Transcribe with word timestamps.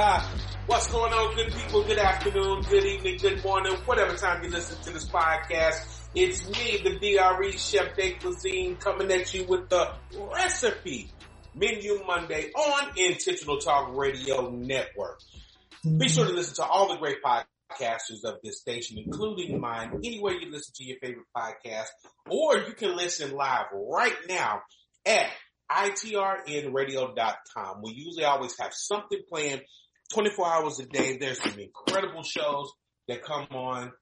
What's 0.00 0.88
going 0.90 1.12
on, 1.12 1.36
good 1.36 1.52
people? 1.52 1.84
Good 1.84 1.98
afternoon, 1.98 2.62
good 2.70 2.86
evening, 2.86 3.18
good 3.18 3.44
morning, 3.44 3.74
whatever 3.84 4.16
time 4.16 4.42
you 4.42 4.48
listen 4.48 4.82
to 4.84 4.92
this 4.92 5.06
podcast. 5.06 6.08
It's 6.14 6.48
me, 6.48 6.80
the 6.82 6.98
DRE 6.98 7.52
Chef 7.52 7.94
de 7.96 8.12
Cuisine, 8.12 8.76
coming 8.76 9.12
at 9.12 9.34
you 9.34 9.44
with 9.44 9.68
the 9.68 9.92
recipe 10.32 11.12
menu 11.54 12.02
Monday 12.06 12.50
on 12.50 12.92
Intentional 12.96 13.58
Talk 13.58 13.94
Radio 13.94 14.48
Network. 14.48 15.20
Be 15.84 16.08
sure 16.08 16.24
to 16.24 16.32
listen 16.32 16.54
to 16.54 16.64
all 16.64 16.88
the 16.88 16.96
great 16.96 17.18
podcasters 17.22 18.24
of 18.24 18.36
this 18.42 18.58
station, 18.58 18.96
including 19.04 19.60
mine, 19.60 20.00
anywhere 20.02 20.32
you 20.32 20.50
listen 20.50 20.72
to 20.76 20.84
your 20.84 20.96
favorite 21.02 21.26
podcast, 21.36 21.88
or 22.26 22.56
you 22.56 22.72
can 22.72 22.96
listen 22.96 23.32
live 23.32 23.66
right 23.74 24.16
now 24.26 24.62
at 25.04 25.26
itrnradio.com. 25.70 27.82
We 27.82 27.92
usually 27.92 28.24
always 28.24 28.58
have 28.58 28.72
something 28.72 29.20
planned 29.28 29.60
24 30.12 30.46
hours 30.46 30.80
a 30.80 30.86
day. 30.86 31.16
There's 31.16 31.40
some 31.40 31.58
incredible 31.58 32.22
shows 32.22 32.70
that 33.08 33.22
come 33.22 33.46
on 33.52 33.92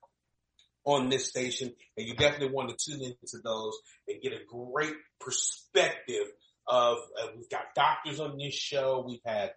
on 0.85 1.11
this 1.11 1.29
station 1.29 1.73
and 1.97 2.07
you 2.07 2.15
definitely 2.15 2.51
want 2.55 2.71
to 2.71 2.77
tune 2.91 3.03
into 3.03 3.39
those 3.45 3.75
and 4.07 4.23
get 4.23 4.33
a 4.33 4.39
great 4.49 4.95
perspective 5.21 6.27
of, 6.67 6.99
uh, 7.21 7.27
we've 7.37 7.51
got 7.51 7.75
doctors 7.75 8.21
on 8.21 8.39
this 8.39 8.55
show. 8.55 9.05
We've 9.07 9.21
had 9.25 9.53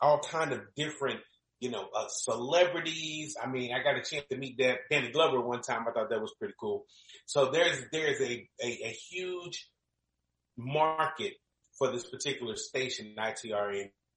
all 0.00 0.20
kind 0.20 0.52
of 0.52 0.60
different, 0.76 1.20
you 1.60 1.70
know, 1.70 1.88
uh, 1.96 2.08
celebrities. 2.08 3.36
I 3.40 3.46
mean, 3.48 3.72
I 3.72 3.82
got 3.82 3.96
a 3.96 4.02
chance 4.02 4.26
to 4.30 4.36
meet 4.36 4.58
that 4.58 4.78
Danny 4.90 5.10
Glover 5.10 5.40
one 5.40 5.60
time. 5.62 5.86
I 5.88 5.92
thought 5.92 6.10
that 6.10 6.20
was 6.20 6.34
pretty 6.38 6.54
cool. 6.58 6.84
So 7.26 7.50
there's, 7.52 7.78
there's 7.92 8.20
a, 8.20 8.48
a, 8.62 8.66
a 8.66 8.96
huge 9.10 9.68
market 10.56 11.34
for 11.78 11.92
this 11.92 12.08
particular 12.08 12.56
station, 12.56 13.14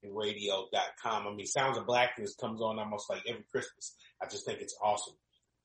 itrnradio.com. 0.06 1.28
I 1.28 1.34
mean, 1.34 1.45
Sounds 1.45 1.78
of 1.78 1.86
Blackness 1.86 2.36
comes 2.36 2.61
on 2.61 2.80
almost 2.80 3.09
like 3.09 3.23
every 3.28 3.44
Christmas. 3.52 3.95
I 4.22 4.28
just 4.28 4.45
think 4.45 4.62
it's 4.62 4.78
awesome. 4.81 5.16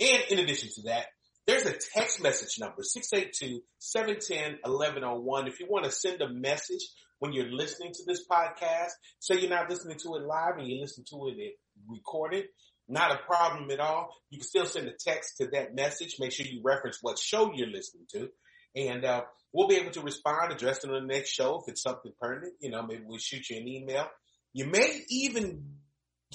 And 0.00 0.22
in 0.30 0.38
addition 0.38 0.70
to 0.76 0.82
that, 0.82 1.06
there's 1.46 1.66
a 1.66 1.74
text 1.94 2.22
message 2.22 2.58
number, 2.58 2.82
682-710-1101. 2.82 5.48
If 5.48 5.60
you 5.60 5.66
want 5.68 5.84
to 5.84 5.90
send 5.90 6.22
a 6.22 6.28
message 6.28 6.86
when 7.18 7.32
you're 7.32 7.50
listening 7.50 7.92
to 7.92 8.04
this 8.06 8.24
podcast, 8.30 8.90
say 9.18 9.40
you're 9.40 9.50
not 9.50 9.68
listening 9.68 9.98
to 9.98 10.14
it 10.14 10.22
live 10.22 10.58
and 10.58 10.68
you 10.68 10.80
listen 10.80 11.04
to 11.10 11.28
it 11.28 11.54
recorded, 11.88 12.46
not 12.88 13.12
a 13.12 13.18
problem 13.26 13.70
at 13.70 13.80
all. 13.80 14.14
You 14.30 14.38
can 14.38 14.46
still 14.46 14.66
send 14.66 14.88
a 14.88 14.92
text 14.92 15.38
to 15.38 15.48
that 15.48 15.74
message. 15.74 16.16
Make 16.18 16.32
sure 16.32 16.46
you 16.46 16.62
reference 16.64 16.98
what 17.02 17.18
show 17.18 17.52
you're 17.54 17.68
listening 17.68 18.06
to. 18.12 18.30
And, 18.76 19.04
uh, 19.04 19.24
we'll 19.52 19.68
be 19.68 19.76
able 19.76 19.90
to 19.92 20.00
respond, 20.00 20.52
address 20.52 20.84
it 20.84 20.90
on 20.90 21.06
the 21.06 21.12
next 21.12 21.30
show 21.30 21.60
if 21.60 21.68
it's 21.68 21.82
something 21.82 22.12
pertinent. 22.20 22.54
You 22.60 22.70
know, 22.70 22.82
maybe 22.82 23.02
we'll 23.04 23.18
shoot 23.18 23.48
you 23.50 23.58
an 23.58 23.68
email. 23.68 24.06
You 24.52 24.66
may 24.66 25.02
even 25.08 25.64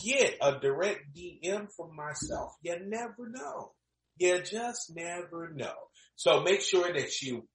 get 0.01 0.37
a 0.41 0.59
direct 0.59 1.15
DM 1.15 1.67
from 1.75 1.95
myself. 1.95 2.53
You 2.61 2.77
never 2.85 3.29
know. 3.29 3.71
You 4.17 4.41
just 4.41 4.95
never 4.95 5.51
know. 5.53 5.73
So 6.15 6.41
make 6.41 6.61
sure 6.61 6.91
that 6.91 7.21
you 7.21 7.47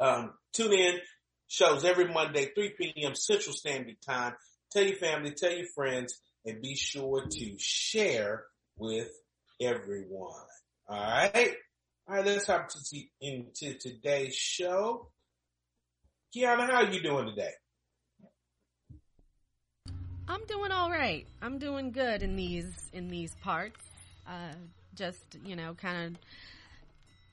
um, 0.00 0.32
tune 0.52 0.72
in. 0.72 0.98
Shows 1.46 1.84
every 1.84 2.12
Monday, 2.12 2.50
3 2.54 2.70
p.m. 2.80 3.14
Central 3.14 3.54
Standard 3.54 3.96
Time. 4.04 4.34
Tell 4.72 4.82
your 4.82 4.96
family, 4.96 5.32
tell 5.32 5.52
your 5.52 5.68
friends, 5.74 6.18
and 6.44 6.60
be 6.62 6.74
sure 6.74 7.26
to 7.30 7.54
share 7.58 8.44
with 8.76 9.10
everyone. 9.60 10.32
All 10.88 10.96
right. 10.96 11.54
All 12.08 12.16
right. 12.16 12.24
Let's 12.24 12.46
hop 12.46 12.68
to 12.68 12.78
into 13.20 13.74
today's 13.78 14.34
show. 14.34 15.10
Kiyana, 16.34 16.66
how 16.66 16.84
are 16.84 16.90
you 16.90 17.02
doing 17.02 17.26
today? 17.26 17.52
I'm 20.26 20.44
doing 20.46 20.72
all 20.72 20.90
right. 20.90 21.26
I'm 21.42 21.58
doing 21.58 21.90
good 21.90 22.22
in 22.22 22.34
these 22.34 22.72
in 22.94 23.08
these 23.08 23.34
parts. 23.42 23.80
Uh, 24.26 24.54
just 24.94 25.36
you 25.44 25.54
know, 25.54 25.74
kind 25.74 26.06
of 26.06 26.20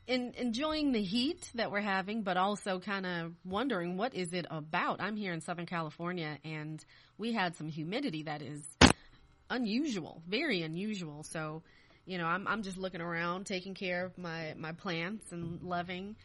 in, 0.08 0.34
enjoying 0.38 0.92
the 0.92 1.02
heat 1.02 1.50
that 1.56 1.72
we're 1.72 1.80
having, 1.80 2.24
but 2.24 2.36
also 2.36 2.80
kind 2.80 3.06
of 3.06 3.34
wondering 3.46 3.96
what 3.96 4.14
is 4.14 4.34
it 4.34 4.46
about. 4.52 5.00
I'm 5.00 5.16
here 5.16 5.32
in 5.32 5.40
Southern 5.40 5.68
California, 5.68 6.38
and 6.44 6.84
we 7.18 7.32
had 7.32 7.56
some 7.56 7.70
humidity 7.70 8.24
that 8.24 8.42
is 8.42 8.62
unusual, 9.50 10.22
very 10.28 10.62
unusual. 10.62 11.24
So, 11.24 11.64
you 12.06 12.18
know, 12.18 12.26
I'm 12.26 12.46
I'm 12.46 12.62
just 12.62 12.78
looking 12.78 13.00
around, 13.02 13.46
taking 13.46 13.74
care 13.74 14.04
of 14.04 14.18
my 14.18 14.54
my 14.58 14.74
plants 14.74 15.32
and 15.32 15.62
loving 15.62 16.18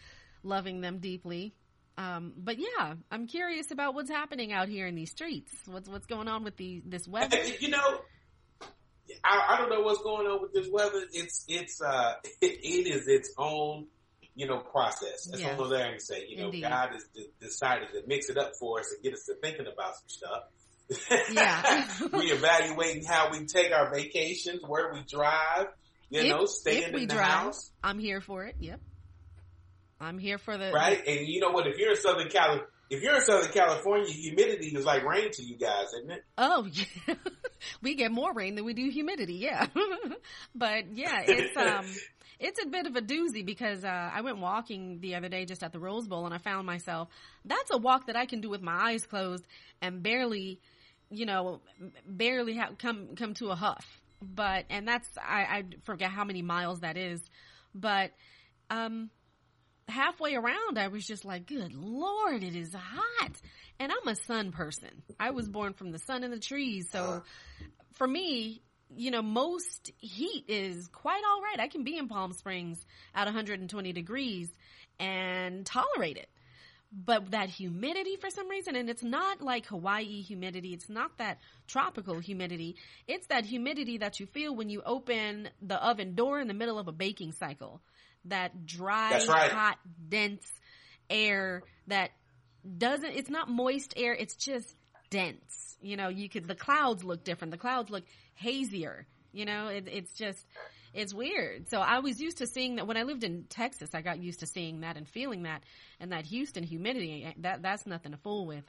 loving 0.43 0.81
them 0.81 0.99
deeply. 0.99 1.55
Um, 1.99 2.33
but 2.37 2.59
yeah, 2.59 2.95
I'm 3.11 3.27
curious 3.27 3.71
about 3.71 3.95
what's 3.95 4.11
happening 4.11 4.53
out 4.53 4.69
here 4.69 4.87
in 4.87 4.95
these 4.95 5.11
streets. 5.11 5.53
What's 5.67 5.89
what's 5.89 6.07
going 6.07 6.29
on 6.29 6.45
with 6.45 6.57
the 6.57 6.83
this 6.85 7.09
weather? 7.09 7.43
You 7.59 7.69
know, 7.69 8.01
I, 9.25 9.55
I 9.55 9.59
don't 9.59 9.71
know 9.71 9.81
what's 9.81 10.03
going 10.03 10.27
on 10.27 10.43
with 10.43 10.53
this 10.53 10.69
weather. 10.71 11.03
It's 11.13 11.45
it's 11.49 11.81
uh 11.81 12.15
it, 12.41 12.59
it 12.63 12.87
is 12.87 13.09
its 13.09 13.33
own 13.39 13.87
you 14.35 14.47
know 14.47 14.59
process. 14.59 15.27
That's 15.31 15.41
yes. 15.41 15.59
all 15.59 15.75
I 15.75 15.91
can 15.91 16.01
say. 16.01 16.27
You 16.29 16.37
know, 16.37 16.45
Indeed. 16.47 16.63
God 16.63 16.91
has 16.93 17.05
d- 17.15 17.31
decided 17.41 17.89
to 17.95 18.03
mix 18.07 18.29
it 18.29 18.37
up 18.37 18.53
for 18.61 18.81
us 18.81 18.93
and 18.93 19.03
get 19.03 19.15
us 19.15 19.25
to 19.27 19.35
thinking 19.43 19.67
about 19.67 19.97
some 19.97 20.09
stuff. 20.09 20.43
Yeah, 21.33 21.89
we 22.13 22.27
evaluating 22.27 23.05
how 23.05 23.31
we 23.33 23.47
take 23.47 23.73
our 23.73 23.93
vacations, 23.93 24.61
where 24.67 24.93
we 24.93 25.01
drive. 25.03 25.69
You 26.11 26.21
if, 26.21 26.29
know, 26.29 26.45
staying 26.45 26.95
in 26.95 27.09
the 27.09 27.15
drive, 27.15 27.27
house. 27.27 27.71
I'm 27.83 27.99
here 27.99 28.21
for 28.21 28.45
it. 28.45 28.57
Yep. 28.61 28.81
I'm 30.01 30.19
here 30.19 30.39
for 30.39 30.59
the 30.59 30.73
right. 30.73 31.03
And 31.07 31.27
you 31.27 31.41
know 31.41 31.51
what? 31.51 31.67
If 31.67 31.79
you're 31.79 31.91
in 31.91 31.97
Southern 31.97 32.29
Cali, 32.29 32.61
if 32.91 33.03
you're 33.03 33.17
in 33.17 33.23
Southern 33.23 33.51
California, 33.51 34.07
humidity 34.07 34.69
is 34.69 34.85
like 34.85 35.05
rain 35.05 35.31
to 35.33 35.43
you 35.43 35.57
guys, 35.57 35.87
isn't 35.99 36.11
it? 36.11 36.25
Oh, 36.39 36.69
yeah. 36.73 37.15
we 37.83 37.95
get 37.95 38.13
more 38.13 38.33
rain 38.33 38.55
than 38.55 38.65
we 38.65 38.75
do 38.75 38.89
humidity. 38.91 39.35
Yeah, 39.35 39.67
but 40.55 40.95
yeah, 40.95 41.23
it's 41.27 41.57
um, 41.57 41.87
it's 42.39 42.63
a 42.63 42.69
bit 42.69 42.87
of 42.87 42.97
a 42.97 43.01
doozy 43.01 43.45
because 43.45 43.85
uh, 43.85 44.11
I 44.13 44.21
went 44.21 44.39
walking 44.39 45.01
the 45.01 45.15
other 45.15 45.29
day 45.29 45.45
just 45.47 45.63
at 45.63 45.73
the 45.73 45.79
Rose 45.79 46.07
Bowl 46.07 46.27
and 46.27 46.35
I 46.35 46.39
found 46.39 46.67
myself 46.67 47.09
that's 47.45 47.71
a 47.71 47.79
walk 47.79 48.07
that 48.07 48.17
I 48.17 48.27
can 48.27 48.41
do 48.41 48.51
with 48.51 48.63
my 48.63 48.91
eyes 48.91 49.07
closed 49.07 49.47
and 49.81 50.03
barely, 50.03 50.61
you 51.11 51.27
know, 51.27 51.61
barely 52.07 52.55
have 52.55 52.79
come 52.79 53.17
come 53.17 53.35
to 53.35 53.49
a 53.49 53.55
huff. 53.55 53.85
But 54.23 54.67
and 54.71 54.87
that's 54.87 55.09
I, 55.19 55.41
I 55.43 55.65
forget 55.85 56.11
how 56.11 56.25
many 56.25 56.43
miles 56.43 56.81
that 56.81 56.97
is, 56.97 57.21
but 57.75 58.13
um 58.71 59.11
halfway 59.89 60.35
around, 60.35 60.79
I 60.79 60.89
was 60.89 61.07
just 61.07 61.25
like, 61.25 61.47
good 61.47 61.75
Lord, 61.75 62.43
it 62.43 62.55
is 62.57 62.75
hot. 62.75 63.33
And 63.79 63.93
I'm 63.93 64.09
a 64.09 64.17
sun 64.17 64.53
person. 64.53 65.03
I 65.21 65.31
was 65.31 65.49
born 65.49 65.75
from 65.75 65.93
the 65.93 65.99
sun 65.99 66.25
and 66.25 66.33
the 66.33 66.39
trees. 66.39 66.89
So 66.91 67.23
for 67.93 68.07
me, 68.07 68.63
you 68.95 69.11
know, 69.11 69.23
most 69.23 69.93
heat 69.99 70.45
is 70.49 70.89
quite 70.89 71.23
all 71.29 71.43
right. 71.43 71.61
I 71.61 71.69
can 71.69 71.85
be 71.85 71.99
in 71.99 72.09
Palm 72.09 72.33
Springs 72.33 72.85
at 73.15 73.25
120 73.25 73.93
degrees 73.93 74.51
and 74.99 75.67
tolerate 75.67 76.17
it. 76.17 76.29
But 76.93 77.33
that 77.33 77.51
humidity 77.51 78.17
for 78.17 78.31
some 78.31 78.49
reason, 78.49 78.77
and 78.77 78.89
it's 78.89 79.03
not 79.03 79.43
like 79.43 79.67
Hawaii 79.67 80.23
humidity. 80.23 80.73
It's 80.73 80.89
not 80.89 81.19
that 81.19 81.39
tropical 81.67 82.21
humidity. 82.21 82.77
It's 83.07 83.27
that 83.27 83.45
humidity 83.45 83.99
that 83.99 84.21
you 84.21 84.27
feel 84.27 84.55
when 84.55 84.71
you 84.71 84.83
open 84.87 85.51
the 85.61 85.85
oven 85.85 86.15
door 86.15 86.41
in 86.41 86.49
the 86.49 86.55
middle 86.55 86.79
of 86.79 86.87
a 86.89 86.93
baking 86.93 87.33
cycle 87.33 87.83
that 88.29 88.67
dry, 88.67 89.25
right. 89.29 89.51
hot, 89.51 89.79
dense 90.09 90.47
air 91.09 91.63
that 91.87 92.11
doesn't, 92.79 93.11
it's 93.11 93.31
not 93.31 93.49
moist 93.49 93.95
air, 93.97 94.15
it's 94.15 94.35
just 94.35 94.75
dense. 95.11 95.77
You 95.81 95.97
know, 95.97 96.09
you 96.09 96.29
could, 96.29 96.49
the 96.49 96.55
clouds 96.55 97.05
look 97.05 97.25
different. 97.25 97.53
The 97.53 97.59
clouds 97.59 97.91
look 97.91 98.05
hazier. 98.35 99.07
You 99.33 99.45
know, 99.45 99.69
it, 99.69 99.87
it's 99.91 100.13
just, 100.15 100.45
it's 100.95 101.13
weird. 101.13 101.69
So 101.69 101.81
I 101.81 101.99
was 101.99 102.21
used 102.21 102.39
to 102.39 102.47
seeing 102.47 102.77
that 102.77 102.87
when 102.87 102.97
I 102.97 103.03
lived 103.03 103.23
in 103.23 103.45
Texas, 103.49 103.91
I 103.95 104.01
got 104.01 104.19
used 104.19 104.41
to 104.41 104.47
seeing 104.47 104.81
that 104.81 104.97
and 104.97 105.07
feeling 105.07 105.43
that 105.43 105.63
and 106.01 106.13
that 106.13 106.25
Houston 106.27 106.63
humidity. 106.63 107.33
That, 107.39 107.63
that's 107.63 107.87
nothing 107.87 108.13
to 108.13 108.19
fool 108.19 108.47
with. 108.47 108.65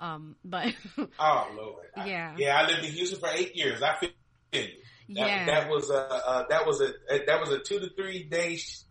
Um, 0.00 0.36
but. 0.44 0.74
oh, 1.18 1.48
Lord. 1.56 1.86
Yeah. 1.96 2.34
I, 2.34 2.38
yeah, 2.38 2.60
I 2.60 2.66
lived 2.66 2.84
in 2.84 2.92
Houston 2.92 3.20
for 3.20 3.28
eight 3.32 3.56
years. 3.56 3.82
I 3.82 3.94
feel 3.96 4.10
you. 4.52 4.60
That, 4.60 4.68
yeah. 5.08 5.46
That 5.46 5.70
was 5.70 5.90
a, 5.90 5.98
uh, 5.98 6.44
that 6.50 6.66
was 6.66 6.80
a, 6.82 6.92
that 7.26 7.40
was 7.40 7.50
a 7.50 7.60
two 7.60 7.80
to 7.80 7.88
three 7.96 8.24
days 8.24 8.84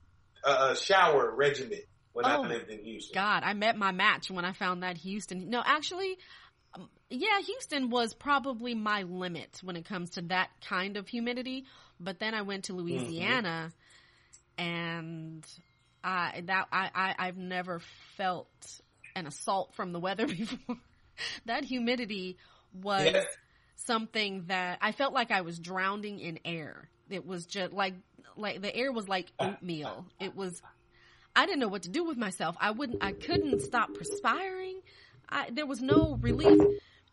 a 0.44 0.76
shower 0.76 1.34
regimen 1.36 1.82
when 2.14 2.26
oh, 2.26 2.44
I 2.44 2.48
lived 2.48 2.70
in 2.70 2.80
Houston. 2.80 3.14
God, 3.14 3.44
I 3.44 3.54
met 3.54 3.78
my 3.78 3.92
match 3.92 4.32
when 4.32 4.44
I 4.44 4.54
found 4.54 4.84
that 4.84 4.98
Houston. 4.98 5.50
No, 5.50 5.62
actually, 5.64 6.18
um, 6.74 6.90
yeah, 7.10 7.40
Houston 7.46 7.90
was 7.90 8.14
probably 8.14 8.74
my 8.74 9.04
limit 9.04 9.60
when 9.64 9.76
it 9.76 9.86
comes 9.86 10.12
to 10.12 10.22
that 10.24 10.50
kind 10.68 10.98
of 10.98 11.08
humidity. 11.08 11.66
But 12.00 12.20
then 12.20 12.34
I 12.34 12.42
went 12.42 12.66
to 12.66 12.74
Louisiana, 12.74 13.72
mm-hmm. 14.58 14.64
and 14.64 15.48
I 16.04 16.42
that 16.46 16.68
I, 16.72 16.90
I 16.94 17.16
I've 17.28 17.38
never 17.38 17.82
felt 18.16 18.48
an 19.16 19.28
assault 19.28 19.76
from 19.76 19.92
the 19.92 20.00
weather 20.00 20.28
before. 20.28 20.78
that 21.46 21.66
humidity 21.66 22.38
was 22.74 23.12
yeah. 23.12 23.24
something 23.76 24.46
that 24.48 24.80
I 24.82 24.92
felt 24.92 25.14
like 25.14 25.32
I 25.32 25.42
was 25.42 25.60
drowning 25.60 26.20
in 26.20 26.40
air. 26.46 26.90
It 27.10 27.26
was 27.26 27.46
just 27.46 27.74
like 27.74 27.96
like 28.36 28.62
the 28.62 28.76
air 28.76 28.92
was 28.92 29.08
like 29.08 29.32
oatmeal. 29.40 30.06
It 30.20 30.36
was, 30.36 30.62
I 31.36 31.46
didn't 31.48 31.60
know 31.60 31.68
what 31.70 31.84
to 31.84 31.90
do 31.90 32.04
with 32.04 32.18
myself. 32.18 32.56
I 32.60 32.72
wouldn't, 32.72 33.04
I 33.04 33.12
couldn't 33.14 33.62
stop 33.62 33.94
perspiring. 33.96 34.80
I, 35.28 35.50
there 35.52 35.66
was 35.66 35.82
no 35.82 36.18
relief. 36.22 36.62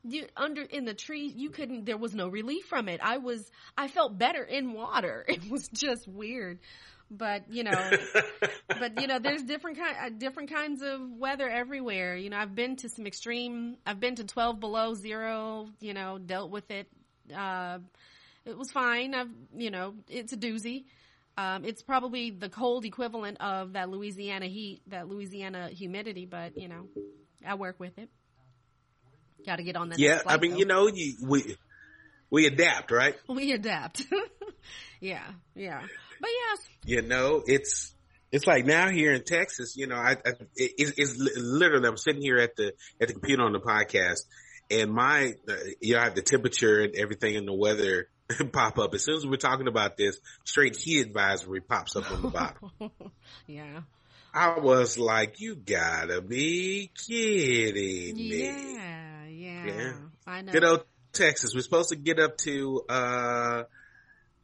you 0.06 0.26
under 0.36 0.62
in 0.62 0.84
the 0.84 0.92
tree 0.94 1.32
you 1.34 1.48
couldn't 1.50 1.86
there 1.86 1.96
was 1.96 2.14
no 2.14 2.28
relief 2.28 2.66
from 2.66 2.88
it 2.90 3.00
i 3.02 3.16
was 3.16 3.50
i 3.76 3.88
felt 3.88 4.18
better 4.18 4.42
in 4.44 4.74
water 4.74 5.24
it 5.28 5.50
was 5.50 5.66
just 5.68 6.06
weird 6.06 6.58
but 7.10 7.44
you 7.50 7.64
know 7.64 7.90
but 8.68 9.00
you 9.00 9.06
know 9.06 9.18
there's 9.18 9.42
different 9.42 9.78
kind 9.78 9.96
uh, 9.98 10.10
different 10.10 10.50
kinds 10.52 10.82
of 10.82 11.00
weather 11.18 11.48
everywhere 11.48 12.16
you 12.16 12.28
know 12.28 12.36
i've 12.36 12.54
been 12.54 12.76
to 12.76 12.88
some 12.90 13.06
extreme 13.06 13.76
i've 13.86 13.98
been 13.98 14.14
to 14.14 14.24
12 14.24 14.60
below 14.60 14.92
zero 14.94 15.68
you 15.80 15.94
know 15.94 16.18
dealt 16.18 16.50
with 16.50 16.70
it 16.70 16.86
uh 17.34 17.78
it 18.44 18.56
was 18.56 18.70
fine 18.70 19.14
i've 19.14 19.30
you 19.56 19.70
know 19.70 19.94
it's 20.08 20.32
a 20.32 20.36
doozy 20.36 20.84
um, 21.36 21.64
it's 21.64 21.82
probably 21.82 22.30
the 22.30 22.48
cold 22.48 22.84
equivalent 22.84 23.38
of 23.40 23.72
that 23.72 23.90
Louisiana 23.90 24.46
heat, 24.46 24.82
that 24.86 25.08
Louisiana 25.08 25.68
humidity, 25.68 26.26
but 26.26 26.56
you 26.56 26.68
know, 26.68 26.86
I 27.44 27.54
work 27.54 27.80
with 27.80 27.98
it. 27.98 28.08
Got 29.44 29.56
to 29.56 29.64
get 29.64 29.76
on 29.76 29.88
that. 29.88 29.98
Yeah, 29.98 30.20
I 30.26 30.38
mean, 30.38 30.52
though. 30.52 30.58
you 30.58 30.64
know, 30.64 30.86
you, 30.86 31.14
we 31.26 31.56
we 32.30 32.46
adapt, 32.46 32.90
right? 32.90 33.16
We 33.28 33.52
adapt. 33.52 34.04
yeah, 35.00 35.24
yeah, 35.54 35.80
but 36.20 36.30
yes. 36.30 36.68
You 36.84 37.02
know, 37.02 37.42
it's 37.44 37.92
it's 38.30 38.46
like 38.46 38.64
now 38.64 38.88
here 38.88 39.12
in 39.12 39.24
Texas. 39.24 39.76
You 39.76 39.88
know, 39.88 39.96
I, 39.96 40.12
I 40.12 40.30
it, 40.54 40.94
it's 40.96 41.18
literally 41.36 41.88
I'm 41.88 41.96
sitting 41.96 42.22
here 42.22 42.38
at 42.38 42.54
the 42.54 42.74
at 43.00 43.08
the 43.08 43.14
computer 43.14 43.42
on 43.42 43.52
the 43.52 43.60
podcast, 43.60 44.20
and 44.70 44.92
my 44.92 45.32
uh, 45.48 45.54
you 45.80 45.94
know 45.94 46.00
I 46.00 46.04
have 46.04 46.14
the 46.14 46.22
temperature 46.22 46.80
and 46.80 46.94
everything 46.94 47.36
and 47.36 47.46
the 47.46 47.54
weather 47.54 48.08
pop 48.52 48.78
up. 48.78 48.94
As 48.94 49.04
soon 49.04 49.16
as 49.16 49.26
we're 49.26 49.36
talking 49.36 49.68
about 49.68 49.96
this, 49.96 50.18
straight 50.44 50.76
heat 50.76 51.00
advisory 51.00 51.60
pops 51.60 51.96
up 51.96 52.10
on 52.10 52.22
the 52.22 52.28
bottom. 52.28 52.70
yeah. 53.46 53.82
I 54.32 54.58
was 54.58 54.98
like, 54.98 55.40
you 55.40 55.54
gotta 55.54 56.20
be 56.20 56.90
kidding 57.06 58.16
me. 58.16 58.50
Yeah, 58.50 59.26
yeah. 59.26 59.66
yeah. 59.66 59.92
I 60.26 60.42
know. 60.42 60.52
Good 60.52 60.64
old 60.64 60.84
Texas. 61.12 61.54
We're 61.54 61.60
supposed 61.60 61.90
to 61.90 61.96
get 61.96 62.18
up 62.18 62.36
to, 62.38 62.82
uh, 62.88 63.62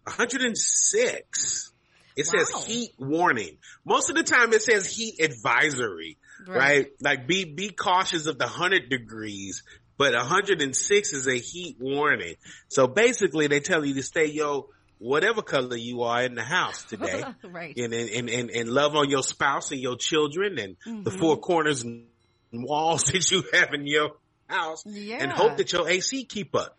106. 0.05 1.73
It 2.17 2.27
wow. 2.27 2.39
says 2.39 2.67
heat 2.67 2.93
warning. 2.99 3.59
Most 3.85 4.11
of 4.11 4.17
the 4.17 4.23
time 4.23 4.53
it 4.53 4.63
says 4.63 4.87
heat 4.87 5.21
advisory, 5.21 6.19
right? 6.47 6.57
right? 6.57 6.87
Like 7.01 7.27
be, 7.27 7.45
be 7.45 7.71
cautious 7.71 8.27
of 8.27 8.39
the 8.39 8.47
100 8.47 8.89
degrees 8.91 9.63
but 10.01 10.15
106 10.15 11.13
is 11.13 11.29
a 11.29 11.35
heat 11.39 11.77
warning. 11.79 12.37
So 12.69 12.87
basically 12.87 13.49
they 13.49 13.61
tell 13.61 13.85
you 13.85 13.93
to 13.97 14.03
stay, 14.03 14.31
yo, 14.31 14.71
whatever 14.97 15.43
color 15.43 15.77
you 15.77 16.05
are 16.05 16.23
in 16.23 16.35
the 16.35 16.43
house 16.43 16.85
today. 16.85 17.23
right. 17.45 17.77
And, 17.77 17.93
and, 17.93 18.31
and, 18.31 18.51
and 18.51 18.71
love 18.71 18.97
on 18.97 19.11
your 19.11 19.23
spouse 19.23 19.73
and 19.73 19.81
your 19.81 19.97
children 19.97 20.59
and 20.59 20.77
mm-hmm. 20.87 21.03
the 21.03 21.11
four 21.11 21.37
corners 21.37 21.83
and 21.83 22.07
walls 22.51 23.05
that 23.13 23.31
you 23.31 23.45
have 23.53 23.75
in 23.75 23.87
your 23.87 24.13
house. 24.47 24.87
Yeah. 24.87 25.19
And 25.21 25.31
hope 25.31 25.59
that 25.59 25.71
your 25.71 25.87
AC 25.87 26.25
keep 26.25 26.57
up. 26.57 26.79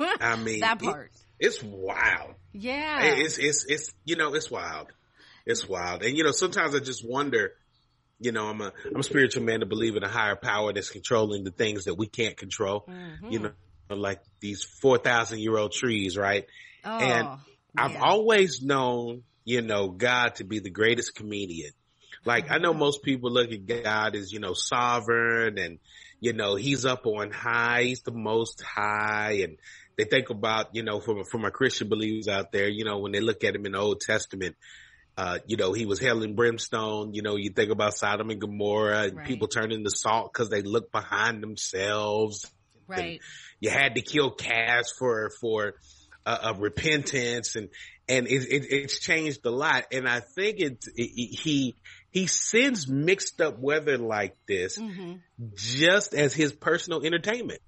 I 0.00 0.34
mean, 0.42 0.62
that 0.62 0.82
part. 0.82 1.12
It, 1.38 1.46
it's 1.46 1.62
wild. 1.62 2.34
Yeah. 2.52 3.04
It's, 3.04 3.38
it's, 3.38 3.64
it's, 3.66 3.94
you 4.04 4.16
know, 4.16 4.34
it's 4.34 4.50
wild. 4.50 4.88
It's 5.46 5.68
wild. 5.68 6.02
And 6.02 6.18
you 6.18 6.24
know, 6.24 6.32
sometimes 6.32 6.74
I 6.74 6.80
just 6.80 7.08
wonder, 7.08 7.52
you 8.20 8.32
know, 8.32 8.48
I'm 8.48 8.60
a, 8.60 8.72
I'm 8.86 9.00
a 9.00 9.02
spiritual 9.02 9.42
man 9.42 9.60
to 9.60 9.66
believe 9.66 9.96
in 9.96 10.04
a 10.04 10.08
higher 10.08 10.36
power 10.36 10.72
that's 10.72 10.90
controlling 10.90 11.42
the 11.42 11.50
things 11.50 11.84
that 11.84 11.94
we 11.94 12.06
can't 12.06 12.36
control. 12.36 12.84
Mm-hmm. 12.88 13.30
You 13.30 13.38
know, 13.40 13.52
like 13.88 14.20
these 14.40 14.62
4,000 14.62 15.38
year 15.40 15.56
old 15.56 15.72
trees, 15.72 16.16
right? 16.16 16.46
Oh, 16.84 16.98
and 16.98 17.28
I've 17.76 17.96
always 17.96 18.62
known, 18.62 19.22
you 19.44 19.62
know, 19.62 19.88
God 19.88 20.36
to 20.36 20.44
be 20.44 20.60
the 20.60 20.70
greatest 20.70 21.14
comedian. 21.14 21.72
Like 22.24 22.50
I 22.50 22.58
know 22.58 22.72
Mm-hmm. 22.72 22.80
most 22.80 23.02
people 23.02 23.30
look 23.30 23.50
at 23.50 23.66
God 23.66 24.14
as, 24.14 24.32
you 24.32 24.38
know, 24.40 24.52
sovereign 24.52 25.58
and, 25.58 25.78
you 26.20 26.34
know, 26.34 26.56
he's 26.56 26.84
up 26.84 27.06
on 27.06 27.30
high. 27.30 27.84
He's 27.84 28.02
the 28.02 28.12
most 28.12 28.62
high. 28.62 29.40
And 29.42 29.56
they 29.96 30.04
think 30.04 30.28
about, 30.28 30.74
you 30.74 30.82
know, 30.82 31.00
from, 31.00 31.24
from 31.24 31.44
our 31.44 31.50
Christian 31.50 31.88
believers 31.88 32.28
out 32.28 32.52
there, 32.52 32.68
you 32.68 32.84
know, 32.84 32.98
when 32.98 33.12
they 33.12 33.20
look 33.20 33.42
at 33.44 33.54
him 33.54 33.64
in 33.64 33.72
the 33.72 33.78
Old 33.78 34.00
Testament, 34.00 34.56
uh, 35.16 35.38
you 35.46 35.56
know, 35.56 35.72
he 35.72 35.86
was 35.86 35.98
hell 36.00 36.22
and 36.22 36.36
brimstone. 36.36 37.14
You 37.14 37.22
know, 37.22 37.36
you 37.36 37.50
think 37.50 37.70
about 37.70 37.94
Sodom 37.94 38.30
and 38.30 38.40
Gomorrah 38.40 39.04
and 39.04 39.16
Right. 39.16 39.26
people 39.26 39.48
turn 39.48 39.72
into 39.72 39.90
salt 39.90 40.32
because 40.32 40.48
they 40.50 40.62
look 40.62 40.90
behind 40.92 41.42
themselves. 41.42 42.50
Right. 42.86 43.20
You 43.60 43.70
had 43.70 43.94
to 43.96 44.00
kill 44.00 44.30
calves 44.30 44.92
for, 44.98 45.30
for, 45.40 45.74
uh, 46.26 46.38
of 46.42 46.60
repentance 46.60 47.56
and, 47.56 47.68
and 48.08 48.26
it, 48.26 48.42
it, 48.50 48.66
it's 48.70 48.98
changed 48.98 49.44
a 49.46 49.50
lot. 49.50 49.86
And 49.92 50.08
I 50.08 50.20
think 50.20 50.58
it, 50.58 50.84
it, 50.94 51.38
he, 51.40 51.76
he 52.10 52.26
sends 52.26 52.88
mixed 52.88 53.40
up 53.40 53.58
weather 53.58 53.98
like 53.98 54.36
this 54.46 54.76
hmm 54.76 55.14
just 55.54 56.12
as 56.12 56.34
his 56.34 56.52
personal 56.52 57.02
entertainment. 57.02 57.60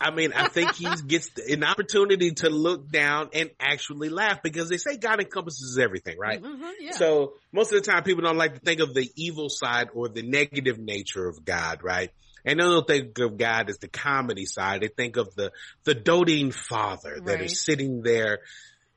I 0.00 0.10
mean, 0.10 0.32
I 0.32 0.46
think 0.46 0.74
he 0.74 0.96
gets 1.06 1.30
an 1.48 1.62
opportunity 1.62 2.32
to 2.32 2.50
look 2.50 2.90
down 2.90 3.30
and 3.32 3.50
actually 3.60 4.08
laugh 4.08 4.42
because 4.42 4.68
they 4.68 4.76
say 4.76 4.96
God 4.96 5.20
encompasses 5.20 5.78
everything, 5.78 6.18
right? 6.18 6.40
hmm 6.40 6.60
yeah. 6.80 6.92
So 6.92 7.34
most 7.52 7.72
of 7.72 7.82
the 7.82 7.90
time 7.90 8.02
people 8.02 8.24
don't 8.24 8.36
like 8.36 8.54
to 8.54 8.60
think 8.60 8.80
of 8.80 8.94
the 8.94 9.08
evil 9.16 9.48
side 9.48 9.88
or 9.94 10.08
the 10.08 10.22
negative 10.22 10.78
nature 10.78 11.28
of 11.28 11.44
God, 11.44 11.84
right? 11.84 12.10
And 12.44 12.58
they 12.58 12.64
don't 12.64 12.86
think 12.86 13.18
of 13.20 13.36
God 13.38 13.70
as 13.70 13.78
the 13.78 13.88
comedy 13.88 14.44
side. 14.44 14.80
They 14.80 14.88
think 14.88 15.16
of 15.16 15.32
the, 15.36 15.52
the 15.84 15.94
doting 15.94 16.50
father 16.50 17.20
that 17.24 17.38
Right. 17.38 17.42
is 17.42 17.64
sitting 17.64 18.02
there 18.02 18.40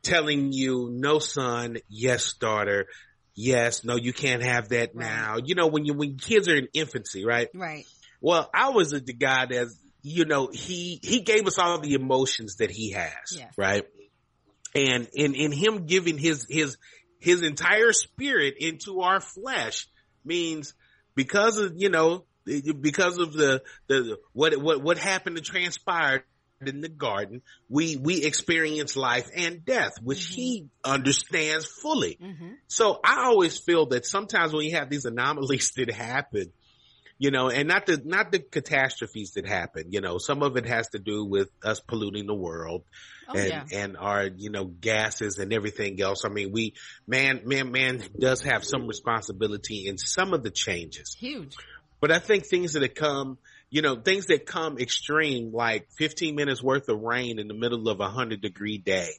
telling 0.01 0.51
you, 0.51 0.89
no 0.91 1.19
son, 1.19 1.77
yes 1.87 2.33
daughter, 2.33 2.87
yes, 3.35 3.83
no, 3.83 3.95
you 3.95 4.13
can't 4.13 4.43
have 4.43 4.69
that 4.69 4.91
Right. 4.95 5.05
now. 5.07 5.37
You 5.43 5.53
know, 5.53 5.67
when 5.67 5.85
you, 5.85 5.93
when 5.93 6.17
kids 6.17 6.47
are 6.47 6.55
in 6.55 6.67
infancy, 6.73 7.25
right? 7.25 7.49
right. 7.53 7.85
Well, 8.21 8.49
I 8.53 8.69
was 8.69 8.89
the 8.89 9.13
guy 9.13 9.45
that's, 9.45 9.77
you 10.07 10.25
know, 10.25 10.49
he, 10.53 10.99
he 11.01 11.21
gave 11.21 11.47
us 11.47 11.57
all 11.57 11.79
the 11.79 11.95
emotions 11.95 12.57
that 12.57 12.69
he 12.69 12.91
has, 12.91 13.11
Yes. 13.35 13.51
right? 13.57 13.85
And 14.75 15.07
in, 15.13 15.33
in 15.33 15.51
him 15.51 15.87
giving 15.87 16.19
his, 16.19 16.45
his, 16.47 16.77
his 17.19 17.41
entire 17.41 17.91
spirit 17.91 18.53
into 18.59 19.01
our 19.01 19.19
flesh 19.19 19.87
means 20.23 20.75
because 21.15 21.57
of, 21.57 21.73
you 21.77 21.89
know, 21.89 22.25
because 22.45 23.17
of 23.17 23.33
the, 23.33 23.63
the, 23.87 24.17
what, 24.33 24.55
what, 24.57 24.83
what 24.83 24.97
happened 24.99 25.37
to 25.37 25.41
transpire 25.41 26.23
in 26.63 26.81
the 26.81 26.89
garden, 26.89 27.41
we, 27.67 27.95
we 27.95 28.23
experience 28.23 28.95
life 28.95 29.27
and 29.35 29.65
death, 29.65 29.93
which 30.03 30.29
Mhm. 30.29 30.33
he 30.35 30.67
understands 30.83 31.65
fully. 31.65 32.19
hmm 32.21 32.53
So 32.67 32.99
I 33.03 33.23
always 33.25 33.57
feel 33.57 33.87
that 33.87 34.05
sometimes 34.05 34.53
when 34.53 34.65
you 34.65 34.75
have 34.75 34.89
these 34.91 35.05
anomalies 35.05 35.71
that 35.77 35.89
happen, 35.91 36.53
you 37.17 37.31
know, 37.31 37.49
and 37.49 37.67
not 37.67 37.85
the, 37.85 38.01
not 38.03 38.31
the 38.31 38.39
catastrophes 38.39 39.31
that 39.31 39.47
happen, 39.47 39.91
you 39.91 40.01
know, 40.01 40.17
some 40.17 40.43
of 40.43 40.57
it 40.57 40.65
has 40.65 40.89
to 40.89 40.99
do 40.99 41.25
with 41.25 41.49
us 41.63 41.79
polluting 41.79 42.27
the 42.27 42.35
world 42.35 42.83
Oh 43.27 43.37
and, 43.37 43.47
yeah. 43.47 43.63
and 43.71 43.97
our, 43.97 44.25
you 44.25 44.49
know, 44.49 44.65
gases 44.65 45.39
and 45.39 45.51
everything 45.51 45.99
else. 46.01 46.25
I 46.25 46.29
mean, 46.29 46.51
we, 46.51 46.73
man, 47.07 47.41
man, 47.45 47.71
man 47.71 48.03
does 48.19 48.41
have 48.43 48.63
some 48.63 48.87
responsibility 48.87 49.87
in 49.87 49.97
some 49.97 50.33
of 50.33 50.43
the 50.43 50.51
changes, 50.51 51.15
Huge. 51.19 51.55
but 51.99 52.11
I 52.11 52.19
think 52.19 52.45
things 52.45 52.73
that 52.73 52.83
have 52.83 52.93
come, 52.93 53.37
you 53.71 53.81
know, 53.81 53.95
things 53.95 54.27
that 54.27 54.45
come 54.45 54.77
extreme, 54.77 55.51
like 55.51 55.87
15 55.97 56.35
minutes 56.35 56.61
worth 56.61 56.87
of 56.87 57.01
rain 57.01 57.39
in 57.39 57.47
the 57.47 57.55
middle 57.55 57.89
of 57.89 57.99
a 57.99 58.09
hundred 58.09 58.41
degree 58.41 58.77
day, 58.77 59.09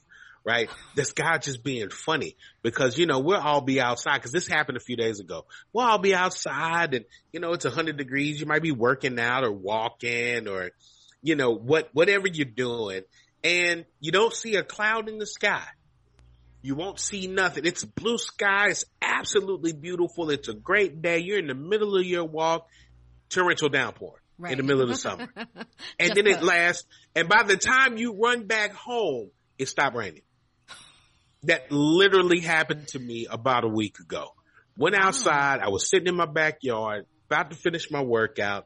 right? 0.47 0.69
This 0.95 1.11
guy 1.11 1.37
just 1.39 1.61
being 1.61 1.89
funny 1.89 2.37
because, 2.63 2.97
you 2.97 3.05
know, 3.05 3.19
we'll 3.19 3.39
all 3.41 3.59
be 3.59 3.81
outside 3.81 4.15
because 4.15 4.31
this 4.31 4.47
happened 4.47 4.77
a 4.77 4.79
few 4.79 4.95
days 4.95 5.19
ago. 5.19 5.45
We'll 5.73 5.85
all 5.85 5.97
be 5.97 6.15
outside 6.15 6.93
and, 6.93 7.03
you 7.33 7.41
know, 7.41 7.51
it's 7.51 7.65
a 7.65 7.69
hundred 7.69 7.97
degrees. 7.97 8.39
You 8.39 8.45
might 8.45 8.61
be 8.61 8.71
working 8.71 9.19
out 9.19 9.43
or 9.43 9.51
walking 9.51 10.47
or, 10.47 10.71
you 11.21 11.35
know, 11.35 11.51
what, 11.51 11.89
whatever 11.91 12.27
you're 12.29 12.45
doing 12.45 13.01
and 13.43 13.83
you 13.99 14.13
don't 14.13 14.33
see 14.33 14.55
a 14.55 14.63
cloud 14.63 15.09
in 15.09 15.17
the 15.17 15.27
sky. 15.27 15.65
You 16.61 16.75
won't 16.75 16.99
see 16.99 17.27
nothing. 17.27 17.65
It's 17.65 17.83
blue 17.83 18.17
sky. 18.17 18.69
It's 18.69 18.85
absolutely 19.01 19.73
beautiful. 19.73 20.29
It's 20.29 20.47
a 20.47 20.53
great 20.53 21.01
day. 21.01 21.19
You're 21.19 21.39
in 21.39 21.47
the 21.47 21.55
middle 21.55 21.97
of 21.97 22.05
your 22.05 22.23
walk, 22.23 22.67
torrential 23.29 23.69
downpour 23.69 24.13
Right. 24.39 24.51
in 24.51 24.57
the 24.59 24.63
middle 24.63 24.83
of 24.83 24.89
the 24.89 24.95
summer. 24.97 25.27
And 25.35 25.55
Just 25.99 26.15
then 26.15 26.27
it 26.27 26.41
lasts. 26.43 26.85
And 27.15 27.27
by 27.27 27.43
the 27.43 27.57
time 27.57 27.97
you 27.97 28.13
run 28.13 28.45
back 28.45 28.71
home, 28.73 29.31
it 29.57 29.67
stopped 29.67 29.95
raining. 29.95 30.21
That 31.43 31.71
literally 31.71 32.39
happened 32.39 32.87
to 32.89 32.99
me 32.99 33.27
about 33.29 33.63
a 33.63 33.67
week 33.67 33.99
ago. 33.99 34.33
Went 34.77 34.95
outside. 34.95 35.59
I 35.59 35.69
was 35.69 35.89
sitting 35.89 36.07
in 36.07 36.15
my 36.15 36.25
backyard, 36.25 37.05
about 37.29 37.51
to 37.51 37.57
finish 37.57 37.91
my 37.91 38.01
workout 38.01 38.65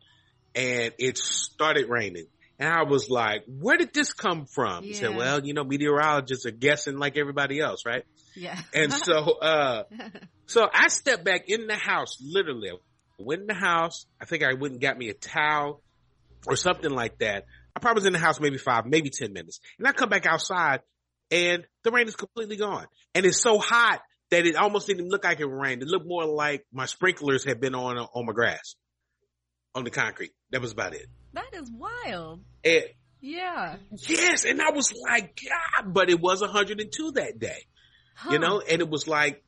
and 0.56 0.94
it 0.98 1.18
started 1.18 1.90
raining. 1.90 2.28
And 2.60 2.70
I 2.70 2.84
was 2.84 3.10
like, 3.10 3.44
where 3.48 3.78
did 3.78 3.94
this 3.94 4.14
come 4.14 4.46
from? 4.46 4.84
He 4.84 4.94
said, 4.94 5.16
well, 5.16 5.44
you 5.44 5.54
know, 5.54 5.64
meteorologists 5.64 6.46
are 6.46 6.52
guessing 6.52 6.98
like 6.98 7.18
everybody 7.18 7.60
else, 7.60 7.86
right? 7.86 8.04
Yeah. 8.36 8.60
And 8.74 8.94
so, 9.06 9.16
uh, 9.16 9.84
so 10.46 10.68
I 10.72 10.90
stepped 10.90 11.24
back 11.24 11.46
in 11.48 11.68
the 11.68 11.76
house, 11.76 12.18
literally. 12.22 12.70
I 12.70 12.76
went 13.18 13.42
in 13.42 13.48
the 13.48 13.56
house. 13.56 14.06
I 14.22 14.26
think 14.26 14.44
I 14.44 14.54
went 14.54 14.74
and 14.74 14.82
got 14.82 14.98
me 14.98 15.10
a 15.10 15.14
towel 15.14 15.82
or 16.46 16.56
something 16.56 16.92
like 16.92 17.18
that. 17.20 17.46
I 17.76 17.80
probably 17.80 18.02
was 18.02 18.06
in 18.06 18.14
the 18.14 18.20
house 18.20 18.40
maybe 18.40 18.58
five, 18.58 18.86
maybe 18.86 19.10
10 19.10 19.34
minutes. 19.34 19.60
And 19.80 19.88
I 19.88 19.92
come 19.92 20.10
back 20.10 20.28
outside 20.28 20.82
and 21.32 21.66
the 21.84 21.92
rain 21.92 22.08
is 22.08 22.16
completely 22.16 22.58
gone. 22.58 22.86
And 23.16 23.26
it's 23.26 23.42
so 23.42 23.58
hot 23.58 24.02
that 24.30 24.46
it 24.46 24.56
almost 24.56 24.88
didn't 24.88 25.10
look 25.10 25.24
like 25.24 25.40
it 25.40 25.46
rained. 25.46 25.82
It 25.82 25.88
looked 25.88 26.08
more 26.08 26.26
like 26.26 26.66
my 26.72 26.86
sprinklers 26.86 27.44
had 27.46 27.60
been 27.60 27.76
on, 27.76 27.98
on 27.98 28.26
my 28.26 28.34
grass, 28.34 28.76
on 29.76 29.84
the 29.84 29.90
concrete. 29.92 30.32
That 30.52 30.62
was 30.62 30.72
about 30.72 30.94
it. 30.94 31.08
That 31.34 31.54
is 31.54 31.70
wild. 31.72 32.42
And 32.64 32.84
Yeah. 33.22 33.78
yes, 34.08 34.46
and 34.46 34.62
I 34.62 34.72
was 34.72 34.94
like, 35.10 35.40
God, 35.50 35.94
but 35.94 36.10
it 36.10 36.20
was 36.20 36.42
102 36.42 37.12
that 37.14 37.40
day, 37.40 37.66
Huh. 38.16 38.32
you 38.34 38.40
know, 38.40 38.60
and 38.62 38.82
it 38.82 38.90
was 38.90 39.08
like, 39.08 39.44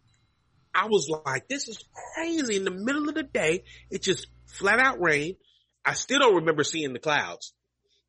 I 0.76 0.88
was 0.88 1.08
like, 1.26 1.48
this 1.48 1.68
is 1.68 1.84
crazy. 2.16 2.56
In 2.56 2.64
the 2.64 2.72
middle 2.72 3.08
of 3.08 3.16
the 3.16 3.24
day, 3.24 3.64
it 3.92 4.02
just 4.02 4.28
flat 4.48 4.80
out 4.80 5.00
rained. 5.00 5.36
I 5.86 5.94
still 5.94 6.20
don't 6.20 6.36
remember 6.38 6.64
seeing 6.64 6.94
the 6.94 7.00
clouds. 7.00 7.54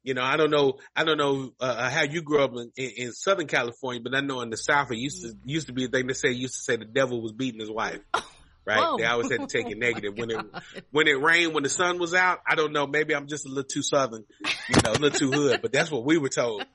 You 0.05 0.13
know, 0.13 0.23
I 0.23 0.37
don't 0.37 0.51
know, 0.51 0.75
I 0.95 1.05
don't 1.05 1.17
know 1.17 1.51
uh, 1.59 1.89
how 1.89 2.03
you 2.03 2.21
grew 2.21 2.45
up 2.45 2.53
in, 2.53 2.71
in, 2.77 2.91
in 2.97 3.13
Southern 3.13 3.47
California, 3.47 4.03
but 4.05 4.15
I 4.15 4.21
know 4.21 4.43
in 4.43 4.51
the 4.51 4.57
South 4.59 4.93
it 4.93 4.99
used 4.99 5.23
to 5.23 5.33
used 5.45 5.69
to 5.69 5.73
be 5.73 5.87
a 5.87 5.89
thing 5.89 6.09
to 6.09 6.15
say 6.15 6.31
used 6.31 6.55
to 6.55 6.61
say 6.61 6.77
the 6.77 6.85
devil 6.85 7.23
was 7.23 7.33
beating 7.33 7.61
his 7.61 7.71
wife. 7.71 8.01
Right? 8.67 8.79
Whoa. 8.79 8.97
They 8.97 9.05
always 9.05 9.31
had 9.31 9.41
to 9.41 9.47
take 9.47 9.71
it 9.71 9.77
negative 9.77 10.17
when 10.17 10.31
it 10.31 10.41
when 10.91 11.07
it 11.07 11.21
rained 11.21 11.53
when 11.53 11.65
the 11.65 11.69
sun 11.69 11.99
was 11.99 12.15
out. 12.15 12.39
I 12.49 12.55
don't 12.55 12.73
know, 12.73 12.87
maybe 12.87 13.15
I'm 13.15 13.27
just 13.27 13.45
a 13.45 13.51
little 13.51 13.65
too 13.65 13.83
Southern, 13.83 14.25
you 14.41 14.77
know, 14.83 14.93
a 14.93 14.97
little 14.99 15.11
too 15.11 15.31
hood, 15.31 15.61
but 15.61 15.71
that's 15.71 15.91
what 15.91 16.03
we 16.07 16.17
were 16.17 16.31
told. 16.31 16.65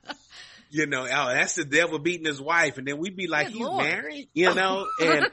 You 0.72 0.86
know, 0.86 1.00
oh, 1.02 1.34
that's 1.34 1.56
the 1.56 1.64
devil 1.64 1.98
beating 1.98 2.26
his 2.26 2.40
wife, 2.40 2.78
and 2.78 2.86
then 2.86 2.98
we'd 2.98 3.16
be 3.16 3.26
like, 3.26 3.48
Good 3.48 3.56
"You 3.56 3.64
Lord. 3.66 3.84
married?" 3.84 4.28
You 4.34 4.54
know, 4.54 4.86
and 5.00 5.26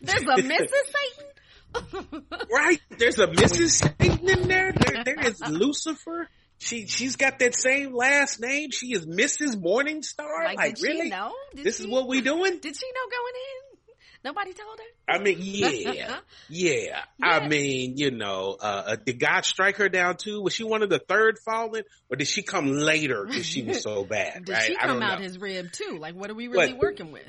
There's 0.00 0.22
a 0.22 0.36
Mrs. 0.36 0.68
Satan. 0.94 2.22
right 2.52 2.80
there's 2.96 3.18
a 3.18 3.26
Mrs. 3.26 3.82
Satan 3.98 4.30
in 4.30 4.46
there. 4.46 4.72
There, 4.72 5.02
there 5.04 5.26
is 5.26 5.40
Lucifer. 5.40 6.28
She 6.58 6.86
she's 6.86 7.16
got 7.16 7.38
that 7.40 7.54
same 7.54 7.94
last 7.94 8.40
name. 8.40 8.70
She 8.70 8.92
is 8.92 9.04
Mrs. 9.06 9.56
Morningstar. 9.56 10.44
like, 10.44 10.56
Like, 10.56 10.76
really? 10.82 11.10
know? 11.10 11.32
Did 11.54 11.64
This 11.66 11.76
she, 11.78 11.84
is 11.84 11.88
what 11.88 12.08
we 12.08 12.20
doing? 12.22 12.58
Did 12.60 12.76
she 12.76 12.86
know 12.86 13.10
going 13.10 13.34
in? 13.34 13.76
Nobody 14.24 14.52
told 14.54 14.78
her. 14.78 15.14
I 15.14 15.18
mean, 15.22 15.36
yeah, 15.40 16.16
yeah. 16.48 17.00
I 17.22 17.46
mean, 17.46 17.96
you 17.96 18.10
know, 18.10 18.56
uh, 18.60 18.82
uh, 18.86 18.96
did 18.96 19.20
God 19.20 19.44
strike 19.44 19.76
her 19.76 19.88
down 19.88 20.16
too? 20.16 20.40
Was 20.42 20.52
she 20.54 20.64
one 20.64 20.82
of 20.82 20.88
the 20.90 20.98
third 20.98 21.38
fallen, 21.44 21.84
or 22.10 22.16
did 22.16 22.26
she 22.26 22.42
come 22.42 22.72
later 22.72 23.24
because 23.24 23.46
she 23.46 23.62
was 23.62 23.82
so 23.82 24.04
bad? 24.08 24.46
Did 24.46 24.52
right? 24.52 24.62
she 24.62 24.76
come 24.76 25.00
out 25.02 25.18
know. 25.20 25.24
his 25.24 25.38
rib 25.38 25.70
too? 25.70 25.98
Like, 26.00 26.16
what 26.16 26.30
are 26.30 26.34
we 26.34 26.48
really 26.48 26.72
working 26.72 27.12
with? 27.12 27.28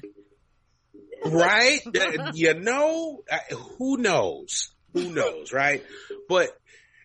right? 1.25 1.81
You 2.33 2.53
know, 2.55 3.23
who 3.77 3.97
knows? 3.97 4.71
Who 4.93 5.11
knows, 5.11 5.51
right? 5.53 5.83
But 6.29 6.49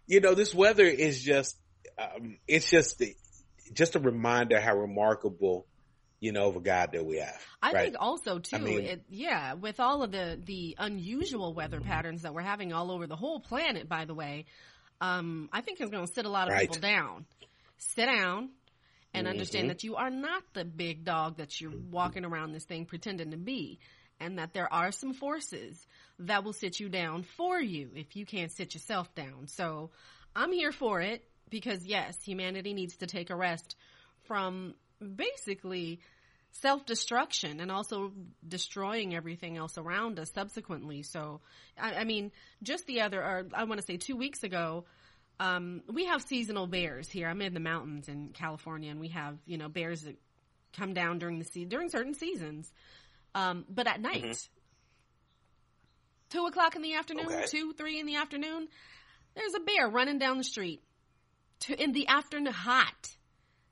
you 0.06 0.20
know, 0.20 0.34
this 0.34 0.54
weather 0.54 0.84
is 0.84 1.22
just, 1.22 1.56
um, 1.98 2.38
it's 2.48 2.70
just, 2.70 3.02
just 3.72 3.96
a 3.96 3.98
reminder 4.00 4.60
how 4.60 4.76
remarkable, 4.76 5.66
you 6.20 6.32
know, 6.32 6.48
of 6.48 6.56
a 6.56 6.60
God 6.60 6.90
that 6.92 7.04
we 7.04 7.16
have. 7.18 7.40
I 7.62 7.72
right? 7.72 7.84
think 7.84 7.96
also 7.98 8.38
too, 8.38 8.56
I 8.56 8.58
mean- 8.60 8.80
it, 8.84 9.04
yeah, 9.10 9.54
with 9.54 9.80
all 9.80 10.02
of 10.02 10.12
the 10.12 10.40
the 10.44 10.76
unusual 10.78 11.54
weather 11.54 11.80
patterns 11.80 12.22
that 12.22 12.34
we're 12.34 12.42
having 12.42 12.72
all 12.72 12.90
over 12.90 13.06
the 13.06 13.16
whole 13.16 13.40
planet, 13.40 13.88
by 13.88 14.04
the 14.04 14.14
way, 14.14 14.44
um, 15.00 15.48
I 15.52 15.60
think 15.62 15.80
it's 15.80 15.90
going 15.90 16.06
to 16.06 16.12
sit 16.12 16.24
a 16.26 16.30
lot 16.30 16.48
of 16.48 16.54
Right. 16.54 16.68
people 16.70 16.80
down. 16.80 17.26
Sit 17.78 18.06
down 18.06 18.50
and 19.14 19.26
understand 19.26 19.64
Mhm. 19.66 19.68
that 19.68 19.84
you 19.84 19.96
are 19.96 20.10
not 20.10 20.42
the 20.54 20.64
big 20.64 21.04
dog 21.04 21.38
that 21.38 21.60
you're 21.60 21.72
walking 21.90 22.24
around 22.24 22.52
this 22.52 22.64
thing 22.64 22.86
pretending 22.86 23.32
to 23.32 23.36
be, 23.36 23.78
and 24.20 24.38
that 24.38 24.54
there 24.54 24.72
are 24.72 24.92
some 24.92 25.12
forces 25.12 25.86
that 26.20 26.44
will 26.44 26.52
sit 26.52 26.78
you 26.78 26.88
down 26.88 27.24
for 27.24 27.60
you 27.60 27.90
if 27.96 28.14
you 28.14 28.24
can't 28.24 28.52
sit 28.52 28.74
yourself 28.74 29.12
down. 29.14 29.48
So 29.48 29.90
I'm 30.36 30.52
here 30.52 30.72
for 30.72 31.00
it 31.00 31.28
because 31.52 31.86
yes, 31.86 32.16
humanity 32.24 32.72
needs 32.74 32.96
to 32.96 33.06
take 33.06 33.30
a 33.30 33.36
rest 33.36 33.76
from 34.24 34.74
basically 35.16 36.00
self 36.50 36.84
destruction 36.86 37.60
and 37.60 37.70
also 37.70 38.12
destroying 38.46 39.14
everything 39.14 39.56
else 39.56 39.78
around 39.78 40.18
us 40.18 40.32
subsequently. 40.32 41.02
So, 41.02 41.40
I, 41.78 41.94
I 41.94 42.04
mean, 42.04 42.32
just 42.62 42.86
the 42.86 43.02
other, 43.02 43.20
or 43.22 43.46
I 43.54 43.64
want 43.64 43.80
to 43.80 43.86
say 43.86 43.98
two 43.98 44.16
weeks 44.16 44.42
ago, 44.42 44.84
um, 45.38 45.82
we 45.92 46.06
have 46.06 46.22
seasonal 46.22 46.66
bears 46.66 47.08
here. 47.08 47.28
I'm 47.28 47.42
in 47.42 47.54
the 47.54 47.60
mountains 47.60 48.08
in 48.08 48.30
California, 48.30 48.90
and 48.90 48.98
we 48.98 49.08
have 49.08 49.36
you 49.46 49.58
know 49.58 49.68
bears 49.68 50.02
that 50.02 50.16
come 50.76 50.94
down 50.94 51.18
during 51.18 51.38
the 51.38 51.44
se- 51.44 51.66
during 51.66 51.90
certain 51.90 52.14
seasons, 52.14 52.72
um, 53.34 53.64
but 53.68 53.86
at 53.86 54.00
night. 54.00 54.48
Two 56.30 56.46
o'clock 56.46 56.76
in 56.76 56.80
the 56.82 56.94
afternoon, 56.94 57.26
Okay. 57.26 57.44
two, 57.46 57.74
three 57.74 58.00
in 58.00 58.06
the 58.06 58.16
afternoon, 58.16 58.66
there's 59.34 59.52
a 59.54 59.60
bear 59.60 59.86
running 59.86 60.18
down 60.18 60.38
the 60.38 60.44
street. 60.44 60.82
To, 61.62 61.80
in 61.80 61.92
the 61.92 62.08
afternoon, 62.08 62.52
hot. 62.52 63.16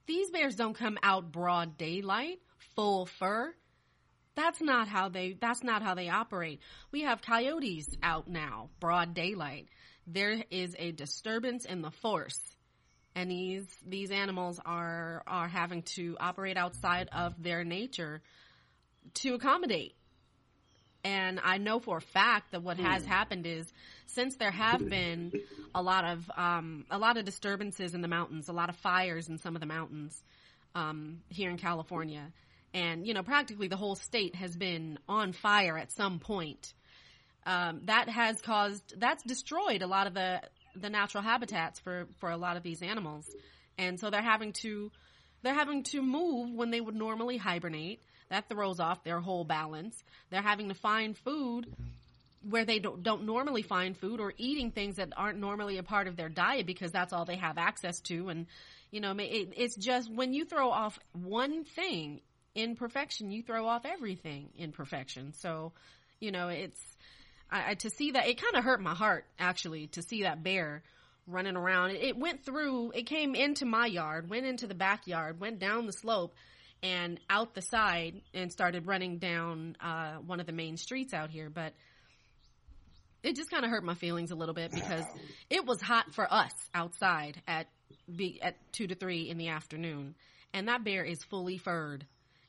These 0.07 0.31
bears 0.31 0.55
don't 0.55 0.75
come 0.75 0.99
out 1.03 1.33
broad 1.33 1.77
daylight, 1.77 2.39
full 2.77 3.07
fur. 3.07 3.55
That's 4.37 4.61
not 4.61 4.89
how 4.89 5.09
they 5.09 5.37
that's 5.41 5.63
not 5.63 5.83
how 5.83 5.95
they 5.95 6.09
operate. 6.09 6.61
We 6.93 7.03
have 7.03 7.21
coyotes 7.21 7.97
out 8.03 8.29
now, 8.29 8.71
broad 8.79 9.15
daylight. 9.15 9.69
There 10.07 10.43
is 10.51 10.77
a 10.79 10.93
disturbance 10.93 11.65
in 11.65 11.83
the 11.83 11.91
force. 11.91 12.41
And 13.15 13.31
these 13.31 13.67
these 13.87 14.11
animals 14.13 14.61
are 14.65 15.23
are 15.27 15.49
having 15.49 15.83
to 15.95 16.17
operate 16.21 16.57
outside 16.57 17.09
of 17.13 17.43
their 17.43 17.65
nature 17.65 18.23
to 19.15 19.35
accommodate. 19.35 19.95
And 21.03 21.41
I 21.43 21.59
know 21.59 21.81
for 21.81 21.97
a 21.97 22.03
fact 22.03 22.53
that 22.53 22.63
what 22.63 22.79
has 22.79 23.05
happened 23.07 23.47
is 23.47 23.73
since 24.07 24.37
there 24.37 24.51
have 24.51 24.87
been 24.87 25.33
a 25.75 25.83
lot 25.83 26.05
of 26.05 26.31
um, 26.37 26.85
a 26.91 26.99
lot 26.99 27.17
of 27.17 27.25
disturbances 27.25 27.95
in 27.95 28.03
the 28.03 28.09
mountains, 28.09 28.49
a 28.49 28.53
lot 28.53 28.69
of 28.69 28.77
fires 28.77 29.29
in 29.29 29.39
some 29.39 29.57
of 29.57 29.61
the 29.61 29.67
mountains 29.67 30.23
um, 30.75 31.21
here 31.29 31.51
in 31.51 31.57
California, 31.57 32.31
and 32.75 33.07
you 33.07 33.15
know 33.15 33.23
practically 33.23 33.69
the 33.69 33.77
whole 33.77 33.95
state 33.95 34.35
has 34.35 34.55
been 34.55 34.99
on 35.09 35.33
fire 35.33 35.79
at 35.79 35.91
some 35.93 36.19
point. 36.19 36.73
Um, 37.47 37.81
that 37.85 38.09
has 38.11 38.41
caused 38.43 39.01
that's 39.01 39.23
destroyed 39.23 39.81
a 39.83 39.87
lot 39.87 40.07
of 40.07 40.15
the 40.15 40.43
the 40.77 40.91
natural 40.91 41.23
habitats 41.23 41.81
for 41.81 42.07
for 42.19 42.31
a 42.31 42.37
lot 42.37 42.57
of 42.59 42.63
these 42.63 42.83
animals, 42.83 43.27
and 43.79 43.99
so 43.99 44.11
they're 44.11 44.23
having 44.23 44.53
to 44.65 44.91
they're 45.43 45.55
having 45.55 45.85
to 45.85 46.03
move 46.03 46.53
when 46.55 46.71
they 46.71 46.81
would 46.81 46.95
normally 46.95 47.39
hibernate. 47.39 48.03
That 48.31 48.49
throws 48.49 48.81
off 48.81 49.05
their 49.05 49.21
whole 49.21 49.45
balance. 49.45 50.03
They're 50.31 50.41
having 50.41 50.69
to 50.69 50.75
find 50.75 51.17
food 51.17 51.67
where 52.49 52.65
they 52.65 52.79
don't, 52.79 53.03
don't 53.03 53.27
normally 53.27 53.63
find 53.63 53.97
food 53.97 54.21
or 54.21 54.33
eating 54.39 54.71
things 54.71 54.97
that 54.97 55.11
aren't 55.17 55.39
normally 55.39 55.77
a 55.77 55.83
part 55.83 56.07
of 56.07 56.17
their 56.17 56.29
diet 56.29 56.67
because 56.67 56.91
that's 56.91 57.13
all 57.13 57.25
they 57.25 57.37
have 57.37 57.59
access 57.59 58.01
to. 58.01 58.29
And, 58.29 58.47
you 58.91 59.01
know, 59.01 59.13
it, 59.19 59.53
it's 59.57 59.77
just 59.77 60.11
when 60.11 60.33
you 60.33 60.45
throw 60.45 60.71
off 60.71 60.99
one 61.13 61.65
thing 61.65 62.21
in 62.55 62.77
perfection, 62.77 63.31
you 63.31 63.43
throw 63.43 63.67
off 63.67 63.85
everything 63.85 64.49
in 64.57 64.73
perfection. 64.73 65.35
So, 65.35 65.73
you 66.19 66.31
know, 66.31 66.49
it's, 66.49 66.81
I, 67.51 67.73
I 67.73 67.75
to 67.75 67.91
see 67.91 68.13
that, 68.13 68.27
it 68.27 68.41
kind 68.41 68.57
of 68.57 68.65
hurt 68.65 68.81
my 68.81 68.95
heart 68.95 69.27
actually 69.39 69.89
to 69.89 70.03
see 70.03 70.23
that 70.23 70.43
bear 70.43 70.83
running 71.27 71.57
around. 71.57 71.91
It, 71.91 72.03
it 72.03 72.17
went 72.17 72.45
through, 72.45 72.93
it 72.93 73.05
came 73.05 73.35
into 73.35 73.67
my 73.67 73.87
yard, 73.87 74.31
went 74.31 74.47
into 74.47 74.67
the 74.67 74.75
backyard, 74.75 75.41
went 75.41 75.59
down 75.59 75.87
the 75.87 75.93
slope 75.93 76.33
and 76.83 77.21
out 77.29 77.55
the 77.55 77.63
side 77.63 78.21
and 78.33 78.51
started 78.51 78.87
running 78.87 79.19
down 79.19 79.77
uh, 79.81 80.15
one 80.15 80.41
of 80.41 80.47
the 80.47 80.53
main 80.53 80.77
streets 80.77 81.13
out 81.13 81.31
here. 81.31 81.51
But 81.51 81.75
it 83.23 83.37
just 83.37 83.51
kind 83.51 83.65
of 83.65 83.71
hurt 83.71 83.85
my 83.85 83.95
feelings 83.95 84.31
a 84.31 84.35
little 84.35 84.55
bit 84.55 84.73
because 84.73 85.05
it 85.51 85.67
was 85.67 85.81
hot 85.81 86.15
for 86.15 86.33
us 86.33 86.53
outside 86.75 87.41
at 87.47 87.67
be 88.15 88.41
at 88.43 88.57
two 88.73 88.87
to 88.87 88.95
three 88.95 89.29
in 89.29 89.39
the 89.39 89.49
afternoon, 89.49 90.15
and 90.53 90.69
that 90.69 90.85
bear 90.85 91.05
is 91.05 91.23
fully 91.25 91.59
furred, 91.59 92.07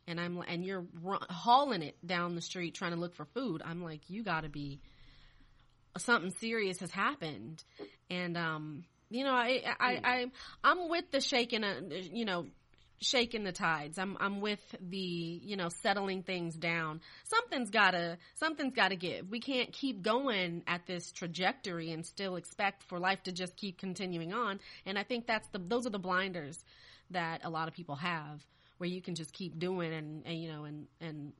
and 0.08 0.20
I'm 0.20 0.42
and 0.48 0.66
you're 0.66 0.86
ru- 1.02 1.18
hauling 1.30 1.82
it 1.82 1.96
down 2.06 2.36
the 2.36 2.42
street 2.42 2.74
trying 2.74 2.92
to 2.92 2.98
look 3.00 3.16
for 3.16 3.26
food. 3.26 3.62
I'm 3.64 3.84
like, 3.84 4.10
you 4.10 4.24
got 4.24 4.42
to 4.42 4.50
be 4.50 4.80
something 5.98 6.32
serious 6.40 6.80
has 6.80 6.92
happened, 6.92 7.64
and 8.10 8.38
um, 8.38 8.84
you 9.10 9.24
know, 9.24 9.34
I 9.34 9.62
I, 9.80 10.00
I 10.04 10.26
I'm 10.64 10.90
with 10.90 11.12
the 11.12 11.22
shaking, 11.22 11.64
uh, 11.64 11.82
you 11.90 12.26
know, 12.26 12.46
shaking 13.02 13.44
the 13.44 13.52
tides. 13.52 13.98
I'm 13.98 14.18
I'm 14.20 14.42
with 14.42 14.60
the 14.80 14.98
you 14.98 15.58
know 15.58 15.70
settling 15.82 16.24
things 16.24 16.56
down. 16.56 17.02
Something's 17.26 17.70
gotta 17.70 18.18
something's 18.36 18.74
gotta 18.74 18.96
give. 18.96 19.30
We 19.30 19.40
can't 19.40 19.72
keep 19.72 20.02
going 20.02 20.64
at 20.68 20.86
this 20.86 21.12
trajectory 21.12 21.92
and 21.92 22.06
still 22.06 22.36
expect 22.36 22.84
for 22.84 23.00
life 23.00 23.24
to 23.24 23.32
just 23.32 23.56
keep 23.58 23.80
continuing 23.80 24.34
on. 24.34 24.60
And 24.86 24.98
I 24.98 25.04
think 25.04 25.28
that's 25.28 25.48
the 25.50 25.60
those 25.60 25.86
are 25.86 25.92
the 25.92 26.00
blinders 26.00 26.64
that 27.10 27.42
a 27.44 27.50
lot 27.50 27.68
of 27.68 27.74
people 27.74 27.96
have, 27.96 28.42
where 28.78 28.90
you 28.90 29.02
can 29.02 29.16
just 29.16 29.34
keep 29.34 29.60
doing 29.60 29.94
and, 29.94 30.24
and 30.26 30.42
you 30.42 30.52
know 30.52 30.64
and 30.66 30.88
and 31.00 31.34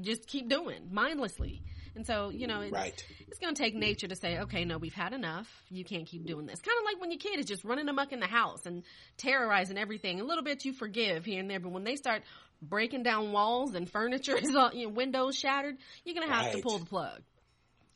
just 0.00 0.26
keep 0.26 0.48
doing 0.48 0.88
mindlessly. 0.90 1.62
And 1.96 2.06
so, 2.06 2.30
you 2.30 2.46
know, 2.46 2.60
it, 2.60 2.72
Right. 2.72 3.04
it's 3.28 3.38
going 3.40 3.54
to 3.54 3.60
take 3.62 3.74
nature 3.74 4.06
to 4.06 4.14
say, 4.14 4.38
okay, 4.40 4.64
no, 4.64 4.78
we've 4.78 4.94
had 4.94 5.12
enough. 5.12 5.48
You 5.70 5.84
can't 5.84 6.06
keep 6.06 6.24
doing 6.24 6.46
this. 6.46 6.60
Kind 6.60 6.78
of 6.78 6.84
like 6.84 7.00
when 7.00 7.10
your 7.10 7.18
kid 7.18 7.38
is 7.40 7.46
just 7.46 7.64
running 7.64 7.88
amok 7.88 8.12
in 8.12 8.20
the 8.20 8.26
house 8.26 8.64
and 8.66 8.84
terrorizing 9.16 9.76
everything. 9.76 10.20
A 10.20 10.24
little 10.24 10.44
bit 10.44 10.64
you 10.64 10.72
forgive 10.72 11.24
here 11.24 11.40
and 11.40 11.50
there, 11.50 11.58
but 11.60 11.72
when 11.72 11.82
they 11.84 11.96
start 11.96 12.22
breaking 12.62 13.02
down 13.02 13.32
walls 13.32 13.74
and 13.74 13.90
furniture 13.90 14.36
is 14.42 14.54
all, 14.54 14.72
you 14.72 14.86
know, 14.86 14.92
windows 14.94 15.36
shattered, 15.36 15.76
you're 16.04 16.14
going 16.14 16.28
to 16.28 16.32
have 16.32 16.52
to 16.52 16.62
pull 16.62 16.78
the 16.78 16.86
plug. 16.86 17.20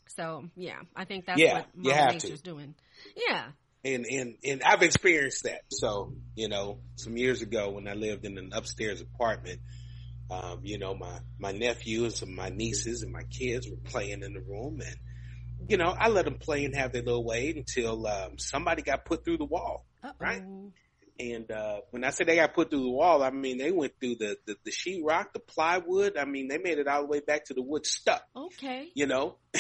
So, 0.09 0.45
yeah, 0.57 0.81
I 0.95 1.05
think 1.05 1.27
that's 1.27 1.41
Yeah, 1.41 1.55
what 1.55 1.67
Mother 1.77 1.95
have 1.97 2.09
to. 2.19 2.27
Nature's 2.27 2.43
doing. 2.43 2.75
Yeah. 3.29 3.45
and 3.85 4.05
and 4.07 4.37
and 4.45 4.63
I've 4.63 4.83
experienced 4.83 5.45
that. 5.45 5.63
So 5.71 6.15
you 6.37 6.49
know, 6.49 6.79
some 6.97 7.17
years 7.17 7.43
ago 7.43 7.71
when 7.71 7.87
I 7.89 7.95
lived 7.95 8.25
in 8.25 8.39
an 8.39 8.51
upstairs 8.53 9.01
apartment, 9.01 9.61
um, 10.35 10.61
you 10.63 10.79
know, 10.79 10.95
my 10.95 11.19
my 11.39 11.53
nephew 11.53 12.05
and 12.05 12.13
some 12.13 12.31
of 12.31 12.35
my 12.35 12.49
nieces 12.49 13.03
and 13.03 13.13
my 13.13 13.23
kids 13.25 13.69
were 13.69 13.77
playing 13.77 14.23
in 14.23 14.33
the 14.33 14.41
room, 14.41 14.81
and 14.85 14.97
you 15.69 15.77
know, 15.77 15.95
I 15.99 16.09
let 16.09 16.25
them 16.25 16.39
play 16.39 16.65
and 16.65 16.75
have 16.75 16.93
their 16.93 17.03
little 17.03 17.25
way 17.25 17.53
until 17.57 18.07
um, 18.07 18.39
somebody 18.39 18.83
got 18.83 19.05
put 19.05 19.25
through 19.25 19.39
the 19.39 19.45
wall. 19.45 19.87
Uh-oh. 20.03 20.13
right? 20.19 20.43
And 21.19 21.51
uh, 21.51 21.81
when 21.91 22.03
I 22.03 22.11
say 22.11 22.25
they 22.25 22.37
got 22.37 22.55
put 22.55 22.71
through 22.71 22.83
the 22.83 22.91
wall, 22.91 23.23
I 23.23 23.31
mean 23.31 23.59
they 23.59 23.71
went 23.71 23.93
through 24.01 24.17
the, 24.17 24.37
the 24.47 24.57
the 24.65 24.73
sheetrock, 24.73 25.33
the 25.33 25.39
plywood. 25.39 26.17
I 26.17 26.25
mean 26.25 26.49
they 26.49 26.59
made 26.59 26.79
it 26.79 26.89
all 26.89 27.03
the 27.03 27.09
way 27.09 27.21
back 27.21 27.47
to 27.47 27.55
the 27.55 27.63
wood 27.63 27.87
stuck. 27.87 28.23
Okay. 28.35 28.89
You 28.95 29.07
know, 29.07 29.37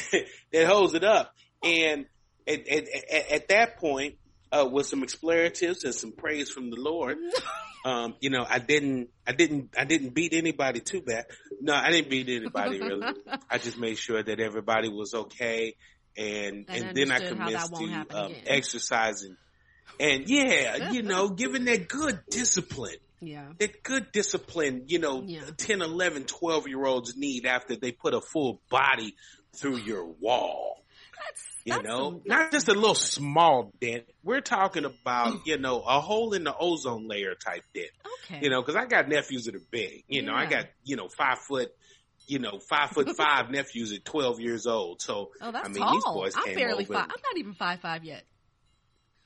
that 0.53 0.67
holds 0.67 0.95
it 0.95 1.05
up. 1.05 1.33
And 1.63 2.07
at, 2.47 2.69
at, 2.69 2.89
at, 2.89 3.33
at 3.33 3.49
that 3.49 3.79
point, 3.79 4.17
uh, 4.55 4.67
with 4.67 4.87
some 4.87 5.03
expletives 5.03 5.85
and 5.85 5.95
some 5.95 6.13
praise 6.13 6.51
from 6.51 6.71
the 6.71 6.81
Lord, 6.81 7.19
um, 7.85 8.15
you 8.21 8.31
know, 8.31 8.45
I 8.49 8.59
didn't, 8.59 9.11
I 9.27 9.33
didn't, 9.33 9.75
I 9.79 9.85
didn't 9.85 10.15
beat 10.15 10.33
anybody 10.33 10.81
too 10.81 11.03
bad. 11.03 11.27
No, 11.61 11.75
I 11.75 11.91
didn't 11.91 12.11
beat 12.11 12.29
anybody 12.29 12.81
really. 12.81 13.07
I 13.51 13.59
just 13.59 13.79
made 13.79 13.99
sure 13.99 14.23
that 14.23 14.41
everybody 14.41 14.89
was 14.89 15.15
okay. 15.15 15.75
And, 16.17 16.67
and, 16.69 16.85
and 16.85 16.97
then 16.97 17.11
I 17.11 17.19
commenced 17.19 17.75
to 17.75 18.07
um, 18.11 18.33
exercising 18.47 19.37
and 20.01 20.29
yeah, 20.29 20.91
you 20.93 21.03
know, 21.03 21.29
given 21.29 21.65
that 21.67 21.89
good 21.89 22.21
discipline. 22.31 22.97
Yeah. 23.21 23.47
That 23.59 23.83
good 23.83 24.13
discipline, 24.13 24.85
you 24.89 24.99
know, 24.99 25.23
yeah. 25.25 25.43
10, 25.57 25.81
11, 25.81 26.25
12 26.25 26.69
year 26.69 26.85
olds 26.85 27.17
need 27.17 27.47
after 27.47 27.77
they 27.77 27.93
put 27.93 28.13
a 28.13 28.21
full 28.21 28.61
body 28.69 29.15
through 29.57 29.79
your 29.79 30.05
wall. 30.05 30.84
You 31.65 31.73
that's 31.73 31.85
know, 31.87 32.21
not 32.27 32.53
just 32.53 32.69
a 32.69 32.75
little 32.75 32.95
small 32.95 33.73
dent. 33.81 34.05
We're 34.23 34.43
talking 34.43 34.85
about, 34.85 35.33
mm. 35.33 35.41
you 35.47 35.59
know, 35.59 35.81
a 35.81 36.01
hole 36.01 36.35
in 36.35 36.45
the 36.45 36.55
ozone 36.55 37.09
layer 37.09 37.35
type 37.35 37.63
dent. 37.75 37.89
Okay. 38.25 38.41
You 38.43 38.51
know, 38.51 38.63
cause 38.63 38.77
I 38.77 38.85
got 38.85 39.09
nephews 39.09 39.45
that 39.47 39.55
are 39.55 39.63
big. 39.71 40.05
You 40.07 40.23
yeah. 40.23 40.29
know, 40.31 40.35
I 40.35 40.47
got, 40.47 40.67
you 40.85 40.97
know, 40.97 41.09
five 41.09 41.39
foot, 41.39 41.71
you 42.27 42.39
know, 42.39 42.59
five 42.59 42.91
foot 42.91 43.09
five 43.17 43.51
nephews 43.51 43.93
at 43.93 44.05
12 44.05 44.41
years 44.41 44.67
old. 44.67 45.01
So, 45.01 45.31
oh, 45.41 45.53
that's 45.53 45.69
I 45.69 45.73
mean, 45.73 45.83
tall. 45.83 45.93
these 45.95 46.05
boys 46.05 46.35
I'm 46.37 46.45
came 46.45 46.57
barely 46.57 46.85
over. 46.85 46.95
five. 46.95 47.05
I'm 47.05 47.23
not 47.23 47.39
even 47.39 47.55
five 47.55 47.81
five 47.81 48.05
yet 48.05 48.25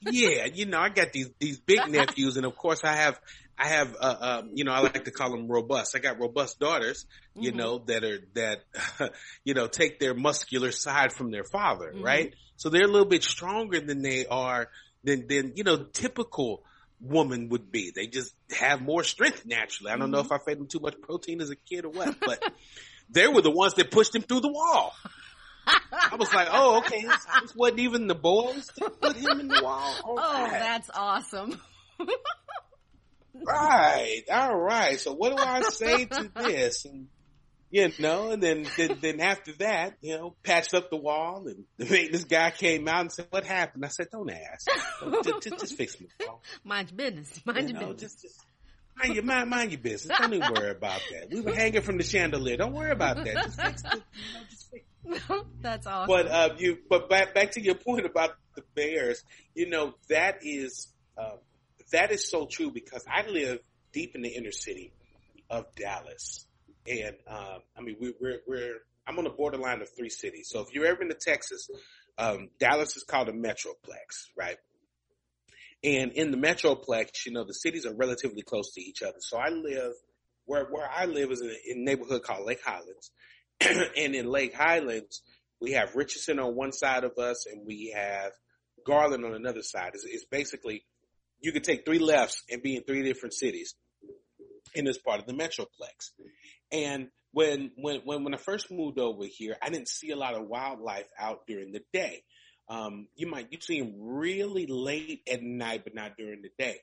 yeah, 0.01 0.47
you 0.47 0.67
know, 0.67 0.79
I 0.79 0.89
got 0.89 1.13
these 1.13 1.31
these 1.39 1.59
big 1.59 1.81
nephews, 1.89 2.37
and 2.37 2.47
of 2.47 2.57
course, 2.57 2.85
I 2.85 2.95
have 2.95 3.19
I 3.59 3.69
have 3.69 3.97
uh, 4.01 4.17
uh, 4.21 4.43
you 4.53 4.65
know 4.65 4.73
I 4.73 4.81
like 4.81 5.05
to 5.05 5.11
call 5.11 5.31
them 5.31 5.49
robust. 5.49 5.97
I 5.97 5.99
got 5.99 6.21
robust 6.21 6.61
daughters, 6.61 7.07
you 7.35 7.51
mm-hmm. 7.51 7.59
know, 7.59 7.79
that 7.87 8.05
are 8.05 8.19
that 8.35 9.13
you 9.45 9.55
know 9.55 9.67
take 9.67 9.99
their 9.99 10.15
muscular 10.15 10.71
side 10.71 11.13
from 11.13 11.31
their 11.31 11.45
father, 11.45 11.93
mm-hmm. 11.93 12.05
right? 12.05 12.35
So 12.57 12.69
they're 12.69 12.85
a 12.85 12.89
little 12.89 13.09
bit 13.09 13.25
stronger 13.25 13.81
than 13.81 14.03
they 14.03 14.27
are 14.27 14.69
than 15.03 15.27
than 15.27 15.53
you 15.57 15.65
know 15.65 15.85
typical 15.85 16.63
woman 17.01 17.49
would 17.49 17.71
be. 17.71 17.93
They 17.95 18.07
just 18.07 18.33
have 18.57 18.81
more 18.81 19.03
strength 19.03 19.45
naturally. 19.45 19.91
I 19.91 19.97
don't 19.97 20.07
mm-hmm. 20.07 20.13
know 20.13 20.21
if 20.21 20.33
I 20.33 20.39
fed 20.39 20.59
them 20.59 20.67
too 20.67 20.81
much 20.81 21.01
protein 21.01 21.41
as 21.41 21.51
a 21.51 21.57
kid 21.57 21.85
or 21.85 21.91
what, 21.91 22.17
but 22.21 22.43
they 23.11 23.27
were 23.29 23.43
the 23.43 23.51
ones 23.51 23.75
that 23.75 23.91
pushed 23.91 24.15
him 24.15 24.23
through 24.23 24.41
the 24.41 24.53
wall. 24.53 24.95
I 25.67 26.17
was 26.17 26.33
like, 26.33 26.49
oh, 26.51 26.79
okay, 26.79 27.03
this, 27.03 27.27
this, 27.43 27.55
wasn't 27.55 27.81
even 27.81 28.07
the 28.07 28.15
boys 28.15 28.71
that 28.79 29.01
put 29.01 29.17
him 29.17 29.41
in 29.41 29.49
the 29.49 29.61
wall. 29.63 29.95
oh, 30.05 30.49
that's 30.51 30.89
awesome. 30.95 31.61
Right. 33.35 34.23
All 34.31 34.57
right. 34.57 34.99
So 34.99 35.15
what 35.15 35.37
do 35.37 35.43
I 35.43 35.63
say 35.63 36.05
to 36.07 36.31
this? 36.37 36.85
And 36.85 37.09
you 37.71 37.93
know, 37.99 38.31
and 38.31 38.43
then, 38.43 38.67
then 38.77 38.99
then 39.01 39.21
after 39.21 39.53
that, 39.59 39.95
you 40.01 40.17
know, 40.17 40.35
patched 40.43 40.73
up 40.73 40.89
the 40.91 40.97
wall, 40.97 41.47
and 41.47 41.65
the 41.77 41.85
maintenance 41.85 42.25
guy 42.25 42.51
came 42.51 42.89
out 42.89 43.03
and 43.03 43.13
said, 43.13 43.27
"What 43.31 43.45
happened?" 43.45 43.85
I 43.85 43.89
said, 43.89 44.09
"Don't 44.11 44.31
ask. 44.31 44.67
Just, 45.23 45.43
just, 45.43 45.59
just 45.61 45.77
fix 45.77 45.97
wall. 46.27 46.43
Mind 46.65 46.91
your 46.91 46.97
business. 46.97 47.41
Mind 47.45 47.69
you 47.69 47.75
your 47.75 47.83
know, 47.83 47.93
business. 47.93 48.15
Just, 48.15 48.23
just, 48.23 48.47
mind 48.97 49.15
your 49.15 49.25
mind, 49.25 49.51
mind 49.51 49.73
your 49.73 49.81
business. 49.81 50.19
Don't 50.19 50.33
even 50.33 50.51
worry 50.55 50.71
about 50.71 51.01
that. 51.13 51.31
We 51.31 51.43
were 51.43 51.55
hanging 51.55 51.83
from 51.83 51.99
the 51.99 52.05
chandelier. 52.05 52.57
Don't 52.57 52.73
worry 52.73 52.91
about 52.91 53.23
that. 53.25 53.35
Just 53.35 53.61
fix 53.61 53.83
it. 53.85 54.03
You 54.15 54.35
know, 54.35 54.41
just 54.49 54.71
fix 54.71 55.35
That's 55.61 55.87
awesome. 55.87 56.09
But 56.09 56.27
uh, 56.29 56.55
you, 56.57 56.79
but 56.89 57.11
back 57.11 57.35
back 57.35 57.53
to 57.53 57.61
your 57.61 57.75
point 57.75 58.07
about 58.07 58.31
the 58.57 58.63
Bears. 58.75 59.23
You 59.55 59.69
know 59.69 59.95
that 60.09 60.39
is 60.43 60.89
uh, 61.19 61.37
that 61.93 62.11
is 62.13 62.31
so 62.31 62.47
true 62.47 62.71
because 62.71 63.05
I 63.11 63.27
live 63.29 63.61
deep 63.93 64.15
in 64.15 64.23
the 64.23 64.29
inner 64.29 64.53
city 64.53 64.93
of 65.51 65.65
Dallas, 65.77 66.47
and 66.87 67.17
um, 67.27 67.61
I 67.77 67.83
mean 67.83 67.97
we, 68.01 68.15
we're 68.21 68.41
we're 68.47 68.75
I'm 69.07 69.19
on 69.19 69.25
the 69.25 69.31
borderline 69.31 69.81
of 69.81 69.89
three 69.97 70.11
cities. 70.11 70.49
So 70.51 70.61
if 70.61 70.69
you're 70.73 70.87
ever 70.87 71.03
in 71.03 71.09
the 71.09 71.15
Texas, 71.15 71.69
um, 72.19 72.51
Dallas 72.59 72.97
is 72.97 73.05
called 73.05 73.29
a 73.29 73.33
metroplex, 73.33 74.27
right? 74.37 74.59
And 75.83 76.13
in 76.13 76.31
the 76.31 76.37
metroplex, 76.37 77.25
you 77.25 77.33
know, 77.33 77.45
the 77.45 77.55
cities 77.55 77.87
are 77.87 77.95
relatively 77.95 78.43
close 78.43 78.73
to 78.73 78.81
each 78.81 79.03
other. 79.03 79.19
So 79.21 79.39
I 79.39 79.49
live 79.49 79.93
where 80.45 80.67
where 80.67 80.89
I 80.91 81.07
live 81.07 81.31
is 81.31 81.41
in 81.41 81.49
a, 81.49 81.73
in 81.73 81.79
a 81.79 81.85
neighborhood 81.85 82.23
called 82.23 82.47
Lake 82.47 82.63
Highlands, 82.65 83.11
and 83.97 84.15
in 84.15 84.27
Lake 84.27 84.55
Highlands, 84.55 85.23
we 85.61 85.73
have 85.73 85.95
Richardson 85.95 86.39
on 86.39 86.55
one 86.55 86.73
side 86.73 87.05
of 87.05 87.19
us 87.19 87.47
and 87.47 87.67
we 87.67 87.93
have 87.95 88.33
Garland 88.87 89.25
on 89.25 89.35
another 89.35 89.63
side. 89.63 89.93
It's, 89.95 90.05
it's 90.05 90.25
basically, 90.25 90.85
you 91.41 91.53
could 91.53 91.65
take 91.65 91.85
three 91.85 91.99
lefts 91.99 92.43
and 92.51 92.63
be 92.63 92.77
in 92.77 92.85
three 92.85 93.03
different 93.03 93.35
cities 93.35 93.75
in 94.75 94.85
this 94.85 94.99
part 94.99 95.21
of 95.21 95.27
the 95.27 95.33
Metroplex. 95.33 96.11
And 96.73 97.09
when, 97.33 97.71
when, 97.77 98.01
when, 98.05 98.25
when 98.25 98.35
I 98.35 98.39
first 98.39 98.71
moved 98.71 98.99
over 98.99 99.25
here, 99.25 99.57
I 99.63 99.71
didn't 99.71 99.89
see 99.89 100.11
a 100.11 100.17
lot 100.17 100.35
of 100.35 100.47
wildlife 100.47 101.09
out 101.19 101.47
during 101.47 101.73
the 101.73 101.83
day. 101.93 102.23
Um, 102.69 103.09
you 103.15 103.29
might, 103.29 103.49
you 103.51 103.59
see 103.61 103.81
them 103.81 103.95
really 103.99 104.67
late 104.67 105.23
at 105.31 105.43
night, 105.43 105.85
but 105.85 105.95
not 105.95 106.17
during 106.19 106.43
the 106.43 106.51
day. 106.59 106.77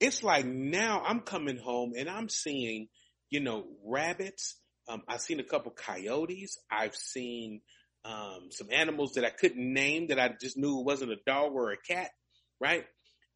It's 0.00 0.22
like 0.22 0.46
now 0.46 1.02
I'm 1.04 1.20
coming 1.20 1.58
home 1.58 1.92
and 1.96 2.08
I'm 2.08 2.28
seeing, 2.28 2.88
you 3.30 3.40
know, 3.40 3.64
rabbits 3.84 4.56
um, 4.88 5.02
I've 5.06 5.20
seen 5.20 5.38
a 5.38 5.44
couple 5.44 5.70
coyotes. 5.72 6.58
I've 6.70 6.96
seen 6.96 7.60
um, 8.04 8.48
some 8.50 8.68
animals 8.72 9.12
that 9.14 9.24
I 9.24 9.30
couldn't 9.30 9.72
name 9.72 10.08
that 10.08 10.18
I 10.18 10.30
just 10.40 10.56
knew 10.56 10.76
wasn't 10.76 11.12
a 11.12 11.18
dog 11.26 11.52
or 11.52 11.72
a 11.72 11.76
cat, 11.76 12.10
right? 12.58 12.84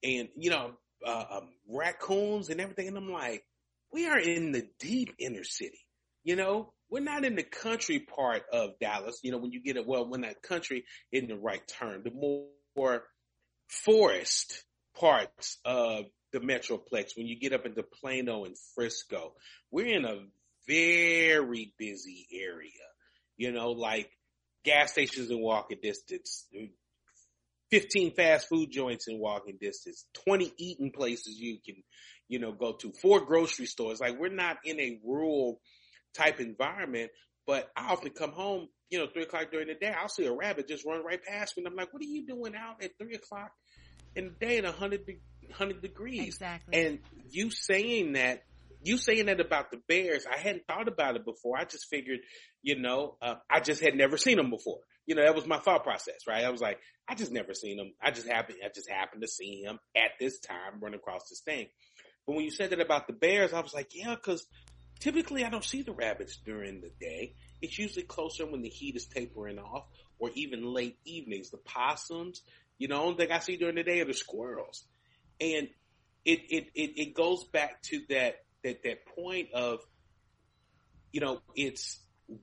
And 0.02 0.28
you 0.36 0.50
know, 0.50 0.72
uh, 1.06 1.24
um, 1.30 1.48
raccoons 1.68 2.48
and 2.48 2.60
everything. 2.60 2.88
And 2.88 2.96
I'm 2.96 3.10
like, 3.10 3.44
we 3.92 4.06
are 4.06 4.18
in 4.18 4.52
the 4.52 4.66
deep 4.78 5.14
inner 5.18 5.44
city. 5.44 5.80
You 6.24 6.36
know, 6.36 6.72
we're 6.88 7.00
not 7.00 7.24
in 7.24 7.34
the 7.34 7.42
country 7.42 7.98
part 7.98 8.42
of 8.52 8.78
Dallas. 8.80 9.20
You 9.22 9.32
know, 9.32 9.38
when 9.38 9.52
you 9.52 9.62
get 9.62 9.76
it, 9.76 9.86
well, 9.86 10.08
when 10.08 10.20
that 10.22 10.42
country 10.42 10.84
isn't 11.10 11.28
the 11.28 11.36
right 11.36 11.66
term, 11.66 12.02
the 12.04 12.12
more 12.12 13.02
forest 13.68 14.64
parts 14.98 15.58
of 15.64 16.04
the 16.32 16.40
Metroplex, 16.40 17.16
when 17.16 17.26
you 17.26 17.38
get 17.38 17.52
up 17.52 17.66
into 17.66 17.82
Plano 17.82 18.44
and 18.44 18.56
Frisco, 18.74 19.32
we're 19.70 19.86
in 19.86 20.04
a 20.04 20.20
very 20.68 21.74
busy 21.78 22.26
area. 22.32 22.70
You 23.36 23.52
know, 23.52 23.72
like 23.72 24.10
gas 24.64 24.92
stations 24.92 25.30
in 25.30 25.40
walking 25.40 25.78
distance, 25.82 26.46
15 27.72 28.12
fast 28.12 28.48
food 28.48 28.70
joints 28.70 29.08
in 29.08 29.18
walking 29.18 29.56
distance, 29.58 30.04
20 30.26 30.52
eating 30.58 30.92
places 30.92 31.40
you 31.40 31.56
can, 31.64 31.76
you 32.28 32.38
know, 32.38 32.52
go 32.52 32.74
to, 32.74 32.92
four 32.92 33.24
grocery 33.24 33.64
stores. 33.64 33.98
Like 33.98 34.20
we're 34.20 34.28
not 34.28 34.58
in 34.62 34.78
a 34.78 35.00
rural 35.02 35.58
type 36.14 36.38
environment, 36.38 37.10
but 37.46 37.70
I 37.74 37.90
often 37.90 38.10
come 38.10 38.32
home, 38.32 38.68
you 38.90 38.98
know, 38.98 39.06
three 39.10 39.22
o'clock 39.22 39.50
during 39.50 39.68
the 39.68 39.74
day, 39.74 39.90
I'll 39.98 40.10
see 40.10 40.26
a 40.26 40.32
rabbit 40.32 40.68
just 40.68 40.84
run 40.84 41.02
right 41.02 41.18
past 41.24 41.56
me. 41.56 41.62
And 41.64 41.72
I'm 41.72 41.76
like, 41.76 41.94
what 41.94 42.02
are 42.02 42.06
you 42.06 42.26
doing 42.26 42.54
out 42.54 42.84
at 42.84 42.90
three 42.98 43.14
o'clock 43.14 43.52
in 44.14 44.24
the 44.24 44.46
day 44.46 44.58
at 44.58 44.64
100, 44.64 45.00
100 45.46 45.80
degrees? 45.80 46.26
Exactly. 46.26 46.78
And 46.78 46.98
you 47.30 47.50
saying 47.50 48.12
that 48.12 48.42
you 48.84 48.98
saying 48.98 49.26
that 49.26 49.40
about 49.40 49.70
the 49.70 49.80
Bears, 49.88 50.26
I 50.26 50.38
hadn't 50.38 50.66
thought 50.66 50.88
about 50.88 51.16
it 51.16 51.24
before. 51.24 51.56
I 51.56 51.64
just 51.64 51.86
figured, 51.88 52.18
you 52.62 52.80
know, 52.80 53.16
uh, 53.22 53.36
I 53.48 53.60
just 53.60 53.80
had 53.80 53.94
never 53.94 54.16
seen 54.16 54.36
them 54.36 54.50
before. 54.50 54.80
You 55.06 55.14
know, 55.14 55.22
that 55.22 55.34
was 55.34 55.46
my 55.46 55.58
thought 55.58 55.82
process, 55.82 56.26
right? 56.28 56.44
I 56.44 56.50
was 56.50 56.60
like, 56.60 56.78
I 57.08 57.14
just 57.14 57.32
never 57.32 57.54
seen 57.54 57.78
him. 57.78 57.92
I 58.00 58.10
just 58.10 58.28
happened, 58.28 58.58
I 58.64 58.68
just 58.74 58.88
happened 58.88 59.22
to 59.22 59.28
see 59.28 59.62
him 59.62 59.78
at 59.96 60.12
this 60.20 60.38
time 60.40 60.80
run 60.80 60.94
across 60.94 61.28
this 61.28 61.40
thing. 61.40 61.66
But 62.26 62.36
when 62.36 62.44
you 62.44 62.50
said 62.50 62.70
that 62.70 62.80
about 62.80 63.08
the 63.08 63.12
Bears, 63.12 63.52
I 63.52 63.60
was 63.60 63.74
like, 63.74 63.90
yeah, 63.94 64.14
cause 64.14 64.46
typically 65.00 65.44
I 65.44 65.50
don't 65.50 65.64
see 65.64 65.82
the 65.82 65.92
rabbits 65.92 66.38
during 66.44 66.80
the 66.80 66.90
day. 67.00 67.34
It's 67.60 67.78
usually 67.78 68.04
closer 68.04 68.46
when 68.46 68.62
the 68.62 68.68
heat 68.68 68.94
is 68.94 69.06
tapering 69.06 69.58
off 69.58 69.86
or 70.18 70.30
even 70.34 70.64
late 70.64 70.98
evenings. 71.04 71.50
The 71.50 71.58
possums, 71.58 72.42
you 72.78 72.86
know, 72.86 73.02
only 73.02 73.16
thing 73.16 73.32
I 73.32 73.40
see 73.40 73.56
during 73.56 73.74
the 73.74 73.82
day 73.82 74.00
are 74.00 74.04
the 74.04 74.14
squirrels. 74.14 74.84
And 75.40 75.68
it, 76.24 76.40
it, 76.48 76.66
it, 76.74 77.00
it 77.00 77.14
goes 77.14 77.44
back 77.44 77.82
to 77.84 78.02
that 78.10 78.36
that 78.62 78.82
that 78.84 79.06
point 79.06 79.52
of 79.52 79.80
you 81.12 81.20
know 81.20 81.40
it's 81.54 81.98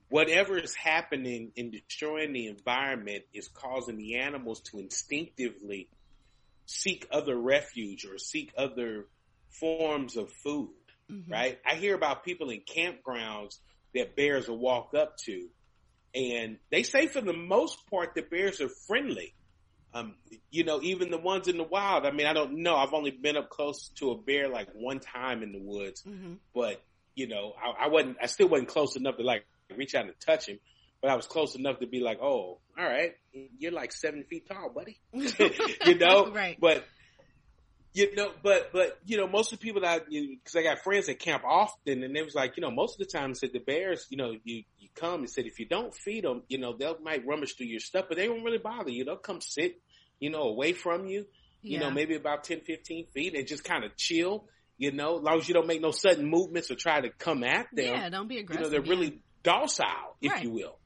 whatever 0.10 0.58
is 0.58 0.76
happening 0.76 1.52
in 1.56 1.72
destroying 1.72 2.34
the 2.34 2.48
environment 2.48 3.24
is 3.34 3.48
causing 3.48 3.98
the 3.98 4.18
animals 4.18 4.62
to 4.62 4.80
instinctively 4.80 5.90
seek 6.66 7.08
other 7.12 7.36
refuge 7.36 8.06
or 8.06 8.18
seek 8.18 8.52
other 8.58 9.08
forms 9.60 10.16
of 10.16 10.32
food 10.44 10.70
mm-hmm. 11.12 11.32
right 11.32 11.60
i 11.66 11.76
hear 11.76 11.96
about 11.96 12.24
people 12.24 12.50
in 12.50 12.62
campgrounds 12.62 13.58
that 13.96 14.16
bears 14.16 14.48
will 14.48 14.60
walk 14.60 14.94
up 14.94 15.18
to 15.18 15.48
and 16.14 16.58
they 16.72 16.84
say 16.84 17.08
for 17.08 17.22
the 17.22 17.34
most 17.34 17.80
part 17.90 18.14
the 18.14 18.22
bears 18.22 18.62
are 18.62 18.70
friendly 18.88 19.34
um, 19.94 20.14
you 20.52 20.64
know, 20.64 20.80
even 20.82 21.10
the 21.10 21.18
ones 21.18 21.48
in 21.48 21.58
the 21.58 21.64
wild. 21.64 22.06
I 22.06 22.12
mean, 22.12 22.28
I 22.28 22.34
don't 22.34 22.60
know. 22.60 22.76
I've 22.76 22.94
only 22.94 23.12
been 23.12 23.38
up 23.38 23.50
close 23.50 23.90
to 23.96 24.12
a 24.12 24.18
bear 24.18 24.48
like 24.48 24.70
one 24.74 25.00
time 25.00 25.42
in 25.42 25.52
the 25.52 25.60
woods, 25.60 26.04
mm-hmm. 26.04 26.34
but 26.54 26.82
you 27.16 27.28
know, 27.28 27.54
I, 27.62 27.86
I, 27.86 27.88
wasn't. 27.88 28.18
I 28.22 28.28
still 28.28 28.48
wasn't 28.50 28.70
close 28.70 28.96
enough 28.96 29.18
to 29.18 29.24
like 29.24 29.46
reach 29.76 29.96
out 29.96 30.06
and 30.06 30.14
touch 30.26 30.48
him, 30.48 30.60
but 31.02 31.12
I 31.12 31.16
was 31.16 31.26
close 31.28 31.56
enough 31.56 31.80
to 31.80 31.88
be 31.88 32.00
like, 32.02 32.20
"Oh, 32.22 32.60
all 32.78 32.86
right, 32.86 33.14
you're 33.32 33.72
like 33.72 33.92
seven 33.92 34.24
feet 34.30 34.48
tall, 34.48 34.70
buddy," 34.70 35.00
you 35.14 35.96
know. 35.96 36.32
right. 36.34 36.58
But 36.60 36.86
you 37.94 38.16
know, 38.16 38.32
but 38.44 38.72
but 38.72 38.98
you 39.06 39.18
know, 39.18 39.28
most 39.28 39.52
of 39.52 39.60
the 39.60 39.64
people 39.64 39.82
that 39.82 40.06
because 40.10 40.56
I 40.56 40.62
got 40.64 40.80
friends 40.84 41.08
that 41.08 41.20
camp 41.20 41.44
often, 41.44 42.04
and 42.04 42.16
it 42.16 42.24
was 42.24 42.36
like, 42.36 42.56
you 42.56 42.62
know, 42.62 42.70
most 42.72 43.00
of 43.00 43.08
the 43.08 43.12
time 43.18 43.34
said 43.34 43.50
the 43.52 43.60
bears, 43.60 44.06
you 44.10 44.18
know, 44.18 44.32
you 44.44 44.64
you 44.78 44.90
come 44.96 45.22
and 45.22 45.30
said 45.30 45.46
if 45.46 45.60
you 45.60 45.68
don't 45.68 45.94
feed 45.94 46.24
them, 46.24 46.44
you 46.50 46.60
know, 46.60 46.76
they'll 46.78 47.00
might 47.02 47.26
rummage 47.26 47.56
through 47.58 47.68
your 47.68 47.80
stuff, 47.80 48.06
but 48.08 48.18
they 48.18 48.30
won't 48.30 48.44
really 48.44 48.60
bother 48.60 48.92
you. 48.92 49.06
They'll 49.06 49.18
come 49.18 49.42
sit, 49.42 49.74
you 50.20 50.30
know, 50.30 50.44
away 50.44 50.74
from 50.74 51.08
you, 51.08 51.26
you 51.64 51.80
Yeah. 51.80 51.80
know, 51.80 51.92
maybe 51.92 52.16
about 52.16 52.44
10, 52.44 52.62
15 52.62 53.08
feet, 53.14 53.36
and 53.36 53.48
just 53.48 53.64
kind 53.64 53.84
of 53.84 53.96
chill. 53.98 54.46
You 54.78 54.92
know, 54.92 55.18
as 55.18 55.24
long 55.24 55.40
as 55.40 55.48
you 55.48 55.54
don't 55.56 55.68
make 55.68 55.82
no 55.82 55.92
sudden 55.92 56.26
movements 56.30 56.70
or 56.72 56.76
try 56.76 57.02
to 57.02 57.10
come 57.10 57.44
at 57.44 57.68
them, 57.74 57.86
yeah, 57.86 58.10
don't 58.10 58.28
be 58.30 58.38
aggressive. 58.38 58.62
you 58.62 58.66
know, 58.66 58.70
they're 58.70 58.86
yeah. 58.86 58.92
really 58.92 59.22
docile, 59.44 60.16
if 60.22 60.32
Right. 60.32 60.44
you 60.44 60.52
will. 60.52 60.80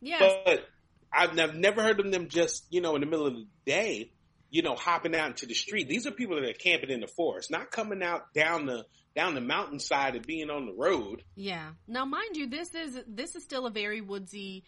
yeah. 0.00 0.40
But 0.44 0.66
I've 1.12 1.34
nev- 1.34 1.54
never 1.54 1.82
heard 1.82 2.00
of 2.00 2.10
them 2.12 2.28
just, 2.28 2.66
you 2.70 2.80
know, 2.80 2.94
in 2.94 3.00
the 3.00 3.06
middle 3.06 3.26
of 3.26 3.34
the 3.34 3.46
day, 3.66 4.12
you 4.50 4.62
know, 4.62 4.74
hopping 4.76 5.14
out 5.14 5.28
into 5.28 5.46
the 5.46 5.54
street. 5.54 5.88
These 5.88 6.06
are 6.06 6.10
people 6.10 6.40
that 6.40 6.48
are 6.48 6.52
camping 6.54 6.90
in 6.90 7.00
the 7.00 7.06
forest, 7.08 7.50
not 7.50 7.70
coming 7.70 8.02
out 8.02 8.32
down 8.34 8.66
the 8.66 8.84
down 9.16 9.34
the 9.34 9.40
mountainside 9.40 10.14
and 10.14 10.24
being 10.24 10.50
on 10.50 10.66
the 10.66 10.72
road. 10.72 11.24
Yeah. 11.34 11.72
Now, 11.88 12.04
mind 12.04 12.36
you, 12.36 12.48
this 12.48 12.74
is 12.74 12.98
this 13.08 13.34
is 13.34 13.42
still 13.42 13.66
a 13.66 13.70
very 13.70 14.00
woodsy, 14.00 14.64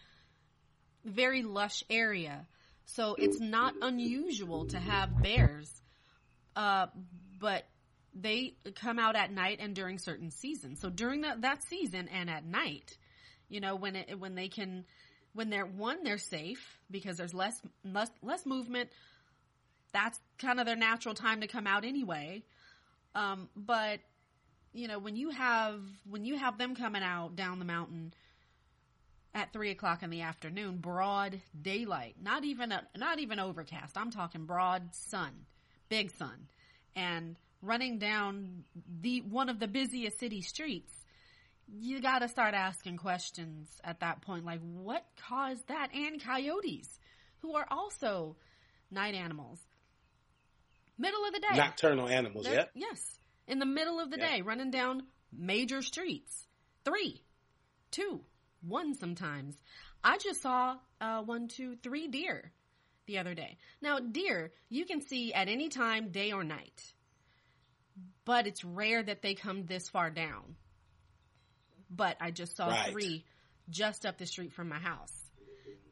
very 1.04 1.42
lush 1.42 1.84
area, 1.90 2.46
so 2.84 3.14
it's 3.16 3.38
not 3.40 3.74
unusual 3.80 4.66
to 4.66 4.78
have 4.78 5.22
bears. 5.22 5.70
Uh, 6.56 6.86
but 7.40 7.66
they 8.14 8.54
come 8.74 8.98
out 8.98 9.16
at 9.16 9.32
night 9.32 9.58
and 9.60 9.74
during 9.74 9.98
certain 9.98 10.30
seasons. 10.30 10.80
So 10.80 10.90
during 10.90 11.22
that 11.22 11.42
that 11.42 11.62
season 11.64 12.08
and 12.08 12.28
at 12.28 12.44
night, 12.44 12.96
you 13.48 13.60
know, 13.60 13.76
when 13.76 13.96
it 13.96 14.18
when 14.18 14.34
they 14.34 14.48
can, 14.48 14.84
when 15.32 15.50
they're 15.50 15.66
one, 15.66 16.04
they're 16.04 16.18
safe 16.18 16.78
because 16.90 17.16
there's 17.16 17.34
less 17.34 17.60
less 17.84 18.10
less 18.22 18.44
movement. 18.46 18.90
That's 19.92 20.18
kind 20.38 20.58
of 20.58 20.66
their 20.66 20.76
natural 20.76 21.14
time 21.14 21.42
to 21.42 21.46
come 21.46 21.66
out 21.66 21.84
anyway. 21.84 22.44
Um, 23.14 23.48
but 23.54 24.00
you 24.72 24.88
know, 24.88 24.98
when 24.98 25.16
you 25.16 25.30
have 25.30 25.80
when 26.08 26.24
you 26.24 26.36
have 26.36 26.58
them 26.58 26.74
coming 26.74 27.02
out 27.02 27.36
down 27.36 27.58
the 27.58 27.64
mountain 27.64 28.14
at 29.34 29.52
three 29.52 29.70
o'clock 29.70 30.02
in 30.02 30.10
the 30.10 30.22
afternoon, 30.22 30.78
broad 30.78 31.40
daylight, 31.60 32.16
not 32.20 32.44
even 32.44 32.72
a, 32.72 32.86
not 32.96 33.18
even 33.18 33.38
overcast. 33.38 33.96
I'm 33.96 34.10
talking 34.10 34.44
broad 34.44 34.94
sun, 34.94 35.46
big 35.88 36.10
sun, 36.10 36.48
and 36.94 37.36
running 37.62 37.98
down 37.98 38.64
the 39.00 39.20
one 39.22 39.48
of 39.48 39.58
the 39.58 39.68
busiest 39.68 40.18
city 40.18 40.42
streets. 40.42 40.92
You 41.68 42.02
got 42.02 42.18
to 42.18 42.28
start 42.28 42.54
asking 42.54 42.98
questions 42.98 43.68
at 43.82 44.00
that 44.00 44.20
point, 44.20 44.44
like 44.44 44.60
what 44.60 45.04
caused 45.28 45.68
that? 45.68 45.94
And 45.94 46.22
coyotes, 46.22 46.88
who 47.40 47.54
are 47.54 47.66
also 47.70 48.36
night 48.90 49.14
animals. 49.14 49.60
Middle 50.98 51.24
of 51.24 51.32
the 51.32 51.40
day. 51.40 51.56
Nocturnal 51.56 52.08
animals, 52.08 52.46
yeah. 52.46 52.64
Yes. 52.74 53.00
In 53.46 53.58
the 53.58 53.66
middle 53.66 53.98
of 54.00 54.10
the 54.10 54.18
Yeah. 54.18 54.36
day, 54.36 54.42
running 54.42 54.70
down 54.70 55.06
major 55.32 55.82
streets. 55.82 56.46
Three, 56.84 57.22
two, 57.90 58.20
one 58.60 58.94
sometimes. 58.94 59.56
I 60.04 60.18
just 60.18 60.42
saw 60.42 60.76
uh, 61.00 61.22
one, 61.22 61.48
two, 61.48 61.76
three 61.76 62.08
deer 62.08 62.52
the 63.06 63.18
other 63.18 63.34
day. 63.34 63.56
Now, 63.80 63.98
deer, 63.98 64.52
you 64.68 64.84
can 64.84 65.00
see 65.00 65.32
at 65.32 65.48
any 65.48 65.68
time, 65.68 66.10
day 66.10 66.32
or 66.32 66.44
night. 66.44 66.92
But 68.24 68.46
it's 68.46 68.64
rare 68.64 69.02
that 69.02 69.22
they 69.22 69.34
come 69.34 69.66
this 69.66 69.88
far 69.88 70.10
down. 70.10 70.56
But 71.90 72.16
I 72.20 72.30
just 72.30 72.56
saw 72.56 72.68
Right. 72.68 72.92
three 72.92 73.24
just 73.68 74.06
up 74.06 74.18
the 74.18 74.26
street 74.26 74.52
from 74.52 74.68
my 74.68 74.78
house. 74.78 75.12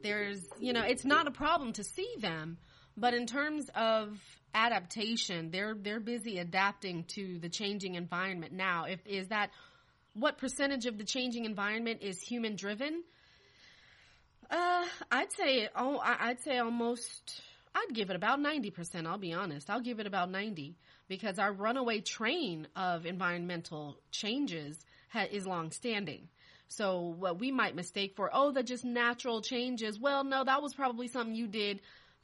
There's, 0.03 0.47
you 0.59 0.73
know, 0.73 0.83
it's 0.83 1.05
not 1.05 1.27
a 1.27 1.31
problem 1.31 1.73
to 1.75 1.85
see 1.85 2.15
them, 2.19 2.59
but 2.97 3.15
in 3.15 3.27
terms 3.27 3.69
of 3.75 4.19
adaptation, 4.55 5.51
they're 5.51 5.75
they're 5.75 6.01
busy 6.01 6.39
adapting 6.39 7.05
to 7.05 7.39
the 7.39 7.49
changing 7.49 7.95
environment 7.97 8.53
now. 8.53 8.85
If 8.85 9.07
is 9.07 9.29
that 9.29 9.51
what 10.15 10.39
percentage 10.39 10.87
of 10.87 10.99
the 10.99 11.05
changing 11.05 11.45
environment 11.45 12.03
is 12.03 12.21
human 12.21 12.57
driven? 12.57 13.03
Uh, 14.51 14.85
I'd 15.11 15.33
say 15.33 15.69
oh, 15.77 15.99
I'd 16.03 16.41
say 16.43 16.59
almost. 16.59 17.43
I'd 17.75 17.95
give 17.95 18.11
it 18.11 18.17
about 18.17 18.41
ninety 18.41 18.71
percent. 18.71 19.07
I'll 19.07 19.19
be 19.19 19.33
honest. 19.33 19.71
I'll 19.71 19.81
give 19.81 20.01
it 20.01 20.07
about 20.07 20.31
ninety 20.31 20.77
because 21.09 21.39
our 21.39 21.53
runaway 21.53 22.01
train 22.01 22.67
of 22.75 23.07
environmental 23.07 24.01
changes 24.11 24.79
ha- 25.11 25.27
is 25.31 25.47
long 25.47 25.71
standing. 25.71 26.29
So 26.69 27.01
what 27.19 27.41
we 27.41 27.51
might 27.51 27.75
mistake 27.75 28.15
for, 28.15 28.31
oh, 28.33 28.53
they're 28.53 28.63
just 28.63 28.85
natural 28.85 29.43
changes. 29.43 29.99
Well, 29.99 30.23
no, 30.23 30.45
that 30.45 30.63
was 30.63 30.73
probably 30.73 31.09
something 31.09 31.35
you 31.35 31.49
did 31.49 31.81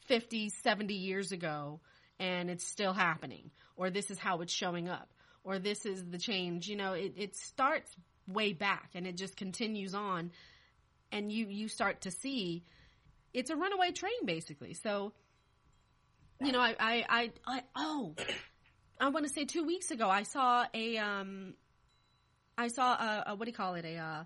50, 0.07 0.51
70 0.51 0.95
years 0.95 1.33
ago 1.33 1.81
and 2.21 2.49
it's 2.49 2.65
still 2.65 2.93
happening. 2.93 3.51
Or 3.77 3.91
this 3.91 4.09
is 4.11 4.19
how 4.19 4.41
it's 4.43 4.53
showing 4.53 4.89
up. 4.89 5.13
Or 5.43 5.59
this 5.59 5.85
is 5.85 6.05
the 6.05 6.19
change. 6.19 6.69
You 6.69 6.77
know, 6.77 6.93
it, 6.93 7.15
it 7.17 7.37
starts 7.37 7.91
way 8.29 8.53
back 8.53 8.91
and 8.95 9.05
it 9.05 9.17
just 9.17 9.37
continues 9.37 9.97
on 9.97 10.31
and 11.11 11.31
you, 11.31 11.47
you 11.49 11.67
start 11.69 12.03
to 12.03 12.13
see 12.13 12.63
it's 13.35 13.51
a 13.51 13.57
runaway 13.57 13.91
train 13.91 14.25
basically. 14.25 14.75
So, 14.75 15.13
you 16.41 16.53
know, 16.53 16.61
I, 16.61 16.75
I, 16.79 17.05
I, 17.09 17.33
I 17.47 17.63
oh, 17.75 18.15
I 19.01 19.09
want 19.09 19.27
to 19.27 19.33
say 19.33 19.45
two 19.45 19.65
weeks 19.65 19.91
ago, 19.91 20.09
I 20.09 20.23
saw 20.23 20.67
a, 20.73 20.97
um, 20.99 21.55
I 22.57 22.69
saw 22.69 22.93
a, 22.93 23.25
a 23.29 23.35
what 23.35 23.45
do 23.45 23.51
you 23.51 23.57
call 23.57 23.75
it? 23.75 23.85
A 23.85 23.97
uh, 23.97 24.25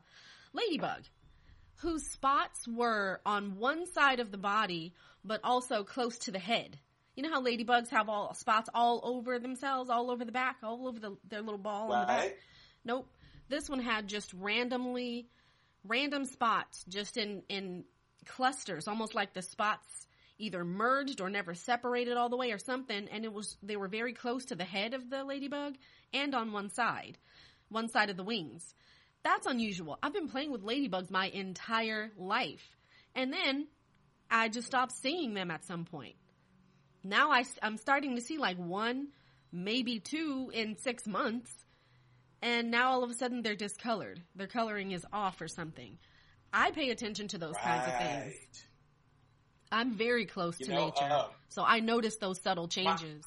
ladybug 0.52 1.02
whose 1.80 2.06
spots 2.10 2.68
were 2.68 3.20
on 3.24 3.56
one 3.56 3.86
side 3.86 4.20
of 4.20 4.30
the 4.30 4.38
body, 4.38 4.92
but 5.24 5.40
also 5.44 5.82
close 5.82 6.18
to 6.18 6.30
the 6.30 6.38
head. 6.38 6.78
You 7.16 7.22
know 7.22 7.30
how 7.30 7.42
ladybugs 7.42 7.88
have 7.90 8.08
all 8.08 8.34
spots 8.34 8.68
all 8.74 9.00
over 9.02 9.38
themselves, 9.38 9.90
all 9.90 10.10
over 10.10 10.24
the 10.24 10.32
back, 10.32 10.56
all 10.62 10.86
over 10.86 10.98
the, 10.98 11.16
their 11.28 11.40
little 11.40 11.58
ball 11.58 11.92
on 11.92 12.02
the 12.02 12.06
back. 12.06 12.36
Nope. 12.84 13.08
This 13.48 13.68
one 13.68 13.80
had 13.80 14.08
just 14.08 14.32
randomly, 14.34 15.28
random 15.84 16.24
spots, 16.24 16.84
just 16.88 17.16
in 17.16 17.42
in 17.48 17.84
clusters, 18.26 18.86
almost 18.86 19.14
like 19.14 19.32
the 19.32 19.42
spots 19.42 20.06
either 20.40 20.64
merged 20.64 21.20
or 21.20 21.30
never 21.30 21.54
separated 21.54 22.16
all 22.16 22.28
the 22.28 22.36
way 22.36 22.52
or 22.52 22.58
something. 22.58 23.08
And 23.08 23.24
it 23.24 23.32
was 23.32 23.56
they 23.62 23.76
were 23.76 23.88
very 23.88 24.12
close 24.12 24.46
to 24.46 24.54
the 24.54 24.64
head 24.64 24.94
of 24.94 25.10
the 25.10 25.24
ladybug 25.24 25.76
and 26.12 26.34
on 26.34 26.52
one 26.52 26.70
side, 26.70 27.18
one 27.68 27.88
side 27.88 28.10
of 28.10 28.16
the 28.16 28.24
wings. 28.24 28.74
That's 29.22 29.46
unusual. 29.46 29.98
I've 30.02 30.14
been 30.14 30.28
playing 30.28 30.50
with 30.50 30.64
ladybugs 30.64 31.10
my 31.10 31.26
entire 31.26 32.10
life, 32.16 32.76
and 33.14 33.32
then 33.32 33.68
I 34.30 34.48
just 34.48 34.66
stopped 34.66 34.92
seeing 34.92 35.34
them 35.34 35.50
at 35.50 35.64
some 35.64 35.84
point. 35.84 36.16
Now 37.04 37.30
I, 37.30 37.44
I'm 37.62 37.76
starting 37.76 38.16
to 38.16 38.22
see 38.22 38.38
like 38.38 38.56
one, 38.56 39.08
maybe 39.52 40.00
two 40.00 40.50
in 40.54 40.76
six 40.76 41.06
months 41.06 41.52
and 42.42 42.70
now 42.70 42.90
all 42.90 43.04
of 43.04 43.10
a 43.10 43.14
sudden 43.14 43.42
they're 43.42 43.54
discolored. 43.54 44.22
Their 44.34 44.46
coloring 44.46 44.92
is 44.92 45.04
off 45.12 45.40
or 45.40 45.48
something. 45.48 45.98
I 46.52 46.70
pay 46.70 46.90
attention 46.90 47.28
to 47.28 47.38
those 47.38 47.56
kinds 47.56 47.86
of 47.86 47.98
things. 47.98 48.66
I'm 49.72 49.92
very 49.96 50.26
close 50.26 50.58
You 50.60 50.66
to 50.66 50.72
know, 50.72 50.84
nature, 50.86 51.04
uh, 51.04 51.28
so 51.48 51.64
I 51.64 51.80
notice 51.80 52.16
those 52.16 52.40
subtle 52.40 52.68
changes. 52.68 53.24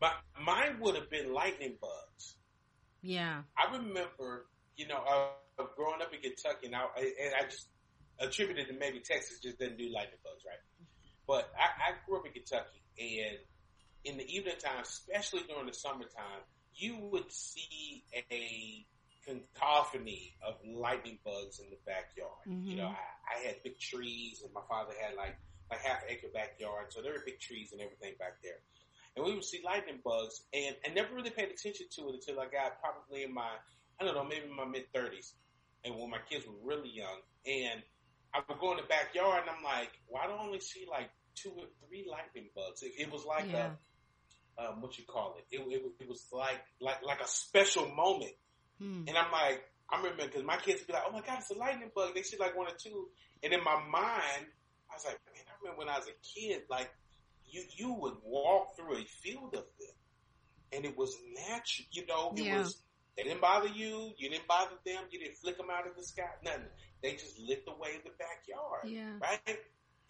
But 0.00 0.12
mine 0.40 0.78
would 0.80 0.96
have 0.96 1.10
been 1.10 1.32
lightning 1.32 1.74
bugs. 1.80 2.36
yeah, 3.02 3.42
I 3.56 3.76
remember, 3.76 4.46
you 4.76 4.88
know, 4.88 5.02
uh, 5.06 5.64
growing 5.76 6.00
up 6.02 6.12
in 6.12 6.20
Kentucky, 6.20 6.66
and 6.66 6.74
I, 6.76 6.86
and 6.96 7.34
I 7.38 7.44
just 7.44 7.68
attributed 8.18 8.68
to 8.68 8.74
maybe 8.74 9.00
Texas 9.00 9.38
just 9.40 9.58
doesn't 9.58 9.78
do 9.78 9.90
lightning 9.92 10.18
bugs, 10.24 10.44
right? 10.46 10.58
But 11.26 11.52
I, 11.58 11.92
I 11.92 11.94
grew 12.06 12.18
up 12.18 12.26
in 12.26 12.32
Kentucky, 12.32 12.82
and 12.98 13.38
in 14.04 14.16
the 14.18 14.34
evening 14.34 14.56
time, 14.58 14.80
especially 14.82 15.42
during 15.48 15.66
the 15.66 15.74
summertime, 15.74 16.42
you 16.74 16.98
would 17.12 17.30
see 17.30 18.04
a 18.30 18.86
cacophony 19.24 20.34
of 20.46 20.54
lightning 20.66 21.18
bugs 21.24 21.60
in 21.60 21.70
the 21.70 21.78
backyard. 21.86 22.46
You 22.46 22.76
know. 22.76 22.88
I, 22.88 23.38
I 23.38 23.46
had 23.46 23.62
big 23.62 23.78
trees, 23.78 24.42
and 24.44 24.52
my 24.52 24.62
father 24.68 24.92
had 25.00 25.16
like 25.16 25.36
like 25.70 25.80
half 25.80 26.02
acre 26.08 26.28
backyard, 26.34 26.86
so 26.90 27.00
there 27.00 27.12
were 27.12 27.22
big 27.24 27.40
trees 27.40 27.72
and 27.72 27.80
everything 27.80 28.14
back 28.18 28.42
there. 28.42 28.60
And 29.16 29.24
we 29.24 29.34
would 29.34 29.44
see 29.44 29.60
lightning 29.64 30.00
bugs, 30.04 30.42
and 30.52 30.74
I 30.84 30.92
never 30.92 31.14
really 31.14 31.30
paid 31.30 31.50
attention 31.50 31.86
to 31.96 32.08
it 32.08 32.14
until 32.14 32.40
I 32.40 32.46
got 32.46 32.80
probably 32.80 33.22
in 33.24 33.32
my 33.32 33.48
I 34.00 34.04
don't 34.04 34.14
know, 34.14 34.24
maybe 34.24 34.46
in 34.48 34.56
my 34.56 34.64
mid 34.64 34.92
thirties, 34.92 35.34
and 35.84 35.94
when 35.96 36.10
my 36.10 36.18
kids 36.28 36.44
were 36.46 36.58
really 36.62 36.90
young, 36.90 37.20
and 37.46 37.82
I 38.34 38.40
would 38.48 38.58
go 38.58 38.70
in 38.72 38.78
the 38.78 38.88
backyard, 38.88 39.42
and 39.46 39.50
I'm 39.50 39.62
like, 39.62 39.90
why 40.08 40.26
do 40.26 40.32
I 40.32 40.42
only 40.44 40.60
see 40.60 40.86
like 40.90 41.10
two 41.34 41.50
or 41.56 41.66
three 41.86 42.06
lightning 42.10 42.48
bugs? 42.54 42.82
It, 42.82 42.92
it 42.98 43.12
was 43.12 43.24
like 43.24 43.50
Yeah. 43.52 43.70
a 43.70 43.78
um, 44.58 44.82
what 44.82 44.98
you 44.98 45.04
call 45.04 45.36
it? 45.38 45.56
It, 45.56 45.60
it? 45.60 45.82
it 46.00 46.08
was 46.08 46.26
like 46.32 46.60
like 46.80 47.02
like 47.02 47.20
a 47.20 47.28
special 47.28 47.88
moment. 47.88 48.32
Hmm. 48.82 49.06
And 49.06 49.16
I'm 49.16 49.30
like, 49.32 49.62
I 49.90 49.98
remember 49.98 50.24
because 50.26 50.44
my 50.44 50.56
kids 50.56 50.80
would 50.80 50.88
be 50.88 50.92
like, 50.94 51.02
"Oh 51.08 51.12
my 51.12 51.20
god, 51.20 51.38
it's 51.40 51.50
a 51.50 51.58
lightning 51.58 51.90
bug." 51.94 52.14
They 52.14 52.22
see 52.22 52.38
like 52.38 52.56
one 52.56 52.68
or 52.68 52.76
two, 52.76 53.08
and 53.42 53.52
in 53.52 53.62
my 53.64 53.76
mind, 53.76 54.46
I 54.90 54.94
was 54.96 55.06
like, 55.06 55.18
"Man, 55.26 55.44
I 55.48 55.54
remember 55.62 55.78
when 55.80 55.88
I 55.88 55.98
was 55.98 56.08
a 56.08 56.18
kid, 56.22 56.62
like 56.70 56.90
you 57.44 57.62
you 57.76 57.92
would 57.94 58.16
walk 58.24 58.76
through 58.76 58.96
a 58.96 59.04
field 59.04 59.54
of 59.54 59.64
them, 59.78 59.96
and 60.72 60.84
it 60.84 60.96
was 60.96 61.16
natural. 61.34 61.86
You 61.92 62.06
know, 62.06 62.34
it 62.36 62.48
Yeah. 62.48 62.50
was 62.50 62.82
they 63.16 63.24
didn't 63.24 63.40
bother 63.40 63.68
you, 63.68 64.12
you 64.18 64.30
didn't 64.30 64.48
bother 64.48 64.76
them, 64.84 65.04
you 65.10 65.20
didn't 65.20 65.36
flick 65.36 65.56
them 65.58 65.68
out 65.72 65.86
of 65.88 65.96
the 65.96 66.04
sky, 66.04 66.28
nothing. 66.44 66.68
They 67.02 67.12
just 67.12 67.38
lit 67.40 67.64
the 67.66 67.72
way 67.72 67.94
in 67.96 68.02
the 68.04 68.14
backyard, 68.18 68.88
yeah, 68.88 69.20
right? 69.22 69.40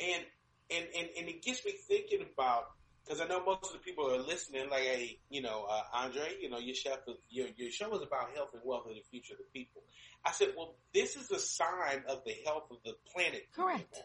And 0.00 0.24
and 0.70 0.86
and 0.96 1.08
and 1.18 1.28
it 1.28 1.42
gets 1.42 1.64
me 1.64 1.72
thinking 1.72 2.26
about 2.34 2.64
because 3.04 3.20
I 3.20 3.26
know 3.26 3.44
most 3.44 3.66
of 3.66 3.72
the 3.72 3.78
people 3.78 4.12
are 4.12 4.18
listening, 4.18 4.70
like, 4.70 4.82
hey, 4.82 5.18
you 5.28 5.42
know, 5.42 5.66
uh, 5.68 5.82
Aundre, 5.96 6.40
you 6.40 6.48
know, 6.48 6.58
your 6.58 6.74
chef, 6.74 6.98
your, 7.30 7.48
your 7.56 7.70
show 7.70 7.94
is 7.94 8.02
about 8.02 8.30
health 8.34 8.50
and 8.52 8.62
wealth 8.64 8.84
and 8.86 8.96
the 8.96 9.02
future 9.10 9.34
of 9.34 9.38
the 9.38 9.58
people. 9.58 9.82
I 10.24 10.30
said, 10.32 10.48
well, 10.56 10.74
this 10.94 11.16
is 11.16 11.30
a 11.30 11.38
sign 11.38 12.04
of 12.08 12.22
the 12.24 12.34
health 12.44 12.64
of 12.70 12.78
the 12.84 12.94
planet. 13.12 13.46
Correct. 13.54 13.98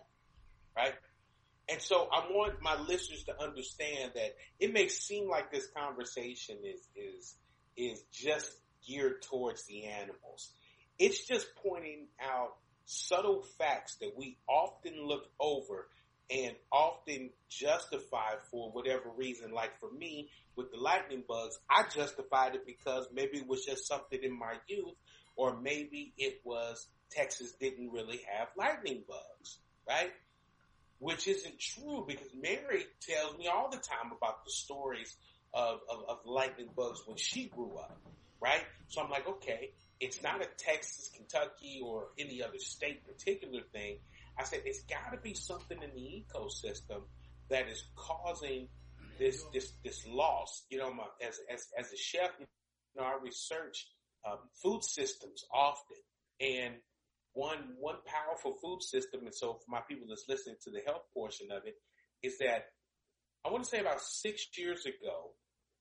Right? 0.75 0.93
And 1.69 1.81
so 1.81 2.07
I 2.11 2.25
want 2.29 2.61
my 2.61 2.79
listeners 2.79 3.23
to 3.25 3.41
understand 3.41 4.13
that 4.15 4.35
it 4.59 4.73
may 4.73 4.87
seem 4.87 5.29
like 5.29 5.51
this 5.51 5.67
conversation 5.75 6.57
is, 6.63 6.81
is, 6.95 7.35
is 7.75 8.03
just 8.11 8.51
geared 8.87 9.21
towards 9.21 9.65
the 9.65 9.85
animals. 9.85 10.49
It's 10.97 11.25
just 11.25 11.47
pointing 11.63 12.07
out 12.21 12.55
subtle 12.85 13.43
facts 13.57 13.95
that 13.97 14.13
we 14.17 14.37
often 14.47 14.93
look 15.05 15.29
over 15.39 15.89
and 16.29 16.55
often 16.71 17.29
justify 17.49 18.35
for 18.51 18.71
whatever 18.71 19.09
reason. 19.15 19.51
Like 19.51 19.79
for 19.79 19.91
me, 19.91 20.29
with 20.55 20.71
the 20.71 20.77
lightning 20.77 21.23
bugs, 21.27 21.57
I 21.69 21.83
justified 21.93 22.55
it 22.55 22.65
because 22.65 23.07
maybe 23.13 23.37
it 23.37 23.47
was 23.47 23.65
just 23.65 23.87
something 23.87 24.19
in 24.21 24.37
my 24.37 24.55
youth, 24.67 24.95
or 25.35 25.59
maybe 25.59 26.13
it 26.17 26.41
was 26.43 26.87
Texas 27.11 27.53
didn't 27.59 27.91
really 27.91 28.21
have 28.37 28.49
lightning 28.57 29.03
bugs, 29.07 29.59
right? 29.87 30.11
Which 30.99 31.27
isn't 31.27 31.59
true 31.59 32.05
because 32.07 32.27
Mary 32.33 32.85
tells 33.01 33.37
me 33.37 33.47
all 33.47 33.69
the 33.69 33.77
time 33.77 34.11
about 34.15 34.43
the 34.43 34.51
stories 34.51 35.15
of, 35.53 35.79
of, 35.89 36.03
of 36.09 36.17
lightning 36.25 36.69
bugs 36.75 37.01
when 37.05 37.17
she 37.17 37.47
grew 37.47 37.77
up, 37.77 37.97
right? 38.41 38.63
So 38.87 39.01
I'm 39.01 39.09
like, 39.09 39.27
okay, 39.27 39.71
it's 39.99 40.21
not 40.21 40.41
a 40.41 40.47
Texas, 40.57 41.09
Kentucky, 41.15 41.81
or 41.83 42.07
any 42.19 42.43
other 42.43 42.59
state 42.59 43.05
particular 43.05 43.61
thing. 43.71 43.99
I 44.39 44.43
said 44.43 44.61
it's 44.65 44.83
got 44.83 45.11
to 45.11 45.17
be 45.21 45.33
something 45.33 45.77
in 45.81 45.89
the 45.93 46.25
ecosystem 46.25 47.01
that 47.49 47.67
is 47.67 47.83
causing 47.95 48.67
this 49.19 49.43
this 49.53 49.73
this 49.83 50.05
loss. 50.07 50.63
You 50.69 50.79
know, 50.79 50.93
my, 50.93 51.03
as 51.25 51.39
as 51.51 51.67
as 51.77 51.91
a 51.91 51.97
chef, 51.97 52.31
you 52.39 52.45
know, 52.95 53.03
I 53.03 53.17
research 53.21 53.87
um, 54.25 54.37
food 54.61 54.83
systems 54.83 55.43
often, 55.53 55.97
and 56.39 56.75
one 57.33 57.75
one 57.79 57.97
powerful 58.05 58.55
food 58.61 58.83
system. 58.83 59.21
And 59.25 59.33
so, 59.33 59.53
for 59.53 59.69
my 59.69 59.81
people 59.87 60.07
that's 60.09 60.25
listening 60.29 60.57
to 60.63 60.71
the 60.71 60.81
health 60.85 61.03
portion 61.13 61.47
of 61.51 61.63
it, 61.65 61.75
is 62.21 62.37
that 62.39 62.67
I 63.45 63.49
want 63.49 63.63
to 63.63 63.69
say 63.69 63.79
about 63.79 64.01
six 64.01 64.47
years 64.57 64.85
ago, 64.85 65.31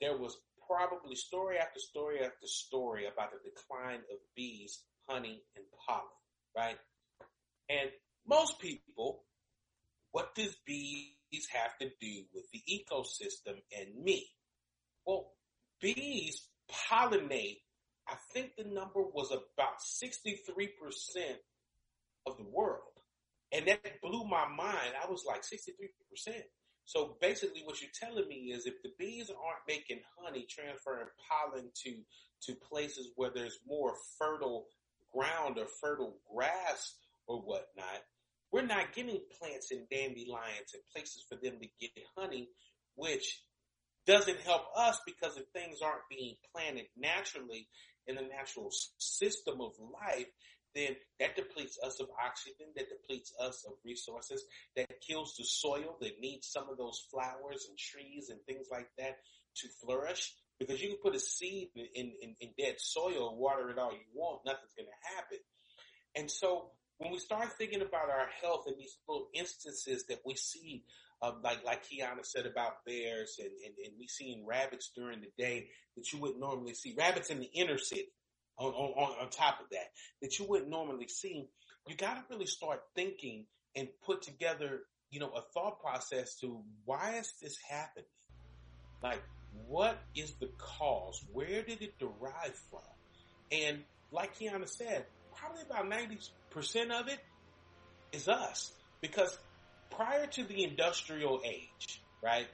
there 0.01 0.17
was 0.17 0.37
probably 0.67 1.15
story 1.15 1.59
after 1.59 1.81
story 1.81 2.21
after 2.21 2.47
story 2.47 3.07
about 3.07 3.31
the 3.33 3.51
decline 3.51 4.01
of 4.11 4.19
bees, 4.35 4.83
honey, 5.09 5.43
and 5.57 5.65
pollen, 5.87 6.05
right? 6.57 6.77
And 7.69 7.91
most 8.29 8.59
people, 8.61 9.25
what 10.13 10.35
does 10.35 10.57
bees 10.67 11.49
have 11.53 11.77
to 11.79 11.89
do 12.01 12.23
with 12.35 12.45
the 12.53 12.63
ecosystem 12.71 13.61
and 13.79 14.03
me? 14.03 14.27
Well, 15.07 15.33
bees 15.81 16.49
pollinate, 16.71 17.59
I 18.09 18.15
think 18.33 18.53
the 18.57 18.65
number 18.65 19.03
was 19.03 19.31
about 19.31 19.81
63% 19.81 20.27
of 22.27 22.37
the 22.37 22.45
world. 22.45 22.83
And 23.53 23.67
that 23.69 24.01
blew 24.03 24.25
my 24.25 24.47
mind. 24.49 24.93
I 25.01 25.11
was 25.11 25.25
like 25.27 25.43
63%. 25.43 26.43
So 26.85 27.17
basically 27.21 27.63
what 27.65 27.81
you're 27.81 27.91
telling 27.99 28.29
me 28.29 28.53
is 28.53 28.67
if 28.67 28.81
the 28.83 28.91
bees 28.99 29.31
aren't 29.31 29.67
making 29.69 30.01
honey, 30.19 30.47
transferring 30.49 31.09
pollen 31.29 31.71
to, 31.85 31.97
to 32.43 32.55
places 32.55 33.11
where 33.17 33.31
there's 33.35 33.59
more 33.67 33.95
fertile 34.19 34.67
ground 35.13 35.59
or 35.59 35.67
fertile 35.81 36.17
grass 36.33 36.95
or 37.27 37.41
whatnot, 37.41 38.03
we're 38.53 38.67
not 38.67 38.95
getting 38.95 39.21
plants 39.39 39.71
and 39.71 39.89
dandelions 39.91 40.73
and 40.73 40.83
places 40.95 41.25
for 41.29 41.37
them 41.37 41.59
to 41.61 41.69
get 41.81 41.91
honey, 42.17 42.49
which 42.95 43.41
doesn't 44.07 44.41
help 44.41 44.63
us 44.77 45.01
because 45.05 45.37
if 45.37 45.45
things 45.53 45.81
aren't 45.83 46.09
being 46.09 46.37
planted 46.55 46.87
naturally 46.97 47.69
in 48.07 48.15
the 48.15 48.23
natural 48.23 48.71
system 48.99 49.61
of 49.61 49.73
life, 49.81 50.27
then 50.75 50.95
that 51.19 51.35
depletes 51.35 51.79
us 51.83 51.99
of 52.01 52.09
oxygen, 52.25 52.67
that 52.77 52.89
depletes 52.89 53.33
us 53.41 53.65
of 53.67 53.73
resources, 53.85 54.45
that 54.77 55.01
kills 55.01 55.35
the 55.37 55.45
soil 55.45 55.97
that 56.01 56.21
needs 56.21 56.49
some 56.49 56.69
of 56.71 56.77
those 56.77 57.03
flowers 57.11 57.67
and 57.69 57.79
trees 57.79 58.29
and 58.29 58.39
things 58.47 58.69
like 58.71 58.89
that 58.99 59.17
to 59.57 59.69
flourish. 59.83 60.35
Because 60.59 60.81
you 60.81 60.89
can 60.89 60.99
put 61.03 61.17
a 61.17 61.21
seed 61.21 61.69
in, 61.75 62.13
in, 62.23 62.35
in 62.41 62.51
dead 62.59 62.77
soil, 62.79 63.37
water 63.37 63.71
it 63.71 63.79
all 63.79 63.93
you 63.93 64.07
want, 64.15 64.41
nothing's 64.45 64.73
going 64.77 64.89
to 64.89 65.17
happen. 65.17 65.39
And 66.15 66.31
so 66.31 66.71
when 66.99 67.13
we 67.13 67.19
start 67.19 67.53
thinking 67.53 67.83
about 67.83 68.11
our 68.11 68.29
health 68.43 68.65
and 68.67 68.77
these 68.79 68.97
little 69.09 69.29
instances 69.35 70.05
that 70.09 70.21
we 70.25 70.35
see, 70.35 70.85
um, 71.23 71.41
like 71.43 71.65
like 71.65 71.85
Kiyana 71.85 72.25
said 72.25 72.47
about 72.47 72.85
bears, 72.85 73.37
and, 73.39 73.51
and, 73.65 73.75
and 73.85 73.95
we 73.99 74.07
seeing 74.07 74.47
rabbits 74.47 74.91
during 74.95 75.21
the 75.21 75.31
day 75.37 75.69
that 75.97 76.13
you 76.13 76.21
wouldn't 76.21 76.41
normally 76.41 76.75
see, 76.75 76.95
rabbits 76.97 77.31
in 77.31 77.41
the 77.41 77.51
inner 77.53 77.79
city. 77.79 78.13
On, 78.59 78.73
on, 78.73 79.21
on 79.21 79.29
top 79.29 79.61
of 79.61 79.69
that, 79.73 79.91
that 80.23 80.39
you 80.39 80.47
wouldn't 80.47 80.71
normally 80.71 81.09
see, 81.09 81.47
you 81.87 81.95
got 81.95 82.15
to 82.15 82.23
really 82.31 82.47
start 82.47 82.81
thinking 82.95 83.45
and 83.75 83.87
put 84.03 84.23
together, 84.23 84.81
you 85.11 85.21
know, 85.21 85.29
a 85.29 85.43
thought 85.53 85.79
process 85.79 86.37
to 86.37 86.63
why 86.87 87.17
is 87.19 87.35
this 87.43 87.59
happening? 87.69 88.07
Like, 89.03 89.23
what 89.67 89.99
is 90.15 90.33
the 90.41 90.49
cause? 90.57 91.23
Where 91.35 91.63
did 91.63 91.83
it 91.83 91.99
derive 91.99 92.59
from? 92.71 92.81
And 93.53 93.85
like 94.11 94.39
Kiyana 94.39 94.67
said, 94.67 95.05
probably 95.37 95.63
about 95.63 95.87
90% 95.91 97.01
of 97.01 97.09
it 97.09 97.19
is 98.13 98.29
us. 98.29 98.73
Because 99.01 99.39
prior 99.91 100.27
to 100.27 100.45
the 100.45 100.65
industrial 100.65 101.41
age, 101.45 102.03
right? 102.23 102.47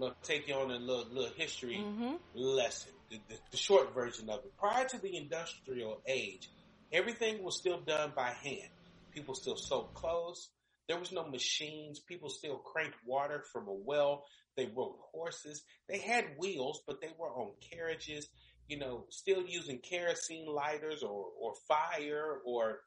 To 0.00 0.14
take 0.22 0.48
you 0.48 0.54
on 0.54 0.70
a 0.70 0.76
little, 0.76 1.06
little 1.12 1.34
history 1.36 1.76
mm-hmm. 1.76 2.14
lesson, 2.34 2.92
the, 3.10 3.18
the, 3.28 3.34
the 3.50 3.56
short 3.56 3.92
version 3.94 4.30
of 4.30 4.40
it. 4.44 4.56
Prior 4.58 4.86
to 4.86 4.98
the 4.98 5.16
industrial 5.16 6.00
age, 6.06 6.48
everything 6.92 7.42
was 7.42 7.58
still 7.58 7.80
done 7.80 8.12
by 8.16 8.30
hand. 8.30 8.70
People 9.12 9.34
still 9.34 9.56
sewed 9.56 9.92
clothes. 9.94 10.48
There 10.88 10.98
was 10.98 11.12
no 11.12 11.28
machines. 11.28 11.98
People 11.98 12.30
still 12.30 12.56
cranked 12.56 12.96
water 13.06 13.44
from 13.52 13.68
a 13.68 13.72
well. 13.72 14.24
They 14.56 14.66
rode 14.66 14.96
horses. 15.12 15.62
They 15.88 15.98
had 15.98 16.24
wheels, 16.38 16.80
but 16.86 17.00
they 17.00 17.10
were 17.18 17.30
on 17.30 17.52
carriages 17.72 18.28
you 18.70 18.78
know, 18.78 19.04
still 19.10 19.42
using 19.44 19.78
kerosene 19.78 20.46
lighters 20.46 21.02
or, 21.02 21.26
or 21.40 21.54
fire 21.66 22.38
or 22.46 22.78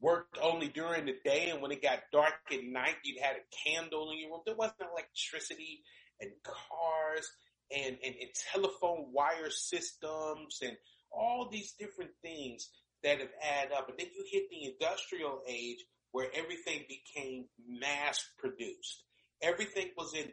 worked 0.00 0.38
only 0.42 0.68
during 0.68 1.04
the 1.04 1.16
day. 1.24 1.50
And 1.50 1.60
when 1.60 1.72
it 1.72 1.82
got 1.82 1.98
dark 2.10 2.32
at 2.50 2.64
night, 2.64 2.96
you 3.04 3.20
had 3.22 3.36
a 3.36 3.70
candle 3.70 4.10
in 4.10 4.18
your 4.18 4.30
room. 4.30 4.40
There 4.46 4.56
wasn't 4.56 4.88
electricity 4.90 5.82
and 6.20 6.30
cars 6.42 7.28
and, 7.70 7.98
and, 8.02 8.14
and 8.14 8.30
telephone 8.52 9.12
wire 9.12 9.50
systems 9.50 10.60
and 10.62 10.76
all 11.12 11.50
these 11.52 11.74
different 11.78 12.12
things 12.22 12.70
that 13.02 13.20
have 13.20 13.28
add 13.42 13.72
up. 13.72 13.90
And 13.90 13.98
then 13.98 14.06
you 14.14 14.24
hit 14.30 14.48
the 14.48 14.72
industrial 14.72 15.42
age 15.46 15.84
where 16.12 16.28
everything 16.34 16.80
became 16.88 17.44
mass 17.68 18.24
produced. 18.38 19.04
Everything 19.42 19.90
was 19.98 20.14
in 20.14 20.32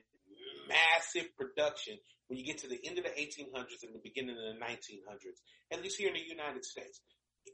massive 0.69 1.27
production 1.37 1.97
when 2.27 2.39
you 2.39 2.45
get 2.45 2.59
to 2.59 2.67
the 2.67 2.79
end 2.83 2.97
of 2.97 3.03
the 3.03 3.09
1800s 3.12 3.83
and 3.83 3.93
the 3.93 4.03
beginning 4.03 4.36
of 4.36 4.43
the 4.43 4.65
1900s, 4.65 5.39
at 5.71 5.81
least 5.81 5.97
here 5.97 6.09
in 6.09 6.15
the 6.15 6.27
United 6.27 6.63
States. 6.63 7.01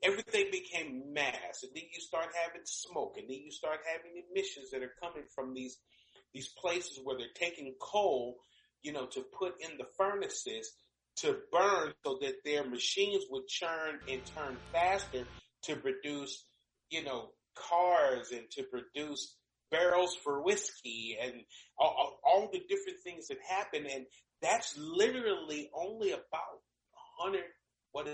Everything 0.03 0.45
became 0.51 1.11
mass, 1.13 1.63
and 1.63 1.71
then 1.73 1.83
you 1.91 1.99
start 1.99 2.27
having 2.45 2.61
smoke, 2.63 3.15
and 3.17 3.27
then 3.27 3.41
you 3.43 3.51
start 3.51 3.79
having 3.91 4.21
emissions 4.29 4.69
that 4.71 4.83
are 4.83 4.93
coming 5.01 5.23
from 5.33 5.53
these 5.53 5.79
these 6.33 6.49
places 6.61 6.99
where 7.03 7.17
they're 7.17 7.27
taking 7.33 7.73
coal, 7.81 8.37
you 8.83 8.93
know, 8.93 9.07
to 9.07 9.23
put 9.37 9.55
in 9.61 9.77
the 9.77 9.85
furnaces 9.97 10.71
to 11.17 11.37
burn 11.51 11.93
so 12.05 12.17
that 12.21 12.35
their 12.45 12.63
machines 12.63 13.25
would 13.29 13.47
churn 13.47 13.99
and 14.07 14.21
turn 14.37 14.57
faster 14.71 15.25
to 15.63 15.75
produce, 15.75 16.45
you 16.89 17.03
know, 17.03 17.31
cars 17.55 18.31
and 18.31 18.49
to 18.51 18.63
produce 18.63 19.35
barrels 19.71 20.15
for 20.23 20.41
whiskey 20.41 21.17
and 21.21 21.33
all, 21.77 22.19
all, 22.23 22.49
the 22.51 22.59
different 22.69 22.99
things 23.03 23.27
that 23.27 23.37
happen. 23.47 23.85
And 23.85 24.05
that's 24.41 24.77
literally 24.77 25.69
only 25.73 26.11
about 26.11 26.61
100, 27.17 27.43
what 27.91 28.07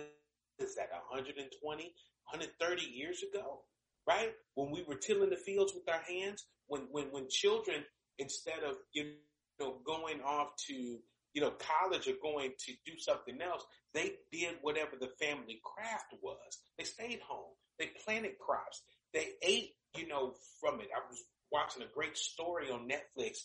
is 0.60 0.76
that, 0.76 0.90
120, 1.10 1.52
130 1.62 2.82
years 2.84 3.24
ago, 3.24 3.62
right? 4.08 4.32
When 4.56 4.72
we 4.72 4.84
were 4.84 4.96
tilling 4.96 5.30
the 5.30 5.36
fields 5.36 5.74
with 5.74 5.88
our 5.88 6.02
hands, 6.02 6.46
when, 6.68 6.88
when, 6.92 7.06
when 7.12 7.30
children, 7.30 7.84
instead 8.18 8.64
of, 8.68 8.76
you 8.94 9.14
know, 9.60 9.78
going 9.86 10.22
off 10.22 10.56
to, 10.68 10.74
you 10.74 11.42
know, 11.42 11.54
college 11.82 12.08
or 12.08 12.14
going 12.22 12.52
to 12.66 12.74
do 12.86 12.98
something 12.98 13.40
else, 13.42 13.64
they 13.94 14.14
did 14.32 14.56
whatever 14.62 14.92
the 15.00 15.12
family 15.20 15.62
craft 15.64 16.14
was. 16.22 16.60
They 16.78 16.86
stayed 16.86 17.20
home. 17.28 17.54
They 17.78 17.92
planted 18.06 18.40
crops. 18.40 18.82
They 19.14 19.34
ate, 19.42 19.74
you 19.96 20.08
know, 20.08 20.34
from 20.60 20.80
it. 20.80 20.88
I 20.96 21.02
was 21.10 21.22
watching 21.52 21.84
a 21.84 21.94
great 21.94 22.18
story 22.18 22.72
on 22.72 22.88
Netflix 22.88 23.38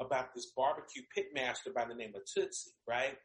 about 0.00 0.34
this 0.34 0.46
barbecue 0.56 1.02
pitmaster 1.16 1.72
by 1.74 1.84
the 1.84 1.94
name 1.94 2.12
of 2.16 2.22
Tootsie, 2.24 2.72
right? 2.88 3.16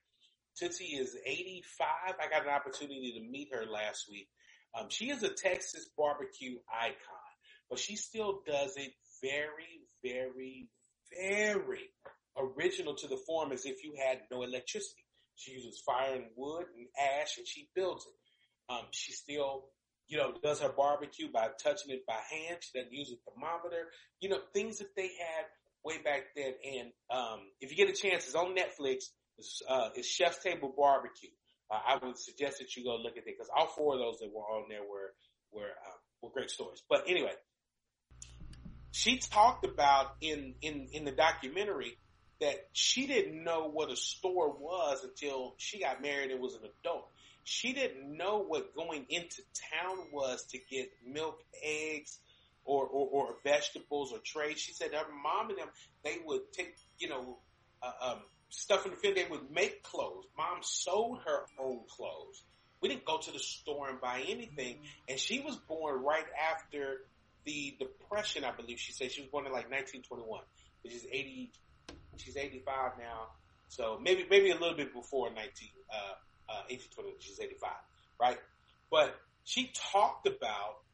Tootsie 0.58 0.96
is 0.96 1.18
85. 1.26 1.88
I 2.20 2.30
got 2.30 2.44
an 2.44 2.54
opportunity 2.54 3.14
to 3.14 3.30
meet 3.32 3.50
her 3.54 3.66
last 3.66 4.06
week. 4.10 4.28
Um, 4.78 4.88
she 4.90 5.10
is 5.10 5.24
a 5.24 5.30
Texas 5.30 5.88
barbecue 5.98 6.58
icon, 6.70 7.32
but 7.70 7.80
she 7.80 7.96
still 7.96 8.42
does 8.46 8.76
it 8.76 8.92
very, 9.22 9.88
very, 10.04 10.68
very 11.18 11.90
original 12.38 12.96
to 12.96 13.08
the 13.08 13.20
form 13.26 13.52
as 13.52 13.66
if 13.66 13.84
you 13.84 13.94
had 13.98 14.22
no 14.32 14.44
electricity. 14.44 15.04
She 15.36 15.52
uses 15.52 15.82
fire 15.86 16.16
and 16.16 16.26
wood 16.36 16.66
and 16.78 16.88
ash 17.22 17.38
and 17.38 17.48
she 17.48 17.70
builds 17.76 18.06
it. 18.06 18.74
Um, 18.74 18.86
she 18.92 19.12
still, 19.12 19.66
you 20.08 20.18
know, 20.18 20.34
does 20.44 20.62
her 20.62 20.72
barbecue 20.76 21.32
by 21.32 21.50
touching 21.62 21.92
it 21.92 22.06
by 22.06 22.20
hand. 22.32 22.58
She 22.62 22.78
doesn't 22.78 22.94
use 22.94 23.14
a 23.14 23.32
thermometer. 23.32 23.88
You 24.20 24.30
know, 24.30 24.40
things 24.54 24.80
that 24.80 24.96
they 24.96 25.08
had 25.08 25.46
way 25.86 26.02
back 26.04 26.24
then. 26.36 26.54
And, 26.65 26.91
um, 27.10 27.39
if 27.62 27.71
you 27.71 27.78
get 27.78 27.89
a 27.89 27.93
chance, 27.93 28.26
it's 28.26 28.36
on 28.36 28.56
Netflix. 28.56 29.06
It's, 29.38 29.62
uh, 29.69 29.89
it's 29.95 30.08
Chef's 30.08 30.41
Table 30.43 30.74
Barbecue. 30.76 31.30
Uh, 31.69 31.80
I 31.88 32.06
would 32.06 32.17
suggest 32.17 32.60
that 32.60 32.76
you 32.76 32.84
go 32.84 32.98
look 32.98 33.13
at 33.13 33.19
it 33.19 33.26
because 33.26 33.50
all 33.56 33.67
four 33.67 33.93
of 33.93 34.00
those 34.00 34.19
that 34.19 34.32
were 34.34 34.43
on 34.43 34.65
there 34.69 34.82
were, 34.82 35.13
were, 35.52 35.69
um, 35.69 36.00
were 36.21 36.30
great 36.32 36.50
stories. 36.50 36.82
But 36.89 37.06
anyway, 37.08 37.34
she 38.91 39.17
talked 39.17 39.65
about 39.65 40.15
in, 40.21 40.56
in, 40.62 40.88
in 40.91 41.06
the 41.06 41.12
documentary 41.12 41.98
that 42.41 42.56
she 42.74 43.08
didn't 43.08 43.43
know 43.43 43.69
what 43.69 43.91
a 43.91 43.95
store 43.95 44.52
was 44.52 45.04
until 45.04 45.56
she 45.58 45.80
got 45.80 46.02
married 46.02 46.32
and 46.32 46.41
was 46.41 46.56
an 46.56 46.62
adult. 46.82 47.08
She 47.43 47.74
didn't 47.74 48.17
know 48.17 48.43
what 48.43 48.76
going 48.76 49.06
into 49.10 49.41
town 49.71 49.98
was 50.12 50.45
to 50.48 50.58
get 50.69 50.89
milk, 51.06 51.39
eggs, 51.63 52.19
or, 52.65 52.86
or, 52.86 53.08
or 53.08 53.36
vegetables 53.43 54.12
or 54.12 54.19
trade. 54.19 54.60
She 54.60 54.73
said 54.73 54.93
her 54.93 55.06
mom 55.23 55.49
and 55.49 55.60
them, 55.60 55.69
they 56.04 56.17
would 56.25 56.51
take, 56.51 56.75
you 56.97 57.10
know, 57.10 57.38
uh, 57.82 58.12
um, 58.12 58.19
stuff 58.49 58.86
in 58.86 58.91
the 58.91 58.97
field. 58.97 59.15
They 59.15 59.28
would 59.30 59.51
make 59.51 59.84
clothes. 59.84 60.25
Mom 60.38 60.60
sewed 60.62 61.19
her 61.25 61.45
own 61.60 61.82
clothes. 61.88 62.43
We 62.82 62.89
didn't 62.89 63.06
go 63.06 63.17
to 63.17 63.32
the 63.32 63.39
store 63.39 63.89
and 63.89 64.01
buy 64.01 64.23
anything. 64.28 64.78
And 65.08 65.19
she 65.19 65.39
was 65.39 65.56
born 65.56 66.04
right 66.04 66.25
after 66.51 67.01
the 67.45 67.75
depression, 67.80 68.43
I 68.43 68.51
believe 68.51 68.80
she 68.80 68.91
said. 68.91 69.12
She 69.12 69.21
was 69.21 69.30
born 69.30 69.45
in 69.45 69.51
like 69.51 69.69
1921, 69.71 70.41
which 70.84 70.93
is 70.93 71.06
80, 71.12 71.51
she's 72.17 72.38
85 72.38 72.93
now. 72.99 73.28
So 73.67 73.99
maybe, 74.01 74.25
maybe 74.30 74.51
a 74.51 74.58
little 74.58 74.75
bit 74.75 74.93
before 74.93 75.30
19, 75.30 75.45
uh, 75.89 75.95
uh, 76.49 76.63
1820, 76.69 77.15
she's 77.19 77.39
85, 77.39 77.71
right? 78.19 78.38
But 78.91 79.15
she 79.43 79.71
talked 79.73 80.28
about 80.28 80.85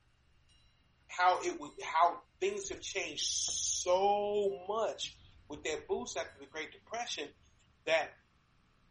how 1.18 1.40
it 1.44 1.60
would, 1.60 1.72
how 1.84 2.18
things 2.40 2.70
have 2.70 2.82
changed 2.82 3.26
so 3.26 4.60
much 4.68 5.16
with 5.50 5.64
that 5.64 5.88
boost 5.88 6.18
after 6.18 6.40
the 6.40 6.46
Great 6.46 6.72
Depression 6.72 7.28
that 7.86 8.10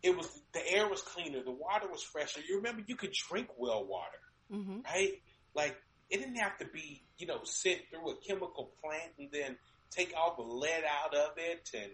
it 0.02 0.16
was, 0.16 0.28
the 0.52 0.60
air 0.72 0.88
was 0.88 1.02
cleaner, 1.02 1.42
the 1.42 1.50
water 1.50 1.86
was 1.90 2.02
fresher. 2.02 2.40
You 2.46 2.56
remember 2.56 2.82
you 2.86 2.96
could 2.96 3.12
drink 3.12 3.48
well 3.58 3.84
water, 3.84 4.18
mm-hmm. 4.52 4.80
right? 4.84 5.12
Like 5.54 5.76
it 6.10 6.18
didn't 6.18 6.36
have 6.36 6.58
to 6.58 6.66
be, 6.66 7.02
you 7.18 7.26
know, 7.26 7.40
sent 7.44 7.80
through 7.90 8.10
a 8.10 8.16
chemical 8.26 8.72
plant 8.82 9.12
and 9.18 9.28
then 9.32 9.56
take 9.90 10.12
all 10.16 10.36
the 10.36 10.54
lead 10.54 10.84
out 10.84 11.14
of 11.14 11.32
it 11.36 11.70
and 11.74 11.90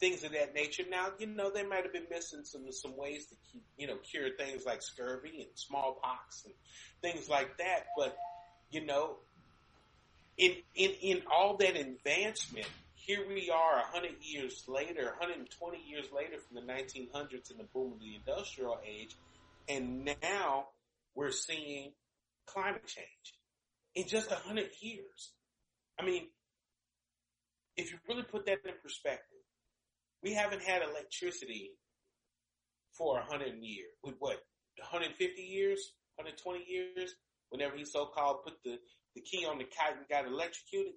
things 0.00 0.24
of 0.24 0.32
that 0.32 0.54
nature. 0.54 0.84
Now, 0.88 1.08
you 1.18 1.26
know, 1.26 1.50
they 1.50 1.64
might 1.64 1.82
have 1.82 1.92
been 1.92 2.06
missing 2.10 2.44
some 2.44 2.70
some 2.72 2.96
ways 2.96 3.26
to 3.26 3.34
keep, 3.50 3.62
you 3.76 3.86
know, 3.86 3.96
cure 3.96 4.30
things 4.36 4.64
like 4.64 4.82
scurvy 4.82 5.40
and 5.40 5.48
smallpox 5.54 6.44
and 6.44 6.54
things 7.02 7.28
like 7.28 7.56
that. 7.58 7.86
But 7.96 8.16
you 8.70 8.84
know, 8.84 9.16
in 10.38 10.52
in 10.74 10.90
in 11.02 11.22
all 11.30 11.56
that 11.58 11.76
advancement, 11.76 12.66
here 12.94 13.26
we 13.26 13.50
are, 13.50 13.82
hundred 13.92 14.16
years 14.22 14.64
later, 14.68 15.04
120 15.18 15.78
years 15.86 16.06
later 16.14 16.36
from 16.38 16.54
the 16.54 16.72
1900s 16.72 17.50
and 17.50 17.58
the 17.58 17.64
boom 17.74 17.92
of 17.92 18.00
the 18.00 18.14
industrial 18.16 18.78
age, 18.86 19.16
and 19.68 20.04
now 20.22 20.68
we're 21.14 21.32
seeing 21.32 21.92
climate 22.46 22.86
change 22.86 23.34
in 23.94 24.06
just 24.06 24.30
a 24.30 24.36
hundred 24.36 24.70
years. 24.80 25.32
I 25.98 26.04
mean, 26.04 26.28
if 27.76 27.90
you 27.90 27.98
really 28.08 28.22
put 28.22 28.46
that 28.46 28.58
in 28.64 28.72
perspective, 28.82 29.38
we 30.22 30.32
haven't 30.32 30.62
had 30.62 30.82
electricity 30.82 31.72
for 32.92 33.18
a 33.18 33.24
hundred 33.24 33.54
years. 33.60 33.90
With 34.02 34.14
what, 34.18 34.42
150 34.78 35.42
years, 35.42 35.92
120 36.16 36.64
years? 36.68 37.14
Whenever 37.50 37.76
he 37.76 37.84
so-called 37.84 38.44
put 38.44 38.62
the, 38.62 38.78
the 39.18 39.38
key 39.38 39.46
on 39.46 39.58
the 39.58 39.64
and 39.64 40.08
got 40.08 40.26
electrocuted, 40.26 40.94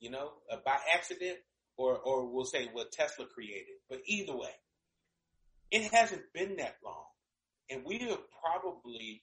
you 0.00 0.10
know, 0.10 0.32
uh, 0.50 0.56
by 0.64 0.76
accident, 0.94 1.38
or 1.76 1.96
or 1.96 2.26
we'll 2.26 2.44
say 2.44 2.68
what 2.72 2.92
Tesla 2.92 3.26
created. 3.26 3.74
But 3.88 4.00
either 4.06 4.36
way, 4.36 4.54
it 5.70 5.92
hasn't 5.92 6.32
been 6.34 6.56
that 6.56 6.76
long, 6.84 7.04
and 7.70 7.84
we 7.84 7.98
have 7.98 8.18
probably 8.42 9.22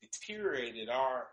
deteriorated 0.00 0.88
our 0.88 1.26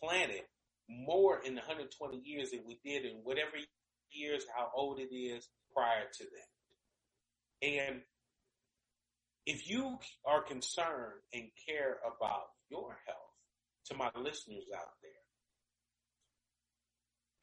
planet 0.00 0.48
more 0.88 1.40
in 1.44 1.54
120 1.54 2.18
years 2.24 2.50
than 2.50 2.60
we 2.66 2.78
did 2.84 3.04
in 3.04 3.16
whatever 3.22 3.56
years, 4.10 4.44
how 4.54 4.70
old 4.74 4.98
it 4.98 5.14
is 5.14 5.48
prior 5.74 6.04
to 6.12 6.24
that. 6.24 7.66
And 7.66 8.00
if 9.46 9.68
you 9.68 9.98
are 10.26 10.42
concerned 10.42 11.20
and 11.32 11.44
care 11.66 11.98
about 12.04 12.46
your 12.68 12.98
health, 13.06 13.18
to 13.86 13.96
my 13.96 14.10
listeners 14.16 14.64
out 14.74 14.94
there, 15.02 15.21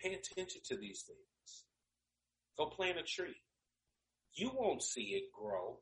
pay 0.01 0.13
attention 0.13 0.61
to 0.65 0.77
these 0.77 1.03
things. 1.03 1.63
Go 2.57 2.67
plant 2.67 2.97
a 2.97 3.03
tree. 3.03 3.35
You 4.33 4.51
won't 4.53 4.83
see 4.83 5.15
it 5.15 5.31
grow 5.33 5.79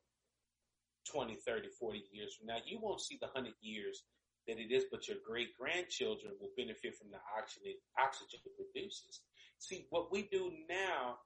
20, 1.12 1.36
30, 1.36 1.68
40 1.78 2.02
years 2.12 2.34
from 2.34 2.46
now. 2.46 2.58
You 2.66 2.78
won't 2.80 3.00
see 3.00 3.18
the 3.20 3.26
100 3.26 3.52
years 3.60 4.02
that 4.46 4.58
it 4.58 4.72
is, 4.72 4.84
but 4.90 5.06
your 5.06 5.18
great 5.26 5.56
grandchildren 5.58 6.32
will 6.40 6.50
benefit 6.56 6.96
from 6.96 7.10
the 7.10 7.18
oxygen, 7.38 7.74
oxygen 7.98 8.40
it 8.44 8.56
produces. 8.56 9.20
See, 9.58 9.86
what 9.90 10.10
we 10.10 10.28
do 10.30 10.50
now, 10.68 11.16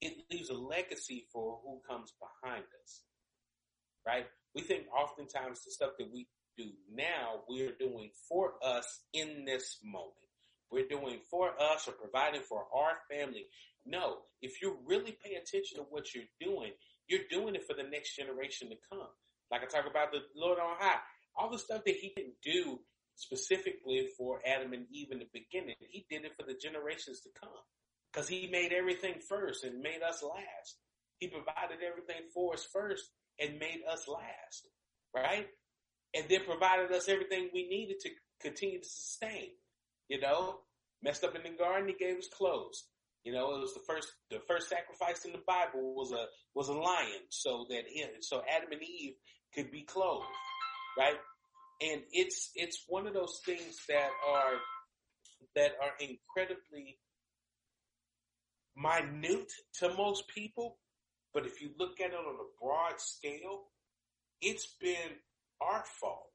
it 0.00 0.14
leaves 0.30 0.48
a 0.50 0.54
legacy 0.54 1.26
for 1.32 1.58
who 1.62 1.80
comes 1.88 2.12
behind 2.18 2.64
us, 2.82 3.02
right? 4.06 4.26
We 4.54 4.62
think 4.62 4.84
oftentimes 4.96 5.64
the 5.64 5.70
stuff 5.70 5.92
that 5.98 6.10
we 6.12 6.28
do 6.56 6.70
now, 6.92 7.42
we're 7.48 7.76
doing 7.78 8.10
for 8.28 8.54
us 8.62 9.00
in 9.12 9.44
this 9.44 9.78
moment. 9.84 10.14
We're 10.70 10.88
doing 10.88 11.18
for 11.30 11.50
us 11.60 11.88
or 11.88 11.92
providing 11.92 12.42
for 12.42 12.64
our 12.74 12.98
family. 13.10 13.46
No, 13.86 14.18
if 14.42 14.62
you 14.62 14.78
really 14.86 15.16
pay 15.24 15.34
attention 15.34 15.78
to 15.78 15.84
what 15.88 16.14
you're 16.14 16.24
doing, 16.40 16.72
you're 17.08 17.28
doing 17.30 17.54
it 17.54 17.64
for 17.66 17.74
the 17.74 17.88
next 17.88 18.16
generation 18.16 18.68
to 18.68 18.76
come. 18.90 19.08
Like 19.50 19.62
I 19.62 19.66
talk 19.66 19.90
about 19.90 20.12
the 20.12 20.20
Lord 20.36 20.58
on 20.58 20.76
high 20.78 21.00
all 21.36 21.50
the 21.50 21.58
stuff 21.58 21.84
that 21.84 21.96
he 21.96 22.12
didn't 22.14 22.40
do 22.42 22.80
specifically 23.16 24.08
for 24.16 24.40
Adam 24.46 24.72
and 24.72 24.86
Eve 24.92 25.08
in 25.10 25.18
the 25.18 25.28
beginning, 25.32 25.74
he 25.88 26.06
did 26.10 26.24
it 26.24 26.32
for 26.38 26.46
the 26.46 26.54
generations 26.54 27.20
to 27.20 27.28
come. 27.38 27.50
Cause 28.12 28.28
he 28.28 28.48
made 28.50 28.72
everything 28.72 29.20
first 29.28 29.62
and 29.62 29.80
made 29.80 30.02
us 30.02 30.22
last. 30.22 30.78
He 31.18 31.28
provided 31.28 31.78
everything 31.86 32.28
for 32.34 32.54
us 32.54 32.66
first 32.72 33.04
and 33.38 33.58
made 33.58 33.82
us 33.88 34.08
last. 34.08 34.68
Right? 35.14 35.46
And 36.14 36.24
then 36.28 36.44
provided 36.44 36.90
us 36.92 37.08
everything 37.08 37.50
we 37.54 37.68
needed 37.68 38.00
to 38.00 38.10
continue 38.40 38.80
to 38.80 38.88
sustain. 38.88 39.50
You 40.10 40.20
know, 40.20 40.58
messed 41.02 41.24
up 41.24 41.34
in 41.34 41.42
the 41.42 41.56
garden, 41.56 41.88
he 41.88 41.94
gave 41.94 42.18
us 42.18 42.28
clothes. 42.28 42.84
You 43.24 43.32
know, 43.32 43.54
it 43.54 43.60
was 43.60 43.72
the 43.72 43.84
first, 43.86 44.08
the 44.30 44.40
first 44.46 44.68
sacrifice 44.68 45.24
in 45.24 45.32
the 45.32 45.42
Bible 45.46 45.94
was 45.94 46.12
a, 46.12 46.26
was 46.54 46.68
a 46.68 46.74
lion 46.74 47.24
so 47.30 47.64
that, 47.70 47.84
him, 47.88 48.10
so 48.20 48.42
Adam 48.54 48.72
and 48.72 48.82
Eve 48.82 49.14
could 49.54 49.70
be 49.70 49.82
clothed 49.82 50.26
right? 50.98 51.16
And 51.80 52.02
it's, 52.12 52.50
it's 52.54 52.84
one 52.88 53.06
of 53.06 53.14
those 53.14 53.40
things 53.44 53.78
that 53.88 54.10
are, 54.28 54.58
that 55.56 55.72
are 55.82 55.92
incredibly 55.98 56.98
minute 58.76 59.50
to 59.78 59.94
most 59.94 60.28
people. 60.28 60.78
But 61.32 61.46
if 61.46 61.62
you 61.62 61.70
look 61.78 62.00
at 62.00 62.10
it 62.10 62.14
on 62.14 62.34
a 62.34 62.62
broad 62.62 63.00
scale, 63.00 63.68
it's 64.42 64.74
been 64.80 65.16
our 65.60 65.84
fault 66.00 66.26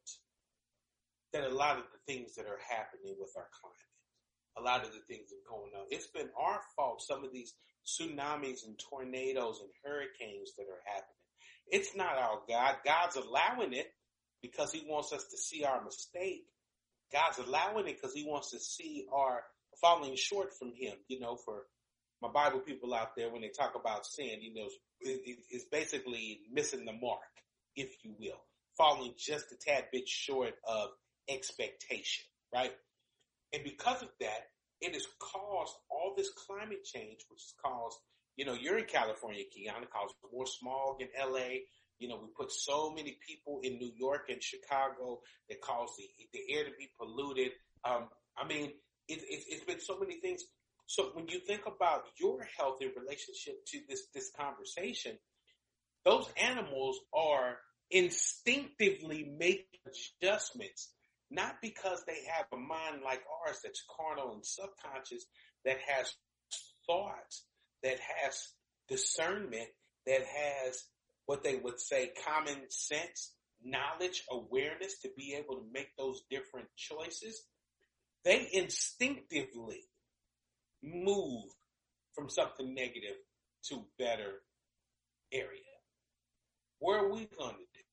that 1.36 1.51
a 1.51 1.53
lot 1.53 1.77
of 1.77 1.83
the 1.91 2.13
things 2.13 2.36
that 2.36 2.45
are 2.45 2.59
happening 2.69 3.15
with 3.19 3.36
our 3.36 3.47
climate, 3.59 3.91
a 4.57 4.61
lot 4.61 4.86
of 4.86 4.93
the 4.93 5.03
things 5.03 5.29
that 5.29 5.43
are 5.43 5.51
going 5.51 5.71
on, 5.75 5.86
it's 5.89 6.07
been 6.07 6.29
our 6.39 6.61
fault. 6.75 7.01
Some 7.01 7.25
of 7.25 7.33
these 7.33 7.53
tsunamis 7.86 8.65
and 8.65 8.79
tornadoes 8.79 9.59
and 9.59 9.69
hurricanes 9.83 10.53
that 10.57 10.63
are 10.63 10.81
happening. 10.86 11.27
It's 11.67 11.95
not 11.95 12.17
our 12.17 12.39
God. 12.47 12.75
God's 12.86 13.17
allowing 13.17 13.73
it 13.73 13.88
because 14.41 14.71
he 14.71 14.86
wants 14.88 15.11
us 15.11 15.25
to 15.31 15.38
see 15.38 15.65
our 15.65 15.83
mistake. 15.83 16.45
God's 17.11 17.39
allowing 17.39 17.88
it 17.88 17.97
because 18.01 18.13
he 18.13 18.25
wants 18.25 18.51
to 18.51 18.59
see 18.59 19.05
our 19.13 19.43
falling 19.81 20.15
short 20.15 20.53
from 20.57 20.69
him, 20.73 20.93
you 21.09 21.19
know, 21.19 21.36
for 21.36 21.63
my 22.21 22.29
Bible 22.29 22.59
people 22.59 22.93
out 22.93 23.15
there, 23.17 23.29
when 23.29 23.41
they 23.41 23.49
talk 23.49 23.75
about 23.75 24.05
sin, 24.05 24.39
you 24.41 24.53
know, 24.53 24.69
it's 25.01 25.65
basically 25.65 26.39
missing 26.49 26.86
the 26.86 26.93
mark, 26.93 27.19
if 27.75 27.89
you 28.03 28.15
will, 28.17 28.41
falling 28.77 29.13
just 29.17 29.51
a 29.51 29.55
tad 29.57 29.86
bit 29.91 30.07
short 30.07 30.53
of 30.65 30.91
expectation, 31.30 32.26
right? 32.53 32.73
And 33.53 33.63
because 33.63 34.01
of 34.01 34.09
that, 34.19 34.49
it 34.82 34.93
has 34.93 35.07
caused 35.19 35.73
all 35.89 36.13
this 36.15 36.30
climate 36.47 36.84
change, 36.84 37.21
which 37.30 37.41
has 37.41 37.53
caused, 37.63 37.97
you 38.36 38.45
know, 38.45 38.53
you're 38.53 38.78
in 38.78 38.86
California, 38.86 39.43
Kiyana, 39.43 39.89
caused 39.89 40.15
more 40.32 40.45
smog 40.45 41.01
in 41.01 41.07
LA, 41.17 41.63
you 41.99 42.09
know, 42.09 42.19
we 42.21 42.28
put 42.36 42.51
so 42.51 42.91
many 42.91 43.17
people 43.26 43.61
in 43.63 43.78
New 43.78 43.91
York 43.95 44.28
and 44.30 44.43
Chicago 44.43 45.21
that 45.49 45.61
caused 45.61 45.93
the, 45.97 46.07
the 46.34 46.53
air 46.53 46.65
to 46.65 46.71
be 46.78 46.89
polluted. 46.99 47.51
Um, 47.86 48.09
I 48.38 48.45
mean, 48.45 48.73
it, 49.07 49.19
it, 49.19 49.43
it's 49.49 49.63
been 49.63 49.80
so 49.80 49.97
many 49.97 50.19
things. 50.19 50.43
So 50.88 51.11
when 51.13 51.28
you 51.28 51.39
think 51.39 51.61
about 51.65 52.03
your 52.19 52.45
health 52.57 52.78
in 52.82 52.89
relationship 52.99 53.65
to 53.67 53.80
this, 53.88 54.07
this 54.13 54.32
conversation, 54.38 55.17
those 56.03 56.30
animals 56.38 56.99
are 57.13 57.57
instinctively 57.89 59.34
making 59.38 59.80
adjustments, 59.88 60.91
not 61.32 61.55
because 61.61 62.03
they 62.05 62.19
have 62.36 62.45
a 62.53 62.57
mind 62.57 63.01
like 63.03 63.21
ours 63.45 63.59
that's 63.63 63.84
carnal 63.95 64.34
and 64.34 64.45
subconscious, 64.45 65.26
that 65.63 65.78
has 65.88 66.13
thoughts, 66.88 67.45
that 67.84 67.97
has 67.99 68.49
discernment, 68.88 69.69
that 70.05 70.21
has 70.21 70.84
what 71.26 71.43
they 71.43 71.55
would 71.55 71.80
say 71.80 72.11
common 72.26 72.61
sense, 72.69 73.34
knowledge, 73.63 74.23
awareness 74.30 74.99
to 74.99 75.09
be 75.17 75.34
able 75.34 75.55
to 75.55 75.65
make 75.73 75.89
those 75.97 76.21
different 76.30 76.67
choices. 76.76 77.43
They 78.23 78.47
instinctively 78.53 79.82
move 80.84 81.45
from 82.13 82.30
something 82.30 82.73
negative 82.73 83.17
to 83.69 83.86
better 83.97 84.41
area. 85.32 85.61
Where 86.80 86.99
are 86.99 87.11
we 87.11 87.28
going 87.38 87.55
to 87.55 87.65
do? 87.73 87.86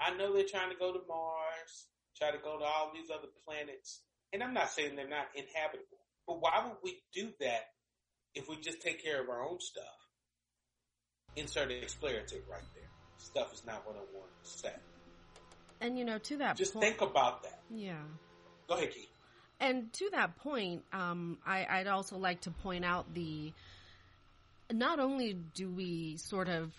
I 0.00 0.16
know 0.16 0.32
they're 0.32 0.44
trying 0.44 0.70
to 0.70 0.78
go 0.78 0.92
to 0.92 1.00
Mars, 1.08 1.86
try 2.18 2.30
to 2.30 2.38
go 2.38 2.58
to 2.58 2.64
all 2.64 2.90
these 2.94 3.10
other 3.10 3.28
planets, 3.46 4.00
and 4.32 4.42
I'm 4.42 4.54
not 4.54 4.70
saying 4.70 4.96
they're 4.96 5.08
not 5.08 5.26
inhabitable, 5.34 6.02
but 6.26 6.40
why 6.40 6.64
would 6.66 6.78
we 6.82 7.00
do 7.14 7.28
that 7.40 7.70
if 8.34 8.48
we 8.48 8.56
just 8.60 8.80
take 8.82 9.02
care 9.02 9.22
of 9.22 9.28
our 9.28 9.42
own 9.42 9.60
stuff? 9.60 9.84
Insert 11.36 11.70
an 11.70 11.78
expletive 11.82 12.42
right 12.50 12.62
there. 12.74 12.88
Stuff 13.18 13.52
is 13.52 13.64
not 13.64 13.86
what 13.86 13.96
I 13.96 14.00
want 14.16 14.30
to 14.44 14.50
say. 14.50 14.72
And 15.80 15.98
you 15.98 16.04
know, 16.04 16.18
to 16.18 16.36
that 16.38 16.56
just 16.56 16.74
point, 16.74 16.84
think 16.84 17.00
about 17.00 17.42
that. 17.44 17.60
Yeah. 17.70 18.02
Go 18.68 18.74
ahead, 18.74 18.92
Keith. 18.92 19.08
And 19.60 19.92
to 19.94 20.10
that 20.12 20.36
point, 20.38 20.84
um, 20.92 21.38
I, 21.46 21.66
I'd 21.68 21.86
also 21.86 22.16
like 22.16 22.42
to 22.42 22.50
point 22.50 22.84
out 22.84 23.14
the. 23.14 23.52
Not 24.70 25.00
only 25.00 25.32
do 25.32 25.70
we 25.70 26.18
sort 26.18 26.48
of 26.48 26.72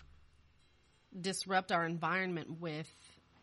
disrupt 1.18 1.72
our 1.72 1.84
environment 1.84 2.60
with 2.60 2.88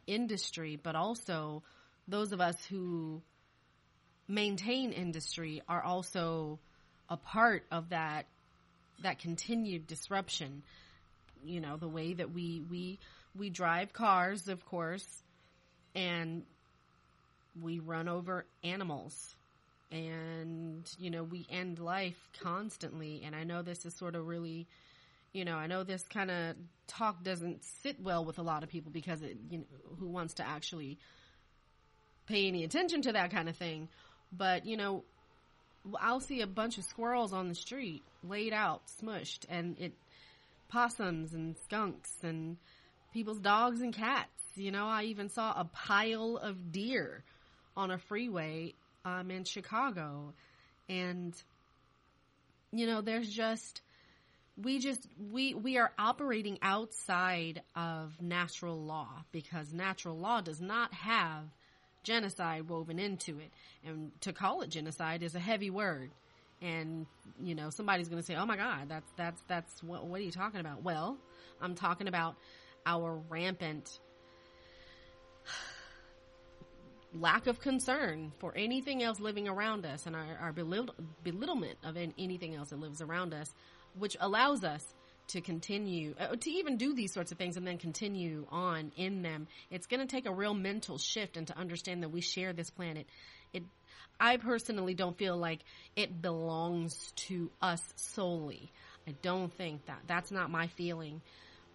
industry, 0.05 0.79
but 0.81 0.95
also 0.95 1.63
those 2.07 2.31
of 2.31 2.41
us 2.41 2.55
who 2.65 3.21
maintain 4.27 4.91
industry 4.91 5.61
are 5.67 5.81
also 5.81 6.59
a 7.09 7.17
part 7.17 7.63
of 7.71 7.89
that 7.89 8.25
that 9.03 9.19
continued 9.19 9.87
disruption. 9.87 10.63
You 11.45 11.61
know, 11.61 11.77
the 11.77 11.87
way 11.87 12.13
that 12.13 12.31
we 12.31 12.63
we 12.69 12.99
we 13.37 13.49
drive 13.49 13.93
cars, 13.93 14.47
of 14.47 14.65
course, 14.65 15.05
and 15.95 16.43
we 17.61 17.79
run 17.79 18.07
over 18.07 18.45
animals 18.63 19.35
and 19.91 20.89
you 20.99 21.09
know 21.09 21.23
we 21.23 21.45
end 21.49 21.79
life 21.79 22.17
constantly 22.41 23.21
and 23.25 23.33
i 23.33 23.43
know 23.45 23.61
this 23.61 23.85
is 23.85 23.93
sort 23.93 24.15
of 24.15 24.27
really 24.27 24.67
you 25.31 25.45
know 25.45 25.55
i 25.55 25.65
know 25.65 25.83
this 25.83 26.03
kind 26.09 26.29
of 26.29 26.55
talk 26.87 27.23
doesn't 27.23 27.63
sit 27.81 28.01
well 28.01 28.25
with 28.25 28.37
a 28.37 28.41
lot 28.41 28.63
of 28.63 28.69
people 28.69 28.91
because 28.91 29.21
it 29.21 29.37
you 29.49 29.59
know 29.59 29.65
who 29.97 30.07
wants 30.07 30.35
to 30.35 30.45
actually 30.45 30.99
pay 32.27 32.47
any 32.47 32.63
attention 32.63 33.01
to 33.01 33.11
that 33.13 33.31
kind 33.31 33.49
of 33.49 33.55
thing 33.55 33.87
but 34.31 34.65
you 34.65 34.77
know 34.77 35.03
i'll 35.99 36.19
see 36.19 36.41
a 36.41 36.47
bunch 36.47 36.77
of 36.77 36.83
squirrels 36.83 37.33
on 37.33 37.47
the 37.47 37.55
street 37.55 38.03
laid 38.23 38.53
out 38.53 38.81
smushed 39.01 39.45
and 39.49 39.77
it 39.79 39.93
possums 40.69 41.33
and 41.33 41.55
skunks 41.63 42.11
and 42.23 42.57
people's 43.13 43.39
dogs 43.39 43.81
and 43.81 43.93
cats 43.93 44.29
you 44.55 44.71
know 44.71 44.85
i 44.85 45.03
even 45.03 45.29
saw 45.29 45.53
a 45.57 45.65
pile 45.65 46.37
of 46.37 46.71
deer 46.71 47.23
on 47.77 47.91
a 47.91 47.97
freeway 47.97 48.73
um, 49.05 49.31
in 49.31 49.45
Chicago. 49.45 50.33
And, 50.89 51.33
you 52.71 52.87
know, 52.87 53.01
there's 53.01 53.29
just, 53.29 53.81
we 54.61 54.79
just, 54.79 55.07
we, 55.31 55.53
we 55.53 55.77
are 55.77 55.91
operating 55.97 56.57
outside 56.61 57.61
of 57.75 58.19
natural 58.21 58.83
law 58.83 59.23
because 59.31 59.71
natural 59.71 60.17
law 60.17 60.41
does 60.41 60.59
not 60.59 60.93
have 60.93 61.43
genocide 62.07 62.69
woven 62.69 62.99
into 62.99 63.37
it. 63.39 63.51
And 63.85 64.11
to 64.21 64.31
call 64.31 64.61
it 64.61 64.69
genocide 64.69 65.21
is 65.23 65.35
a 65.35 65.39
heavy 65.39 65.69
word. 65.69 66.09
And, 66.61 67.05
you 67.39 67.53
know, 67.53 67.69
somebody's 67.69 68.07
going 68.07 68.21
to 68.21 68.25
say, 68.25 68.35
oh 68.35 68.45
my 68.45 68.55
God, 68.55 68.87
that's, 68.87 69.11
that's, 69.17 69.41
that's, 69.47 69.83
what, 69.83 70.05
what 70.05 70.21
are 70.21 70.23
you 70.23 70.31
talking 70.31 70.61
about? 70.61 70.81
Well, 70.83 71.17
I'm 71.61 71.75
talking 71.75 72.07
about 72.07 72.35
our 72.85 73.19
rampant 73.29 73.99
lack 77.13 77.47
of 77.47 77.59
concern 77.59 78.31
for 78.39 78.53
anything 78.55 79.03
else 79.03 79.19
living 79.19 79.47
around 79.47 79.85
us 79.85 80.05
and 80.05 80.15
our, 80.15 80.37
our 80.41 80.53
belittle, 80.53 80.95
belittlement 81.23 81.77
of 81.83 81.97
anything 82.17 82.55
else 82.55 82.69
that 82.69 82.79
lives 82.79 83.01
around 83.01 83.33
us, 83.33 83.53
which 83.99 84.15
allows 84.21 84.63
us 84.63 84.95
to 85.27 85.41
continue, 85.41 86.15
uh, 86.19 86.35
to 86.35 86.49
even 86.49 86.77
do 86.77 86.93
these 86.93 87.13
sorts 87.13 87.31
of 87.31 87.37
things 87.37 87.57
and 87.57 87.67
then 87.67 87.77
continue 87.77 88.45
on 88.49 88.91
in 88.95 89.21
them. 89.21 89.47
It's 89.69 89.87
going 89.87 89.99
to 89.99 90.07
take 90.07 90.25
a 90.25 90.33
real 90.33 90.53
mental 90.53 90.97
shift 90.97 91.37
and 91.37 91.47
to 91.47 91.57
understand 91.57 92.03
that 92.03 92.09
we 92.09 92.21
share 92.21 92.53
this 92.53 92.69
planet. 92.69 93.07
It, 93.53 93.63
I 94.19 94.37
personally 94.37 94.93
don't 94.93 95.17
feel 95.17 95.37
like 95.37 95.59
it 95.95 96.21
belongs 96.21 97.11
to 97.27 97.51
us 97.61 97.81
solely. 97.95 98.71
I 99.07 99.11
don't 99.21 99.53
think 99.53 99.85
that. 99.85 99.99
That's 100.07 100.31
not 100.31 100.49
my 100.49 100.67
feeling. 100.67 101.21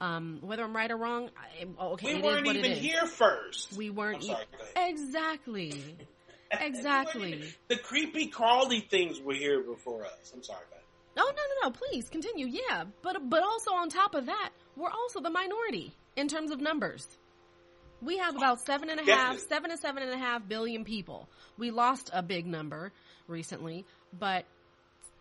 Um, 0.01 0.39
whether 0.41 0.65
I'm 0.65 0.75
right 0.75 0.91
or 0.91 0.97
wrong, 0.97 1.31
I, 1.37 1.85
okay, 1.93 2.17
we 2.17 2.23
weren't 2.23 2.47
even 2.47 2.73
here 2.73 3.07
first. 3.07 3.77
We 3.77 3.89
weren't 3.91 4.25
sorry, 4.25 4.43
e- 4.43 4.91
exactly, 4.91 5.97
exactly. 6.51 7.55
the 7.69 7.77
creepy 7.77 8.27
crawly 8.27 8.81
things 8.81 9.21
were 9.21 9.35
here 9.35 9.63
before 9.63 10.05
us. 10.05 10.33
I'm 10.35 10.43
sorry, 10.43 10.65
man. 10.73 10.82
No, 11.17 11.25
no, 11.25 11.31
no, 11.31 11.69
no. 11.69 11.71
Please 11.71 12.09
continue. 12.09 12.47
Yeah, 12.47 12.85
but 13.03 13.29
but 13.29 13.43
also 13.43 13.73
on 13.73 13.89
top 13.89 14.15
of 14.15 14.27
that, 14.27 14.51
we're 14.77 14.91
also 14.91 15.21
the 15.21 15.31
minority 15.31 15.95
in 16.17 16.29
terms 16.29 16.51
of 16.51 16.61
numbers. 16.61 17.07
We 18.01 18.19
have 18.19 18.37
about 18.37 18.61
seven 18.61 18.91
and 18.91 18.99
a 18.99 19.05
half, 19.05 19.35
Definitely. 19.37 19.49
seven 19.49 19.71
to 19.71 19.77
seven 19.77 20.03
and 20.03 20.13
a 20.13 20.19
half 20.19 20.49
billion 20.49 20.85
people. 20.85 21.29
We 21.57 21.71
lost 21.71 22.11
a 22.13 22.23
big 22.23 22.47
number 22.47 22.93
recently, 23.29 23.85
but 24.19 24.45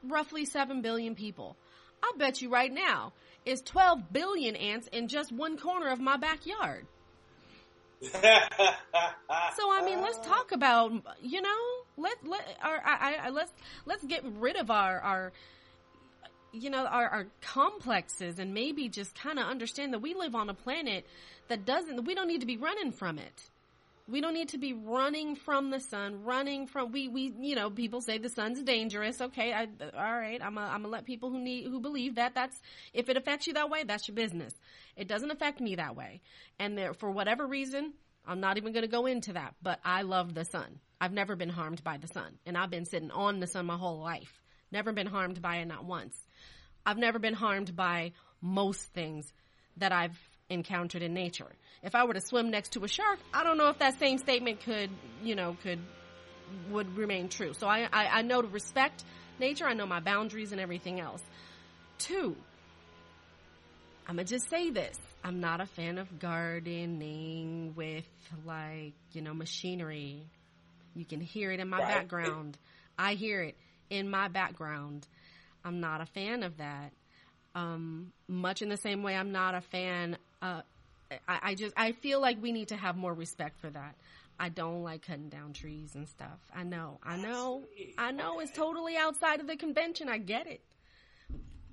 roughly 0.04 0.46
seven 0.46 0.82
billion 0.82 1.14
people. 1.14 1.56
I 2.02 2.14
bet 2.18 2.42
you 2.42 2.50
right 2.50 2.72
now 2.74 3.14
is 3.46 3.62
12 3.62 4.12
billion 4.12 4.56
ants 4.56 4.88
in 4.88 5.08
just 5.08 5.32
one 5.32 5.58
corner 5.58 5.90
of 5.90 6.00
my 6.00 6.18
backyard. 6.18 6.86
So 9.56 9.72
I 9.72 9.84
mean, 9.86 10.02
let's 10.02 10.18
talk 10.26 10.52
about 10.52 10.92
you 11.22 11.42
know 11.42 11.58
let 11.98 12.16
let 12.26 12.42
our 12.64 12.82
I, 12.84 13.16
I 13.24 13.30
let's 13.30 13.52
let's 13.86 14.04
get 14.04 14.24
rid 14.40 14.56
of 14.56 14.72
our 14.72 15.00
our 15.00 15.32
you 16.54 16.70
know 16.70 16.86
our, 16.86 17.08
our 17.08 17.28
complexes 17.42 18.40
and 18.40 18.54
maybe 18.54 18.90
just 18.90 19.16
kind 19.16 19.40
of 19.40 19.46
understand 19.46 19.94
that 19.94 20.00
we 20.00 20.14
live 20.14 20.36
on 20.36 20.50
a 20.50 20.54
planet 20.54 21.06
that 21.48 21.66
doesn't 21.66 22.06
we 22.06 22.16
don't 22.16 22.28
need 22.28 22.42
to 22.42 22.48
be 22.48 22.58
running 22.58 22.92
from 22.92 23.18
it. 23.18 23.44
We 24.08 24.20
don't 24.20 24.34
need 24.34 24.50
to 24.50 24.58
be 24.58 24.74
running 24.74 25.36
from 25.36 25.70
the 25.70 25.80
sun, 25.80 26.24
running 26.24 26.68
from 26.68 26.92
we 26.92 27.08
we 27.08 27.34
you 27.40 27.56
know 27.56 27.70
people 27.70 28.02
say 28.02 28.18
the 28.18 28.30
sun's 28.30 28.62
dangerous. 28.64 29.22
Okay, 29.22 29.54
I, 29.54 29.68
all 29.96 30.18
right, 30.18 30.42
I'm 30.42 30.58
I'm 30.58 30.82
gonna 30.82 30.88
let 30.90 31.06
people 31.06 31.30
who 31.30 31.40
need 31.40 31.66
who 31.66 31.80
believe 31.80 32.16
that 32.16 32.34
that's 32.36 32.60
if 32.94 33.10
it 33.10 33.18
affects 33.18 33.48
you 33.48 33.54
that 33.54 33.70
way, 33.70 33.84
that's 33.84 34.08
your 34.08 34.16
business. 34.16 34.54
It 34.98 35.08
doesn't 35.08 35.32
affect 35.32 35.62
me 35.62 35.76
that 35.76 35.96
way, 35.96 36.22
and 36.60 36.78
there 36.78 36.94
for 36.94 37.12
whatever 37.12 37.46
reason, 37.48 37.94
I'm 38.26 38.42
not 38.42 38.58
even 38.58 38.74
gonna 38.74 38.88
go 38.88 39.06
into 39.06 39.34
that. 39.34 39.56
But 39.62 39.80
I 39.86 40.02
love 40.02 40.34
the 40.34 40.46
sun. 40.46 40.80
I've 41.00 41.14
never 41.14 41.36
been 41.36 41.50
harmed 41.50 41.84
by 41.84 41.98
the 41.98 42.08
sun, 42.08 42.38
and 42.46 42.58
I've 42.58 42.70
been 42.70 42.86
sitting 42.86 43.12
on 43.12 43.40
the 43.40 43.48
sun 43.48 43.66
my 43.66 43.78
whole 43.78 44.00
life. 44.00 44.42
Never 44.72 44.94
been 44.94 45.08
harmed 45.08 45.42
by 45.42 45.58
it, 45.58 45.66
not 45.66 45.86
once. 45.86 46.16
I've 46.86 46.98
never 46.98 47.20
been 47.20 47.34
harmed 47.34 47.76
by 47.76 48.12
most 48.42 48.82
things 48.94 49.32
that 49.78 49.92
I've 49.92 50.18
encountered 50.50 51.02
in 51.02 51.14
nature. 51.14 51.48
If 51.84 51.96
I 51.96 52.04
were 52.06 52.14
to 52.14 52.22
swim 52.22 52.52
next 52.52 52.74
to 52.74 52.84
a 52.84 52.88
shark, 52.88 53.20
I 53.34 53.44
don't 53.44 53.58
know 53.58 53.70
if 53.70 53.80
that 53.80 54.00
same 54.00 54.18
statement 54.18 54.62
could, 54.64 54.90
you 55.24 55.36
know, 55.36 55.58
could 55.64 55.80
would 56.70 56.98
remain 56.98 57.30
true. 57.30 57.54
So 57.54 57.68
I, 57.68 57.88
I, 57.92 58.08
I 58.08 58.22
know 58.24 58.42
to 58.42 58.48
respect 58.48 59.04
nature. 59.40 59.66
I 59.66 59.74
know 59.74 59.86
my 59.86 60.02
boundaries 60.02 60.52
and 60.52 60.60
everything 60.60 61.00
else. 61.00 61.22
Two, 61.98 62.36
I'm 64.08 64.16
gonna 64.16 64.26
just 64.26 64.50
say 64.50 64.70
this. 64.70 64.98
I'm 65.24 65.40
not 65.40 65.62
a 65.62 65.66
fan 65.66 65.98
of 65.98 66.20
gardening 66.20 67.74
with 67.76 68.08
like, 68.46 68.94
you 69.14 69.22
know, 69.22 69.34
machinery. 69.34 70.26
You 70.96 71.06
can 71.06 71.22
hear 71.22 71.52
it 71.52 71.60
in 71.60 71.70
my 71.70 71.80
Right. 71.80 71.88
background. 71.88 72.58
I 72.98 73.14
hear 73.14 73.42
it 73.42 73.56
in 73.90 74.10
my 74.10 74.28
background. 74.28 75.08
I'm 75.64 75.80
not 75.80 76.02
a 76.02 76.06
fan 76.06 76.44
of 76.44 76.58
that. 76.58 76.92
Um, 77.56 78.12
much 78.28 78.62
in 78.62 78.70
the 78.70 78.78
same 78.78 79.04
way, 79.04 79.16
I'm 79.16 79.32
not 79.32 79.56
a 79.56 79.62
fan. 79.62 80.18
Uh, 80.42 80.62
I, 81.28 81.40
I 81.42 81.56
just 81.56 81.74
I 81.76 81.92
feel 81.92 82.22
like 82.22 82.42
we 82.42 82.52
need 82.52 82.70
to 82.70 82.78
have 82.78 82.96
more 82.96 83.14
respect 83.14 83.60
for 83.60 83.70
that. 83.70 83.96
I 84.40 84.50
don't 84.50 84.84
like 84.84 85.06
cutting 85.06 85.30
down 85.30 85.54
trees 85.54 85.94
and 85.96 86.08
stuff. 86.08 86.40
I 86.56 86.64
know, 86.64 87.00
I 87.04 87.18
know, 87.18 87.64
I 87.98 88.12
know. 88.12 88.40
It's 88.40 88.52
totally 88.52 88.98
outside 88.98 89.40
of 89.40 89.48
the 89.48 89.56
convention. 89.56 90.10
I 90.10 90.18
get 90.18 90.48
it, 90.48 90.62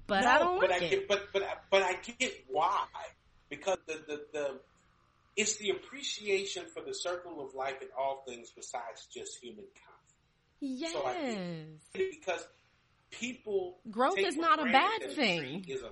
but 0.07 0.26
I 0.26 0.34
No, 0.34 0.39
don't 0.39 0.61
but 0.61 0.70
like 0.70 0.82
I 0.82 0.84
it. 0.86 0.91
get, 0.91 1.09
but 1.09 1.28
but 1.32 1.43
but 1.70 1.82
I 1.82 1.95
get 2.18 2.32
why 2.49 2.86
because 3.49 3.78
the, 3.86 3.95
the 4.07 4.24
the 4.32 4.61
it's 5.36 5.57
the 5.57 5.70
appreciation 5.70 6.64
for 6.74 6.82
the 6.82 6.93
circle 6.93 7.41
of 7.41 7.55
life 7.55 7.80
and 7.80 7.91
all 7.97 8.24
things 8.26 8.51
besides 8.55 9.07
just 9.14 9.39
humankind. 9.41 9.72
yes, 10.61 10.93
so 10.93 11.07
I 11.07 11.14
because 11.93 12.47
people 13.11 13.79
growth 13.91 14.19
is 14.19 14.37
not 14.37 14.61
a 14.61 14.65
bad 14.65 15.01
that 15.01 15.13
thing. 15.13 15.65
a- 15.69 15.91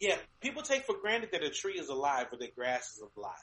yeah, 0.00 0.16
people 0.40 0.62
take 0.62 0.84
for 0.84 0.94
granted 1.00 1.30
that 1.32 1.42
a 1.42 1.50
tree 1.50 1.74
is 1.78 1.88
alive 1.88 2.26
or 2.32 2.38
that 2.38 2.54
grass 2.54 2.92
is 2.94 3.02
alive, 3.16 3.34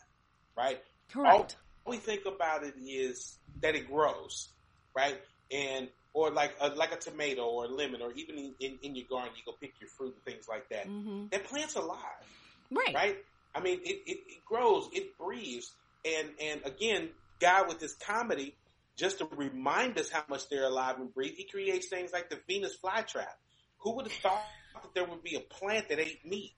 right? 0.58 0.80
Correct. 1.12 1.58
All 1.86 1.92
we 1.92 1.98
think 1.98 2.22
about 2.26 2.64
it 2.64 2.76
is 2.82 3.38
that 3.62 3.76
it 3.76 3.88
grows, 3.92 4.50
right? 4.96 5.20
And 5.52 5.90
or 6.14 6.32
like 6.32 6.56
a, 6.62 6.70
like 6.70 6.94
a 6.94 6.98
tomato 6.98 7.44
or 7.46 7.66
a 7.66 7.68
lemon 7.68 8.02
or 8.02 8.14
even 8.14 8.38
in, 8.38 8.56
in, 8.62 8.80
in 8.84 8.96
your 8.96 9.06
garden, 9.10 9.34
you 9.36 9.44
go 9.46 9.58
pick 9.62 9.74
your 9.82 9.90
fruit 9.98 10.14
and 10.16 10.24
things 10.24 10.46
like 10.48 10.68
that. 10.70 10.86
hmm 10.86 11.26
That 11.32 11.44
plant's 11.44 11.76
alive, 11.76 12.00
Right. 12.72 12.96
right? 12.96 13.18
I 13.54 13.60
mean, 13.60 13.80
it, 13.84 14.02
it, 14.06 14.18
it 14.28 14.46
grows, 14.46 14.88
it 14.94 15.18
breathes, 15.18 15.72
and 16.06 16.30
and 16.42 16.62
again, 16.66 17.10
God 17.42 17.68
with 17.68 17.80
this 17.80 17.96
comedy, 18.06 18.56
just 18.96 19.20
to 19.20 19.28
remind 19.36 19.98
us 20.00 20.10
how 20.10 20.24
much 20.30 20.48
they're 20.50 20.66
alive 20.66 20.98
and 21.00 21.14
breathe, 21.14 21.34
He 21.36 21.44
creates 21.46 21.88
things 21.88 22.12
like 22.14 22.30
the 22.30 22.40
Venus 22.48 22.78
flytrap. 22.84 23.26
Who 23.80 23.96
would 23.98 24.06
have 24.08 24.14
thought 24.22 24.42
that 24.82 24.94
there 24.96 25.06
would 25.06 25.24
be 25.24 25.36
a 25.36 25.40
plant 25.42 25.90
that 25.90 26.00
ate 26.00 26.26
meat? 26.26 26.54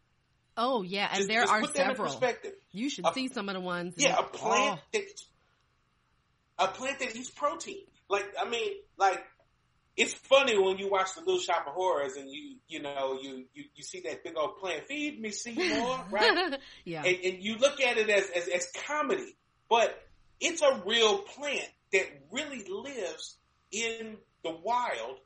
Oh 0.56 0.82
yeah, 0.82 1.08
and 1.10 1.18
Just- 1.18 1.28
there 1.30 1.42
just 1.42 1.54
are 1.54 1.62
put 1.62 1.74
that 1.76 1.82
in 1.84 1.88
several. 1.90 2.08
perspective. 2.10 2.54
You 2.72 2.90
should 2.90 3.06
A- 3.06 3.14
see 3.14 3.28
some 3.28 3.48
of 3.50 3.56
the 3.56 3.62
ones. 3.62 3.94
Yeah, 3.98 4.18
a 4.18 4.24
plant 4.24 4.80
oh, 4.80 4.84
that 4.94 5.04
a 6.60 6.68
plant 6.70 7.00
that 7.00 7.16
eats 7.16 7.30
protein. 7.30 7.84
Like 8.10 8.26
I 8.40 8.50
mean, 8.50 8.72
like 8.98 9.24
it's 9.96 10.14
funny 10.14 10.58
when 10.58 10.78
you 10.78 10.90
watch 10.90 11.14
the 11.16 11.22
Little 11.22 11.40
Shop 11.40 11.66
of 11.68 11.74
Horrors 11.74 12.16
and 12.16 12.30
you 12.30 12.56
you 12.68 12.82
know 12.82 13.20
you 13.22 13.46
you, 13.54 13.66
you 13.76 13.84
see 13.84 14.02
that 14.02 14.24
big 14.24 14.36
old 14.38 14.58
plant. 14.58 14.86
Feed 14.86 15.20
me, 15.22 15.32
Seymour, 15.32 16.06
right? 16.12 16.58
yeah. 16.86 17.04
and, 17.04 17.18
and 17.24 17.44
you 17.44 17.58
look 17.58 17.80
at 17.82 17.98
it 17.98 18.10
as, 18.10 18.30
as 18.36 18.48
as 18.48 18.72
comedy, 18.88 19.36
but 19.70 19.96
it's 20.40 20.62
a 20.62 20.82
real 20.86 21.20
plant 21.20 21.70
that 21.94 22.06
really 22.32 22.64
lives 22.68 23.38
in 23.72 24.18
the 24.44 24.52
wild 24.52 25.18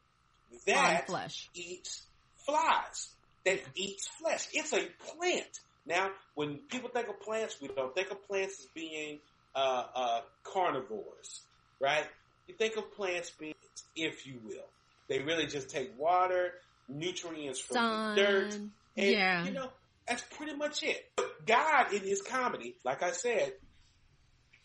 that 0.66 1.10
eats 1.54 2.04
flies, 2.38 3.10
that 3.46 3.60
eats 3.76 4.08
flesh. 4.08 4.48
It's 4.54 4.74
a 4.74 4.88
plant. 5.16 5.60
Now, 5.86 6.12
when 6.36 6.58
people 6.70 6.90
think 6.90 7.08
of 7.08 7.20
plants, 7.22 7.58
we 7.62 7.68
don't 7.68 7.94
think 7.96 8.12
of 8.12 8.28
plants 8.28 8.60
as 8.60 8.66
being 8.74 9.20
uh, 9.56 9.84
uh, 9.96 10.22
carnivores, 10.44 11.42
right? 11.80 12.06
You 12.48 12.56
think 12.56 12.78
of 12.78 12.94
plants 12.94 13.32
being, 13.32 13.56
if 13.96 14.28
you 14.28 14.36
will, 14.46 14.66
they 15.08 15.20
really 15.20 15.48
just 15.48 15.70
take 15.70 15.98
water, 15.98 16.54
nutrients 16.88 17.60
from 17.60 17.76
Sun. 17.76 18.16
the 18.16 18.22
dirt, 18.22 18.54
and 18.54 18.72
yeah. 19.12 19.46
you 19.46 19.52
know 19.52 19.70
that's 20.08 20.24
pretty 20.38 20.56
much 20.56 20.84
it. 20.84 21.10
But 21.16 21.46
God, 21.46 21.94
in 21.94 22.02
His 22.02 22.22
comedy, 22.22 22.76
like 22.84 23.04
I 23.04 23.12
said, 23.12 23.54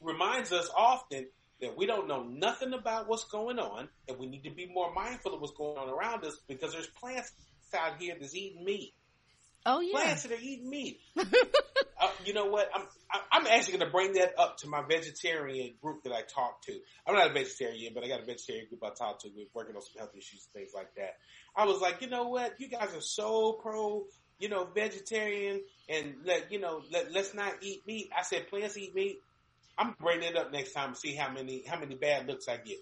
reminds 0.01 0.53
us 0.53 0.69
often 0.77 1.27
that 1.61 1.77
we 1.77 1.87
don't 1.87 2.09
know 2.09 2.23
nothing 2.23 2.73
about 2.73 3.09
what's 3.09 3.25
going 3.25 3.59
on, 3.59 3.89
and 4.09 4.19
we 4.19 4.27
need 4.27 4.45
to 4.45 4.51
be 4.51 4.67
more 4.67 4.93
mindful 4.93 5.35
of 5.35 5.41
what's 5.41 5.55
going 5.57 5.79
on 5.79 5.89
around 5.89 6.25
us 6.25 6.39
because 6.49 6.73
there's 6.73 6.89
plants 6.89 7.33
out 7.75 8.01
here 8.01 8.15
that's 8.19 8.35
eating 8.35 8.65
meat. 8.65 8.95
oh 9.65 9.81
yeah. 9.81 9.93
Plants 9.93 10.23
that 10.23 10.33
are 10.33 10.41
eating 10.41 10.69
meat. 10.69 11.01
uh, 11.19 12.11
you 12.25 12.33
know 12.33 12.47
what? 12.47 12.69
I'm 12.75 12.83
I'm 13.33 13.47
actually 13.47 13.79
going 13.79 13.87
to 13.87 13.93
bring 13.93 14.13
that 14.15 14.39
up 14.39 14.59
to 14.59 14.69
my 14.69 14.83
vegetarian 14.87 15.75
group 15.83 16.03
that 16.05 16.13
I 16.13 16.23
talk 16.23 16.63
to. 16.63 16.73
I'm 17.07 17.15
not 17.15 17.31
a 17.31 17.33
vegetarian, 17.33 17.93
but 17.95 18.05
I 18.05 18.09
got 18.09 18.23
a 18.23 18.27
vegetarian 18.27 18.67
group 18.69 18.83
I 18.85 18.91
talk 18.95 19.21
to. 19.21 19.29
We're 19.35 19.47
working 19.55 19.77
on 19.77 19.83
some 19.83 19.99
health 19.99 20.15
issues 20.17 20.47
and 20.47 20.63
things 20.63 20.73
like 20.75 20.95
that. 20.97 21.17
I 21.55 21.65
was 21.65 21.81
like, 21.81 22.01
you 22.01 22.09
know 22.09 22.29
what? 22.29 22.55
You 22.59 22.69
guys 22.69 22.95
are 22.95 23.01
so 23.01 23.53
pro, 23.63 24.05
you 24.39 24.49
know, 24.49 24.69
vegetarian, 24.75 25.61
and 25.89 26.17
let 26.25 26.51
you 26.53 26.61
know, 26.61 26.83
let 26.91 27.13
let's 27.13 27.35
not 27.35 27.55
eat 27.63 27.87
meat. 27.87 28.11
I 28.17 28.23
said 28.23 28.49
plants 28.49 28.77
eat 28.77 28.95
meat. 28.95 29.21
I'm 29.79 29.95
bringing 30.01 30.31
it 30.31 30.37
up 30.37 30.53
next 30.53 30.73
time 30.73 30.89
and 30.89 30.97
see 30.97 31.15
how 31.15 31.31
many 31.31 31.65
how 31.67 31.79
many 31.79 31.95
bad 31.95 32.27
looks 32.27 32.49
I 32.49 32.57
get. 32.57 32.79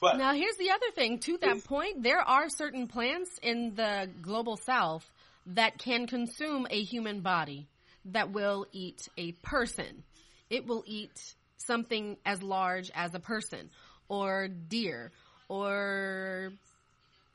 But 0.00 0.18
Now, 0.18 0.34
here's 0.34 0.56
the 0.56 0.70
other 0.70 0.90
thing. 0.94 1.20
To 1.20 1.38
that 1.38 1.64
point, 1.64 2.02
there 2.02 2.20
are 2.20 2.50
certain 2.50 2.86
plants 2.86 3.30
in 3.42 3.74
the 3.74 4.10
global 4.20 4.58
south 4.58 5.10
that 5.46 5.78
can 5.78 6.06
consume 6.06 6.66
a 6.68 6.82
human 6.82 7.20
body 7.20 7.66
that 8.06 8.30
will 8.30 8.66
eat 8.72 9.08
a 9.16 9.32
person. 9.32 10.04
It 10.50 10.66
will 10.66 10.84
eat 10.86 11.34
something 11.56 12.18
as 12.24 12.42
large 12.42 12.90
as 12.94 13.14
a 13.14 13.20
person, 13.20 13.70
or 14.08 14.48
deer, 14.48 15.12
or 15.48 16.52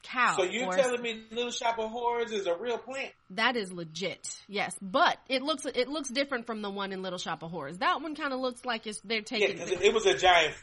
cow. 0.03 0.35
so 0.37 0.43
you're 0.43 0.71
telling 0.71 1.01
me 1.01 1.23
Little 1.31 1.51
Shop 1.51 1.77
of 1.79 1.89
Horrors 1.89 2.31
is 2.31 2.47
a 2.47 2.55
real 2.55 2.77
plant? 2.77 3.11
that 3.31 3.55
is 3.55 3.71
legit. 3.71 4.27
Yes, 4.47 4.75
but 4.81 5.17
it 5.29 5.41
looks 5.41 5.65
it 5.65 5.87
looks 5.87 6.09
different 6.09 6.45
from 6.45 6.61
the 6.61 6.69
one 6.69 6.91
in 6.91 7.01
Little 7.01 7.19
Shop 7.19 7.43
of 7.43 7.51
Horrors. 7.51 7.77
That 7.79 8.01
one 8.01 8.15
kind 8.15 8.33
of 8.33 8.39
looks 8.39 8.65
like 8.65 8.87
it's 8.87 8.99
they're 9.01 9.17
Yeah, 9.19 9.23
taking. 9.23 9.53
because 9.57 9.71
it, 9.71 9.81
it 9.81 9.93
was 9.93 10.05
a 10.05 10.17
giant. 10.17 10.55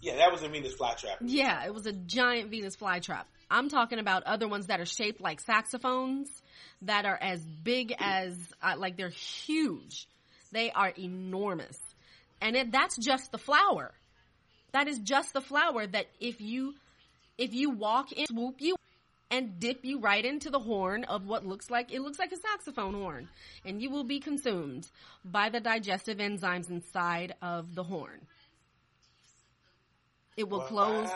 Yeah, 0.00 0.16
that 0.16 0.30
was 0.32 0.42
a 0.42 0.48
Venus 0.48 0.74
flytrap. 0.74 1.16
Yeah, 1.22 1.64
it 1.64 1.72
was 1.72 1.86
a 1.86 1.92
giant 1.92 2.50
Venus 2.50 2.76
flytrap. 2.76 3.24
I'm 3.50 3.68
talking 3.70 3.98
about 3.98 4.24
other 4.24 4.46
ones 4.48 4.66
that 4.66 4.80
are 4.80 4.86
shaped 4.86 5.20
like 5.20 5.40
saxophones, 5.40 6.28
that 6.82 7.06
are 7.06 7.16
as 7.18 7.40
big 7.40 7.94
as, 7.98 8.36
uh, 8.62 8.74
like 8.76 8.96
they're 8.98 9.08
huge. 9.08 10.06
They 10.52 10.70
are 10.70 10.92
enormous. 10.98 11.78
And 12.40 12.54
it, 12.56 12.72
that's 12.72 12.96
just 12.98 13.32
the 13.32 13.38
flower. 13.38 13.92
That 14.72 14.88
is 14.88 14.98
just 14.98 15.32
the 15.32 15.40
flower 15.40 15.86
that 15.86 16.06
if 16.20 16.40
you, 16.40 16.74
if 17.38 17.54
you 17.54 17.70
walk 17.70 18.12
in, 18.12 18.26
swoop 18.26 18.60
you 18.60 18.76
and 19.30 19.58
dip 19.58 19.84
you 19.84 19.98
right 19.98 20.24
into 20.24 20.50
the 20.50 20.58
horn 20.58 21.04
of 21.04 21.26
what 21.26 21.44
looks 21.44 21.70
like, 21.70 21.92
it 21.92 22.00
looks 22.00 22.18
like 22.18 22.32
a 22.32 22.36
saxophone 22.36 22.94
horn. 22.94 23.28
And 23.64 23.82
you 23.82 23.90
will 23.90 24.04
be 24.04 24.20
consumed 24.20 24.88
by 25.24 25.48
the 25.48 25.60
digestive 25.60 26.18
enzymes 26.18 26.70
inside 26.70 27.34
of 27.42 27.74
the 27.74 27.82
horn. 27.82 28.20
It 30.36 30.48
will 30.48 30.60
close 30.60 31.10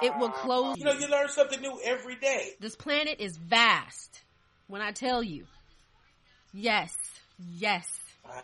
it 0.00 0.16
will 0.16 0.30
close 0.30 0.78
You 0.78 0.84
know, 0.84 0.92
you 0.92 1.08
learn 1.08 1.28
something 1.28 1.60
new 1.60 1.78
every 1.84 2.16
day. 2.16 2.50
This 2.60 2.76
planet 2.76 3.20
is 3.20 3.36
vast. 3.36 4.22
When 4.68 4.80
I 4.80 4.92
tell 4.92 5.22
you, 5.22 5.46
yes, 6.52 6.94
yes, 7.56 7.88
Wow. 8.24 8.42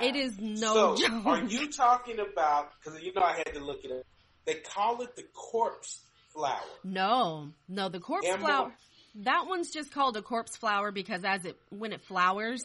it 0.00 0.16
is 0.16 0.38
no 0.40 0.96
so, 0.96 0.96
joke. 0.96 1.26
are 1.26 1.44
you 1.44 1.70
talking 1.70 2.18
about? 2.18 2.72
Because 2.78 3.02
you 3.02 3.12
know, 3.12 3.20
I 3.22 3.36
had 3.36 3.52
to 3.54 3.60
look 3.60 3.84
it 3.84 3.92
up. 3.92 4.06
They 4.46 4.54
call 4.54 5.02
it 5.02 5.14
the 5.14 5.24
corpse 5.34 6.00
flower. 6.32 6.60
No, 6.84 7.48
no, 7.68 7.88
the 7.88 8.00
corpse 8.00 8.26
Amber- 8.26 8.44
flower. 8.44 8.72
That 9.16 9.46
one's 9.46 9.70
just 9.70 9.92
called 9.92 10.16
a 10.16 10.22
corpse 10.22 10.56
flower 10.56 10.90
because 10.90 11.22
as 11.24 11.44
it 11.44 11.56
when 11.70 11.92
it 11.92 12.00
flowers, 12.02 12.64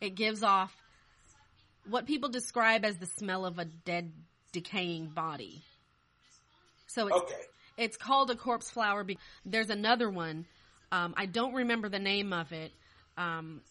it 0.00 0.14
gives 0.16 0.42
off 0.42 0.74
what 1.88 2.06
people 2.06 2.28
describe 2.30 2.84
as 2.84 2.96
the 2.98 3.06
smell 3.06 3.44
of 3.46 3.58
a 3.58 3.64
dead, 3.64 4.12
decaying 4.52 5.08
body. 5.08 5.62
So 6.88 7.06
it's 7.08 7.16
Okay. 7.16 7.40
It's 7.76 7.96
called 7.96 8.30
a 8.30 8.36
corpse 8.36 8.70
flower. 8.70 9.02
Be- 9.02 9.18
There's 9.44 9.70
another 9.70 10.08
one. 10.08 10.46
Um, 10.92 11.14
I 11.16 11.26
don't 11.26 11.54
remember 11.54 11.88
the 11.88 11.98
name 11.98 12.32
of 12.32 12.52
it. 12.52 12.72
Um, 13.16 13.62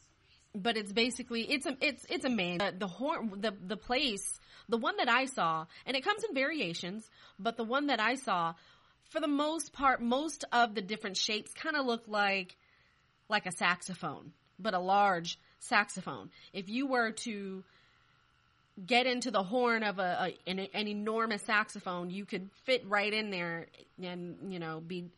but 0.55 0.77
it's 0.77 0.91
basically 0.91 1.41
it's 1.41 1.65
a 1.65 1.75
it's 1.81 2.05
it's 2.09 2.25
a 2.25 2.29
man. 2.29 2.59
The, 2.59 2.73
the 2.77 2.87
horn 2.87 3.33
the 3.41 3.51
the 3.65 3.77
place 3.77 4.39
the 4.69 4.77
one 4.77 4.95
that 4.97 5.09
I 5.09 5.25
saw 5.25 5.65
and 5.85 5.97
it 5.97 6.03
comes 6.03 6.23
in 6.23 6.33
variations, 6.35 7.09
but 7.39 7.57
the 7.57 7.63
one 7.63 7.87
that 7.87 7.99
I 7.99 8.15
saw, 8.15 8.53
for 9.13 9.19
the 9.19 9.27
most 9.27 9.73
part, 9.73 10.01
most 10.01 10.43
of 10.51 10.73
the 10.73 10.81
different 10.81 11.17
shapes 11.17 11.53
kind 11.53 11.75
of 11.75 11.85
look 11.85 12.03
like 12.07 12.57
like 13.29 13.45
a 13.45 13.51
saxophone, 13.51 14.33
but 14.59 14.73
a 14.73 14.79
large 14.79 15.39
saxophone. 15.59 16.31
If 16.51 16.67
you 16.67 16.87
were 16.87 17.11
to 17.11 17.63
get 18.83 19.05
into 19.05 19.29
the 19.29 19.43
horn 19.43 19.83
of 19.83 19.99
a, 19.99 20.33
a 20.47 20.49
an, 20.49 20.67
an 20.73 20.87
enormous 20.87 21.43
saxophone, 21.43 22.09
you 22.09 22.25
could 22.25 22.49
fit 22.65 22.87
right 22.87 23.13
in 23.13 23.29
there 23.29 23.67
and 24.01 24.51
you 24.51 24.57
know 24.57 24.81
be 24.81 25.11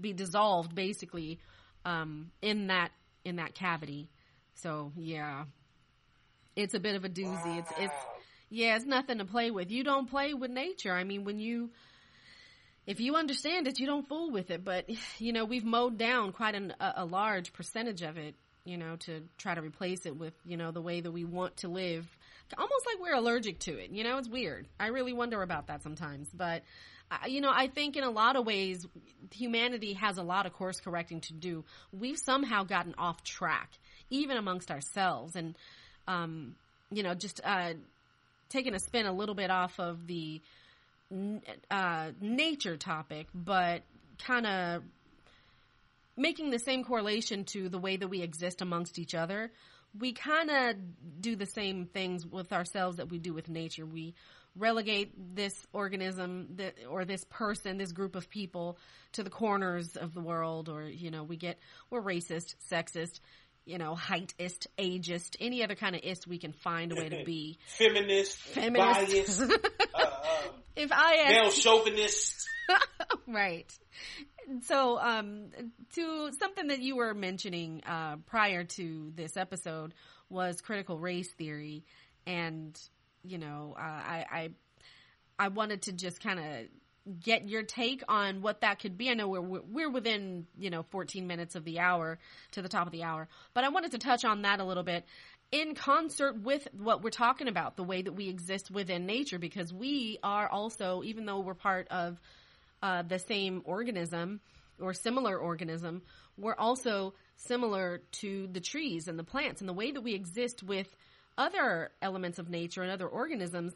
be 0.00 0.12
dissolved 0.12 0.72
basically 0.76 1.40
um, 1.84 2.30
in 2.40 2.68
that 2.68 2.92
in 3.24 3.36
that 3.36 3.54
cavity. 3.54 4.08
So 4.54 4.92
yeah, 4.96 5.46
it's 6.54 6.74
a 6.74 6.80
bit 6.80 6.94
of 6.94 7.04
a 7.04 7.08
doozy. 7.08 7.58
It's 7.58 7.72
it's 7.76 7.94
yeah, 8.50 8.76
it's 8.76 8.86
nothing 8.86 9.18
to 9.18 9.24
play 9.24 9.50
with. 9.50 9.72
You 9.72 9.82
don't 9.82 10.08
play 10.08 10.32
with 10.32 10.52
nature. 10.52 10.92
I 10.92 11.02
mean, 11.02 11.24
when 11.24 11.40
you 11.40 11.70
if 12.90 12.98
you 12.98 13.14
understand 13.14 13.68
it, 13.68 13.78
you 13.78 13.86
don't 13.86 14.08
fool 14.08 14.32
with 14.32 14.50
it. 14.50 14.64
But 14.64 14.86
you 15.18 15.32
know, 15.32 15.44
we've 15.44 15.64
mowed 15.64 15.96
down 15.96 16.32
quite 16.32 16.54
an, 16.54 16.74
a, 16.80 16.92
a 16.96 17.04
large 17.04 17.52
percentage 17.52 18.02
of 18.02 18.18
it. 18.18 18.34
You 18.64 18.76
know, 18.76 18.96
to 19.00 19.22
try 19.38 19.54
to 19.54 19.62
replace 19.62 20.04
it 20.04 20.16
with 20.16 20.34
you 20.44 20.56
know 20.56 20.70
the 20.70 20.82
way 20.82 21.00
that 21.00 21.10
we 21.10 21.24
want 21.24 21.58
to 21.58 21.68
live. 21.68 22.06
Almost 22.58 22.84
like 22.86 23.00
we're 23.00 23.14
allergic 23.14 23.60
to 23.60 23.78
it. 23.78 23.90
You 23.90 24.02
know, 24.02 24.18
it's 24.18 24.28
weird. 24.28 24.66
I 24.78 24.88
really 24.88 25.12
wonder 25.12 25.40
about 25.40 25.68
that 25.68 25.82
sometimes. 25.82 26.28
But 26.34 26.62
you 27.26 27.40
know, 27.40 27.52
I 27.54 27.68
think 27.68 27.96
in 27.96 28.04
a 28.04 28.10
lot 28.10 28.36
of 28.36 28.44
ways, 28.44 28.86
humanity 29.32 29.94
has 29.94 30.18
a 30.18 30.22
lot 30.22 30.46
of 30.46 30.52
course 30.52 30.80
correcting 30.80 31.20
to 31.22 31.32
do. 31.32 31.64
We've 31.92 32.18
somehow 32.18 32.64
gotten 32.64 32.94
off 32.98 33.22
track, 33.22 33.70
even 34.10 34.36
amongst 34.36 34.70
ourselves, 34.70 35.36
and 35.36 35.56
um, 36.08 36.56
you 36.90 37.02
know, 37.02 37.14
just 37.14 37.40
uh, 37.44 37.74
taking 38.48 38.74
a 38.74 38.80
spin 38.80 39.06
a 39.06 39.12
little 39.12 39.34
bit 39.36 39.50
off 39.50 39.78
of 39.78 40.06
the 40.06 40.40
uh, 41.70 42.10
nature 42.20 42.76
topic, 42.76 43.26
but 43.34 43.82
kind 44.18 44.46
of 44.46 44.82
making 46.16 46.50
the 46.50 46.58
same 46.58 46.84
correlation 46.84 47.44
to 47.44 47.68
the 47.68 47.78
way 47.78 47.96
that 47.96 48.08
we 48.08 48.22
exist 48.22 48.60
amongst 48.60 48.98
each 48.98 49.14
other. 49.14 49.50
We 49.98 50.12
kind 50.12 50.50
of 50.50 50.76
do 51.20 51.34
the 51.34 51.46
same 51.46 51.86
things 51.86 52.26
with 52.26 52.52
ourselves 52.52 52.98
that 52.98 53.10
we 53.10 53.18
do 53.18 53.32
with 53.32 53.48
nature. 53.48 53.84
We 53.84 54.14
relegate 54.56 55.34
this 55.34 55.54
organism 55.72 56.48
that, 56.56 56.74
or 56.88 57.04
this 57.04 57.24
person, 57.24 57.78
this 57.78 57.92
group 57.92 58.16
of 58.16 58.28
people 58.28 58.78
to 59.12 59.22
the 59.22 59.30
corners 59.30 59.96
of 59.96 60.12
the 60.14 60.20
world 60.20 60.68
or, 60.68 60.82
you 60.82 61.10
know, 61.10 61.22
we 61.22 61.36
get, 61.36 61.58
we're 61.88 62.02
racist, 62.02 62.54
sexist, 62.70 63.20
you 63.64 63.78
know, 63.78 63.94
heightist, 63.94 64.66
ageist, 64.78 65.36
any 65.40 65.62
other 65.62 65.74
kind 65.74 65.94
of 65.94 66.02
ist 66.02 66.26
we 66.26 66.38
can 66.38 66.52
find 66.52 66.92
a 66.92 66.96
way 66.96 67.08
to 67.08 67.24
be. 67.24 67.58
Feminist, 67.66 68.36
Feminist. 68.36 68.78
biased, 68.78 69.40
uh, 69.94 70.00
um, 70.00 70.54
If 70.76 70.92
I 70.92 71.14
ask 71.16 71.32
male 71.32 71.50
chauvinist. 71.50 72.48
right. 73.26 73.70
So, 74.62 74.98
um, 74.98 75.50
to 75.94 76.32
something 76.38 76.68
that 76.68 76.80
you 76.80 76.96
were 76.96 77.14
mentioning 77.14 77.82
uh, 77.86 78.16
prior 78.26 78.64
to 78.64 79.12
this 79.14 79.36
episode 79.36 79.94
was 80.28 80.60
critical 80.60 80.98
race 80.98 81.30
theory, 81.32 81.84
and 82.26 82.78
you 83.22 83.38
know, 83.38 83.74
uh, 83.78 83.82
I, 83.82 84.26
I 84.30 84.50
I 85.38 85.48
wanted 85.48 85.82
to 85.82 85.92
just 85.92 86.20
kind 86.20 86.38
of 86.38 86.66
get 87.22 87.48
your 87.48 87.62
take 87.62 88.02
on 88.08 88.42
what 88.42 88.60
that 88.60 88.78
could 88.80 88.98
be. 88.98 89.10
I 89.10 89.14
know 89.14 89.28
we're 89.28 89.40
we're 89.40 89.90
within 89.90 90.46
you 90.58 90.70
know 90.70 90.84
14 90.90 91.26
minutes 91.26 91.54
of 91.54 91.64
the 91.64 91.80
hour 91.80 92.18
to 92.52 92.62
the 92.62 92.68
top 92.68 92.86
of 92.86 92.92
the 92.92 93.02
hour, 93.02 93.28
but 93.54 93.64
I 93.64 93.68
wanted 93.68 93.92
to 93.92 93.98
touch 93.98 94.24
on 94.24 94.42
that 94.42 94.60
a 94.60 94.64
little 94.64 94.82
bit 94.82 95.04
in 95.52 95.74
concert 95.74 96.40
with 96.42 96.68
what 96.72 97.02
we're 97.02 97.10
talking 97.10 97.48
about, 97.48 97.76
the 97.76 97.82
way 97.82 98.02
that 98.02 98.12
we 98.12 98.28
exist 98.28 98.70
within 98.70 99.06
nature, 99.06 99.38
because 99.38 99.72
we 99.72 100.18
are 100.22 100.48
also, 100.48 101.02
even 101.02 101.26
though 101.26 101.40
we're 101.40 101.54
part 101.54 101.88
of 101.88 102.20
uh, 102.82 103.02
the 103.02 103.18
same 103.18 103.62
organism 103.64 104.40
or 104.80 104.94
similar 104.94 105.36
organism, 105.36 106.02
we're 106.38 106.54
also 106.54 107.14
similar 107.36 108.00
to 108.12 108.48
the 108.52 108.60
trees 108.60 109.08
and 109.08 109.18
the 109.18 109.24
plants 109.24 109.60
and 109.60 109.68
the 109.68 109.74
way 109.74 109.90
that 109.90 110.00
we 110.02 110.14
exist 110.14 110.62
with 110.62 110.86
other 111.36 111.90
elements 112.00 112.38
of 112.38 112.48
nature 112.48 112.82
and 112.82 112.90
other 112.92 113.08
organisms. 113.08 113.74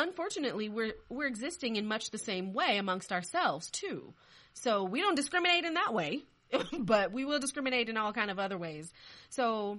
Unfortunately, 0.00 0.70
we're 0.70 0.94
we're 1.10 1.26
existing 1.26 1.76
in 1.76 1.86
much 1.86 2.10
the 2.10 2.18
same 2.18 2.54
way 2.54 2.78
amongst 2.78 3.12
ourselves 3.12 3.70
too. 3.70 4.14
So 4.54 4.84
we 4.84 5.02
don't 5.02 5.14
discriminate 5.14 5.64
in 5.64 5.74
that 5.74 5.92
way, 5.92 6.20
but 6.78 7.12
we 7.12 7.26
will 7.26 7.38
discriminate 7.38 7.90
in 7.90 7.98
all 7.98 8.14
kind 8.14 8.30
of 8.30 8.38
other 8.38 8.56
ways. 8.56 8.90
So 9.28 9.78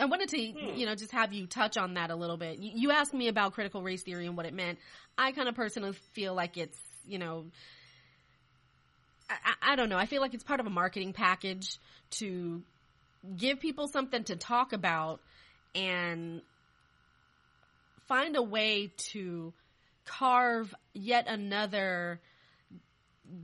I 0.00 0.06
wanted 0.06 0.30
to, 0.30 0.38
hmm. 0.38 0.76
you 0.76 0.86
know, 0.86 0.96
just 0.96 1.12
have 1.12 1.32
you 1.32 1.46
touch 1.46 1.76
on 1.76 1.94
that 1.94 2.10
a 2.10 2.16
little 2.16 2.36
bit. 2.36 2.58
You, 2.58 2.72
you 2.74 2.90
asked 2.90 3.14
me 3.14 3.28
about 3.28 3.52
critical 3.52 3.82
race 3.82 4.02
theory 4.02 4.26
and 4.26 4.36
what 4.36 4.46
it 4.46 4.52
meant. 4.54 4.80
I 5.16 5.30
kind 5.30 5.48
of 5.48 5.54
personally 5.54 5.92
feel 6.12 6.34
like 6.34 6.56
it's, 6.56 6.78
you 7.06 7.18
know, 7.18 7.46
I 9.30 9.36
I 9.74 9.76
don't 9.76 9.88
know. 9.88 9.96
I 9.96 10.06
feel 10.06 10.20
like 10.20 10.34
it's 10.34 10.44
part 10.44 10.58
of 10.58 10.66
a 10.66 10.70
marketing 10.70 11.12
package 11.12 11.78
to 12.18 12.62
give 13.36 13.60
people 13.60 13.86
something 13.86 14.24
to 14.24 14.34
talk 14.34 14.72
about 14.72 15.20
and 15.74 16.42
find 18.06 18.36
a 18.36 18.42
way 18.42 18.92
to 18.96 19.52
carve 20.04 20.74
yet 20.92 21.26
another 21.28 22.20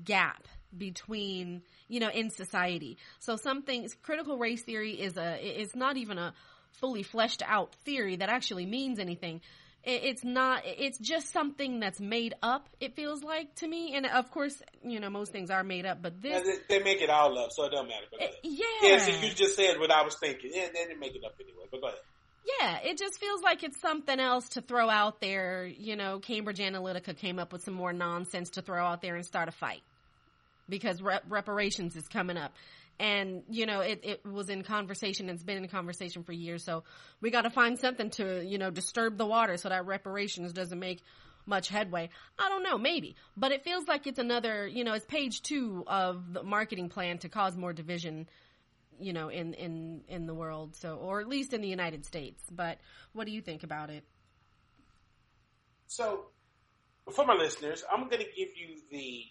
gap 0.05 0.47
between 0.77 1.63
you 1.89 1.99
know 1.99 2.11
in 2.11 2.31
society 2.31 2.97
so 3.19 3.35
something 3.37 3.89
critical 4.03 4.39
race 4.39 4.63
theory 4.63 4.93
is 4.93 5.17
a 5.17 5.39
it's 5.41 5.75
not 5.75 5.97
even 5.97 6.17
a 6.19 6.33
fully 6.73 7.03
fleshed 7.03 7.43
out 7.47 7.75
theory 7.85 8.17
that 8.17 8.29
actually 8.29 8.67
means 8.67 8.99
anything 8.99 9.41
it's 9.83 10.23
not 10.23 10.63
it's 10.65 10.99
just 10.99 11.33
something 11.33 11.81
that's 11.81 11.99
made 11.99 12.35
up 12.43 12.69
it 12.81 12.95
feels 12.95 13.23
like 13.25 13.53
to 13.55 13.67
me 13.67 13.95
and 13.97 14.05
of 14.07 14.31
course 14.31 14.63
you 14.85 15.01
know 15.01 15.09
most 15.09 15.33
things 15.33 15.51
are 15.51 15.65
made 15.65 15.87
up 15.87 16.03
but 16.03 16.21
this 16.21 16.59
They 16.69 16.81
make 16.83 17.01
it 17.01 17.09
all 17.11 17.37
up, 17.39 17.51
so 17.51 17.65
it 17.65 17.71
don't 17.73 17.89
matter. 17.89 18.05
But, 18.11 18.21
it- 18.21 18.35
yeah 18.43 18.65
yeah, 18.83 18.99
see, 18.99 19.27
you 19.27 19.33
just 19.35 19.57
said 19.57 19.79
what 19.81 19.91
I 19.91 20.03
was 20.03 20.15
thinking. 20.17 20.51
Yeah, 20.55 20.67
they 20.73 20.85
didn't 20.85 21.01
make 21.01 21.15
it 21.17 21.25
up 21.25 21.35
anyway. 21.41 21.65
But 21.71 21.81
go 21.81 21.87
ahead. 21.89 21.99
Yeah, 22.45 22.79
it 22.79 22.99
just 22.99 23.19
feels 23.19 23.43
like 23.43 23.63
it's 23.63 23.81
something 23.81 24.19
else 24.19 24.49
to 24.51 24.61
throw 24.61 24.89
out 24.89 25.21
there. 25.21 25.67
You 25.67 25.97
know, 25.97 26.19
Cambridge 26.19 26.59
Analytica 26.59 27.17
came 27.17 27.39
up 27.39 27.53
with 27.53 27.63
some 27.65 27.75
more 27.75 27.93
nonsense 27.93 28.51
to 28.51 28.63
throw 28.63 28.85
out 28.85 29.03
there 29.03 29.15
and 29.15 29.25
start 29.25 29.49
a 29.49 29.53
fight 29.53 29.83
because 30.69 31.03
rep- 31.03 31.25
reparations 31.29 31.97
is 31.97 32.07
coming 32.09 32.37
up. 32.37 32.53
And, 32.99 33.43
you 33.49 33.65
know, 33.65 33.81
it, 33.81 34.01
it 34.03 34.27
was 34.27 34.51
in 34.51 34.63
conversation. 34.63 35.29
It's 35.31 35.43
been 35.43 35.57
in 35.57 35.69
conversation 35.69 36.23
for 36.23 36.33
years. 36.33 36.65
So 36.65 36.85
we 37.21 37.31
got 37.31 37.43
to 37.43 37.51
find 37.51 37.79
something 37.79 38.11
to, 38.11 38.45
you 38.45 38.59
know, 38.59 38.71
disturb 38.71 39.17
the 39.17 39.27
water 39.27 39.57
so 39.57 39.71
that 39.71 39.87
reparations 39.87 40.53
doesn't 40.53 40.79
make 40.79 41.03
much 41.47 41.69
headway. 41.69 42.11
I 42.39 42.51
don't 42.51 42.63
know, 42.63 42.77
maybe. 42.77 43.17
But 43.37 43.53
it 43.53 43.65
feels 43.65 43.89
like 43.89 44.07
it's 44.07 44.19
another, 44.19 44.67
you 44.67 44.85
know, 44.85 44.93
it's 44.93 45.07
page 45.07 45.41
two 45.43 45.83
of 45.87 46.33
the 46.33 46.43
marketing 46.43 46.91
plan 46.91 47.19
to 47.19 47.31
cause 47.31 47.57
more 47.57 47.73
division 47.73 48.29
you 49.01 49.13
know 49.13 49.29
in 49.29 49.55
in 49.55 50.03
in 50.09 50.27
the 50.27 50.35
world 50.35 50.77
so 50.77 50.97
or 50.97 51.21
at 51.21 51.29
least 51.29 51.53
in 51.53 51.61
the 51.61 51.69
united 51.69 52.05
states 52.05 52.43
but 52.51 52.79
what 53.13 53.27
do 53.27 53.33
you 53.33 53.41
think 53.41 53.63
about 53.63 53.91
it 53.91 54.05
So, 55.91 56.27
for 57.13 57.27
my 57.27 57.35
listeners, 57.35 57.83
I'm 57.93 58.05
going 58.09 58.23
to 58.23 58.31
give 58.37 58.51
you 58.57 58.77
the 58.93 59.25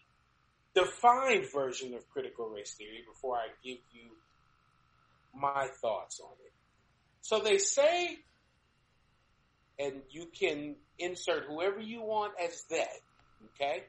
defined 0.75 1.45
version 1.53 1.93
of 1.93 2.07
critical 2.09 2.49
race 2.49 2.73
theory 2.77 3.01
before 3.07 3.37
I 3.37 3.47
give 3.63 3.77
you 3.91 4.09
my 5.33 5.67
thoughts 5.81 6.19
on 6.19 6.33
it. 6.45 6.51
So 7.21 7.39
they 7.39 7.59
say, 7.59 8.17
and 9.79 10.01
you 10.09 10.25
can 10.37 10.75
insert 10.97 11.45
whoever 11.47 11.79
you 11.79 12.01
want 12.01 12.33
as 12.43 12.65
that, 12.71 12.89
okay? 13.55 13.85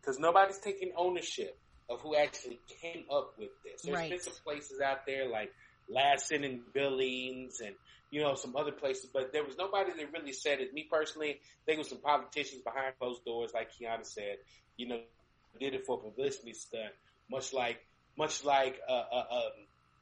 Because 0.00 0.20
nobody's 0.20 0.58
taking 0.58 0.92
ownership 0.96 1.58
of 1.88 2.00
who 2.00 2.16
actually 2.16 2.60
came 2.80 3.04
up 3.10 3.34
with 3.38 3.50
this. 3.64 3.82
There's 3.82 3.96
Right. 3.96 4.10
been 4.10 4.20
some 4.20 4.34
places 4.44 4.80
out 4.80 5.06
there 5.06 5.28
like 5.28 5.52
Lassen 5.88 6.44
and 6.44 6.60
Billings 6.72 7.60
and 7.60 7.74
you 8.12 8.20
know, 8.20 8.34
some 8.34 8.54
other 8.56 8.72
places, 8.72 9.08
but 9.12 9.32
there 9.32 9.42
was 9.42 9.56
nobody 9.56 9.90
that 9.94 10.12
really 10.12 10.32
said 10.34 10.60
it. 10.60 10.74
Me 10.74 10.86
personally, 10.88 11.30
I 11.30 11.64
think 11.64 11.76
it 11.76 11.78
was 11.78 11.88
some 11.88 12.02
politicians 12.02 12.60
behind 12.60 12.92
closed 13.00 13.24
doors, 13.24 13.52
like 13.54 13.70
Kiyana 13.72 14.04
said, 14.04 14.36
you 14.76 14.86
know, 14.86 15.00
did 15.58 15.74
it 15.74 15.86
for 15.86 15.98
publicity 15.98 16.52
stunt, 16.52 16.92
much 17.30 17.54
like, 17.54 17.78
much 18.18 18.44
like, 18.44 18.78
uh, 18.86 18.92
uh, 18.92 19.26
um, 19.30 19.52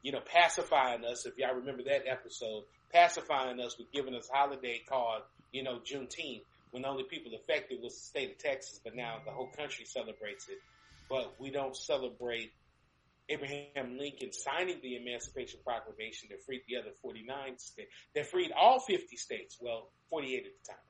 you 0.01 0.11
know, 0.11 0.19
pacifying 0.19 1.05
us. 1.05 1.25
If 1.25 1.37
y'all 1.37 1.55
remember 1.55 1.83
that 1.83 2.05
episode, 2.05 2.63
pacifying 2.91 3.61
us 3.61 3.77
with 3.77 3.89
giving 3.93 4.13
us 4.13 4.29
holiday 4.31 4.81
called, 4.87 5.21
you 5.53 5.63
know, 5.63 5.79
Juneteenth, 5.79 6.41
when 6.71 6.83
the 6.83 6.89
only 6.89 7.03
people 7.03 7.31
affected 7.33 7.81
was 7.81 7.93
the 7.93 8.01
state 8.01 8.31
of 8.31 8.37
Texas, 8.39 8.81
but 8.83 8.93
now 8.93 9.19
the 9.25 9.31
whole 9.31 9.51
country 9.55 9.85
celebrates 9.85 10.49
it. 10.49 10.57
But 11.11 11.35
we 11.41 11.51
don't 11.51 11.75
celebrate 11.75 12.53
Abraham 13.27 13.97
Lincoln 13.97 14.31
signing 14.31 14.79
the 14.81 14.95
Emancipation 14.95 15.59
Proclamation 15.65 16.29
that 16.31 16.41
freed 16.45 16.61
the 16.69 16.77
other 16.77 16.91
49 17.01 17.57
states, 17.59 17.91
that 18.15 18.27
freed 18.27 18.53
all 18.57 18.79
50 18.79 19.17
states, 19.17 19.57
well, 19.59 19.91
48 20.09 20.37
at 20.37 20.43
the 20.43 20.71
time, 20.71 20.81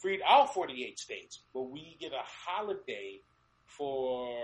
freed 0.00 0.20
all 0.26 0.46
48 0.46 0.98
states, 0.98 1.42
but 1.52 1.70
we 1.70 1.98
get 2.00 2.12
a 2.12 2.22
holiday 2.24 3.20
for 3.66 4.34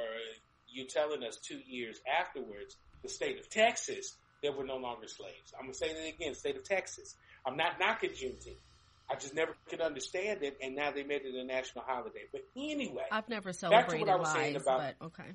you 0.68 0.86
telling 0.86 1.24
us 1.24 1.38
two 1.38 1.60
years 1.66 2.00
afterwards, 2.20 2.76
the 3.02 3.08
state 3.08 3.38
of 3.38 3.48
Texas, 3.48 4.16
that 4.42 4.54
we're 4.56 4.66
no 4.66 4.76
longer 4.76 5.08
slaves. 5.08 5.54
I'm 5.58 5.64
going 5.64 5.72
to 5.72 5.78
say 5.78 5.94
that 5.94 6.14
again, 6.14 6.34
state 6.34 6.56
of 6.56 6.64
Texas. 6.64 7.14
I'm 7.46 7.56
not 7.56 7.78
knocking 7.80 8.10
Juneteenth. 8.10 8.56
I 9.12 9.16
just 9.16 9.34
never 9.34 9.54
could 9.68 9.80
understand 9.80 10.42
it, 10.42 10.56
and 10.62 10.74
now 10.74 10.90
they 10.90 11.02
made 11.04 11.22
it 11.24 11.34
a 11.34 11.44
national 11.44 11.84
holiday. 11.86 12.22
But 12.32 12.42
anyway, 12.56 13.04
i've 13.12 13.28
never 13.28 13.48
what 13.48 13.56
celebrated 13.56 14.08
I 14.08 14.16
was 14.16 14.32
saying 14.32 14.54
lies 14.54 14.62
about- 14.62 14.94
but 14.98 15.06
okay 15.06 15.30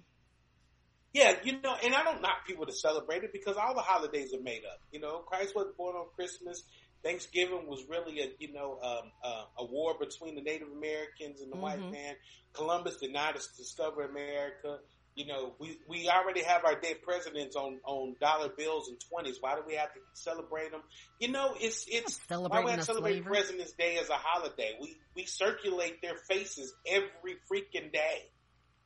Yeah, 1.13 1.35
you 1.43 1.59
know, 1.61 1.75
and 1.83 1.95
I 1.95 2.03
don't 2.03 2.21
knock 2.21 2.45
people 2.45 2.65
to 2.65 2.73
celebrate 2.73 3.23
it 3.23 3.31
because 3.33 3.55
all 3.57 3.73
the 3.73 3.81
holidays 3.81 4.33
are 4.33 4.41
made 4.41 4.63
up. 4.65 4.79
You 4.91 4.99
know, 4.99 5.19
Christ 5.19 5.55
wasn't 5.55 5.77
born 5.77 5.95
on 5.95 6.07
Christmas. 6.15 6.63
Thanksgiving 7.03 7.67
was 7.67 7.85
really 7.87 8.19
a 8.21 8.27
you 8.39 8.51
know 8.53 8.79
um, 8.81 9.11
uh, 9.23 9.45
a 9.59 9.65
war 9.65 9.95
between 9.99 10.35
the 10.35 10.41
Native 10.41 10.67
Americans 10.71 11.41
and 11.41 11.51
the 11.51 11.57
white 11.57 11.79
Mhm. 11.79 11.91
man. 11.91 12.15
Columbus 12.53 12.97
did 12.97 13.13
not 13.13 13.35
discover 13.35 14.03
America. 14.03 14.79
You 15.17 15.25
know, 15.25 15.55
we 15.57 15.79
we 15.89 16.07
already 16.07 16.43
have 16.43 16.63
our 16.63 16.79
dead 16.79 17.01
presidents 17.01 17.55
on 17.55 17.79
on 17.85 18.15
dollar 18.21 18.49
bills 18.55 18.87
and 18.87 18.99
twenties. 19.09 19.37
Why 19.39 19.55
do 19.55 19.63
we 19.65 19.73
have 19.73 19.91
to 19.93 19.99
celebrate 20.13 20.69
them? 20.69 20.81
You 21.19 21.31
know, 21.31 21.55
it's 21.59 21.87
it's 21.89 22.19
why 22.29 22.63
we 22.63 22.69
have 22.69 22.81
to 22.81 22.85
celebrate 22.85 23.25
President's 23.25 23.71
Day 23.71 23.97
as 23.97 24.11
a 24.11 24.13
holiday. 24.15 24.77
We 24.79 24.95
we 25.15 25.25
circulate 25.25 26.03
their 26.03 26.17
faces 26.29 26.71
every 26.85 27.37
freaking 27.51 27.91
day, 27.91 28.29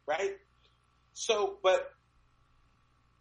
right? 0.08 0.38
So, 1.12 1.58
but 1.62 1.92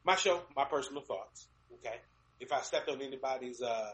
my 0.04 0.14
show, 0.14 0.42
my 0.54 0.64
personal 0.66 1.02
thoughts. 1.02 1.48
Okay, 1.74 1.96
if 2.38 2.52
I 2.52 2.60
stepped 2.60 2.88
on 2.88 3.02
anybody's 3.02 3.60
uh, 3.60 3.90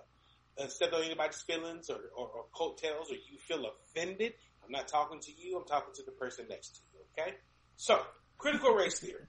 uh 0.61 0.67
stepped 0.69 0.93
on 0.93 1.03
anybody's 1.03 1.41
feelings 1.41 1.89
or, 1.89 2.01
or, 2.15 2.29
or 2.29 2.45
coattails, 2.55 3.11
or 3.11 3.15
you 3.15 3.39
feel 3.49 3.65
offended, 3.65 4.35
I'm 4.63 4.73
not 4.73 4.89
talking 4.89 5.21
to 5.21 5.33
you. 5.33 5.57
I'm 5.57 5.65
talking 5.65 5.95
to 5.95 6.03
the 6.03 6.13
person 6.13 6.45
next 6.51 6.77
to 6.77 6.81
you. 6.93 7.01
Okay, 7.19 7.37
so 7.77 8.03
critical 8.39 8.75
race 8.75 8.99
theory. 9.01 9.25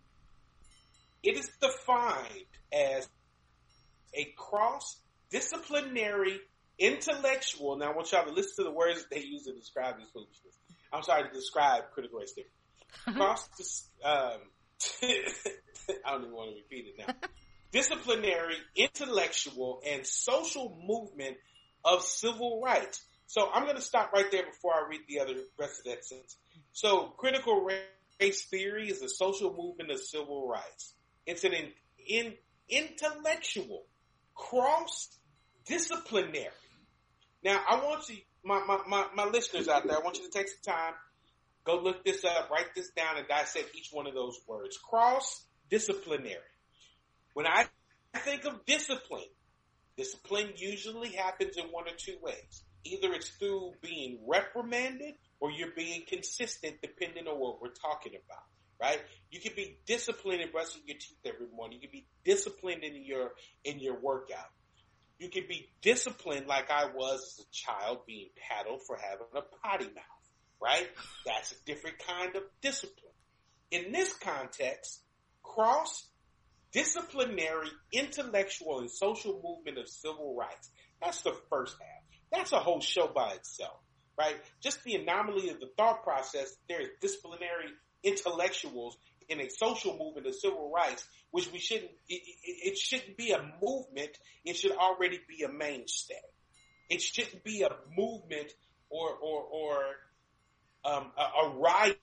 It 1.24 1.38
is 1.38 1.50
defined 1.62 2.46
as 2.72 3.08
a 4.14 4.34
cross 4.38 5.00
disciplinary 5.30 6.40
intellectual. 6.80 7.78
Now 7.78 7.92
I 7.92 7.96
want 7.96 8.12
y'all 8.12 8.26
to 8.26 8.32
listen 8.32 8.64
to 8.66 8.70
the 8.70 8.76
words 8.76 9.06
they 9.12 9.20
use 9.20 9.46
to 9.46 9.54
describe 9.54 9.98
these 9.98 10.10
foolishness. 10.14 10.58
I'm 10.94 11.04
sorry 11.04 11.28
to 11.28 11.34
describe 11.34 11.92
critical 11.94 12.20
race 12.20 12.34
theory. 12.34 12.48
Cross 13.18 13.50
dis- 13.58 13.90
um, 14.04 14.40
I 15.04 16.12
don't 16.12 16.22
even 16.22 16.34
want 16.34 16.52
to 16.52 16.56
repeat 16.56 16.88
it 16.88 17.06
now. 17.06 17.14
Disciplinary, 17.72 18.56
intellectual, 18.76 19.82
and 19.86 20.06
social 20.06 20.78
movement 20.88 21.38
of 21.84 22.02
civil 22.02 22.62
rights 22.64 23.04
So 23.28 23.50
I'm 23.54 23.64
going 23.64 23.76
to 23.76 23.82
stop 23.82 24.14
right 24.14 24.30
there 24.32 24.46
before 24.46 24.74
I 24.74 24.88
read 24.90 25.02
the 25.08 25.20
other 25.20 25.34
rest 25.60 25.80
of 25.80 25.86
that 25.86 26.06
sentence. 26.06 26.38
So 26.72 27.14
critical 27.18 27.62
race 27.62 27.82
theory 28.20 28.90
is 28.90 29.02
a 29.02 29.10
social 29.10 29.54
movement 29.54 29.92
of 29.92 30.00
civil 30.00 30.48
rights. 30.48 30.94
It's 31.26 31.44
an 31.44 31.54
in, 31.54 31.72
in, 32.08 32.34
intellectual, 32.70 33.84
cross 34.36 35.10
disciplinary. 35.66 36.50
Now 37.44 37.62
I 37.70 37.76
want 37.78 38.10
you, 38.10 38.18
my, 38.44 38.64
my, 38.66 38.80
my, 38.88 39.06
my 39.16 39.26
listeners 39.26 39.68
out 39.68 39.86
there, 39.88 39.98
I 39.98 40.02
want 40.04 40.18
you 40.18 40.26
to 40.26 40.32
take 40.32 40.48
some 40.48 40.74
time, 40.74 40.94
go 41.64 41.80
look 41.80 42.04
this 42.04 42.24
up, 42.24 42.50
write 42.50 42.74
this 42.76 42.90
down 42.92 43.18
and 43.18 43.28
dissect 43.28 43.76
each 43.76 43.90
one 43.92 44.08
of 44.08 44.14
those 44.14 44.40
words. 44.48 44.78
Cross 44.78 45.46
disciplinary. 45.70 46.38
When 47.34 47.46
I 47.46 47.66
think 48.16 48.46
of 48.46 48.66
discipline, 48.66 49.30
discipline 49.96 50.54
usually 50.56 51.10
happens 51.10 51.58
in 51.58 51.66
one 51.66 51.86
or 51.88 51.96
two 51.98 52.18
ways. 52.22 52.64
Either 52.84 53.14
it's 53.14 53.30
through 53.30 53.74
being 53.82 54.20
reprimanded 54.28 55.16
or 55.40 55.52
you're 55.52 55.74
being 55.76 56.04
consistent 56.08 56.76
depending 56.82 57.28
on 57.28 57.40
what 57.40 57.62
we're 57.62 57.74
talking 57.74 58.14
about, 58.14 58.44
right? 58.82 59.02
You 59.30 59.40
can 59.40 59.54
be 59.56 59.80
disciplined 59.86 60.42
in 60.42 60.52
brushing 60.52 60.82
your 60.86 60.98
teeth 60.98 61.20
every 61.26 61.48
morning. 61.56 61.80
You 61.82 61.88
can 61.88 62.00
be 62.00 62.08
disciplined 62.24 62.84
in 62.84 63.04
your, 63.04 63.32
in 63.64 63.80
your 63.80 64.00
workout. 64.00 64.50
You 65.20 65.30
can 65.30 65.44
be 65.48 65.70
disciplined 65.82 66.48
like 66.48 66.70
I 66.70 66.86
was 66.86 67.40
as 67.40 67.46
a 67.46 67.52
child 67.52 68.00
being 68.06 68.30
paddled 68.50 68.82
for 68.86 68.98
having 68.98 69.28
a 69.36 69.42
potty 69.64 69.86
mouth, 69.86 70.26
right? 70.62 70.88
That's 71.26 71.52
a 71.52 71.56
different 71.66 71.98
kind 72.00 72.36
of 72.36 72.44
discipline. 72.62 73.14
In 73.72 73.92
this 73.92 74.14
context, 74.14 75.02
cross 75.44 76.08
disciplinary, 76.72 77.70
intellectual, 77.92 78.80
and 78.80 78.92
social 78.92 79.42
movement 79.44 79.78
of 79.78 79.90
civil 79.90 80.36
rights. 80.38 80.70
That's 81.02 81.22
the 81.22 81.36
first 81.50 81.76
half. 81.80 82.04
That's 82.32 82.52
a 82.52 82.60
whole 82.60 82.82
show 82.82 83.08
by 83.08 83.32
itself, 83.32 83.80
right? 84.18 84.36
Just 84.62 84.84
the 84.84 84.96
anomaly 84.96 85.50
of 85.50 85.60
the 85.60 85.70
thought 85.78 86.04
process. 86.04 86.56
There's 86.68 86.90
disciplinary 87.02 87.72
intellectuals 88.04 88.98
in 89.30 89.40
a 89.42 89.50
social 89.50 89.98
movement 89.98 90.28
of 90.28 90.36
civil 90.36 90.72
rights, 90.74 91.06
which 91.32 91.52
we 91.52 91.60
shouldn't, 91.60 91.92
it, 92.08 92.22
it, 92.44 92.72
it 92.72 92.78
shouldn't 92.78 93.18
be 93.18 93.32
a 93.32 93.42
movement. 93.62 94.18
It 94.46 94.56
should 94.56 94.72
already 94.72 95.20
be 95.28 95.44
a 95.44 95.50
mainstay. 95.50 96.16
It 96.90 97.02
shouldn't 97.02 97.44
be 97.44 97.64
a 97.64 97.70
movement 97.98 98.52
or, 98.90 99.10
or, 99.10 99.44
or, 99.44 99.78
um, 100.86 101.12
a, 101.18 101.46
a 101.46 101.50
riot 101.58 101.98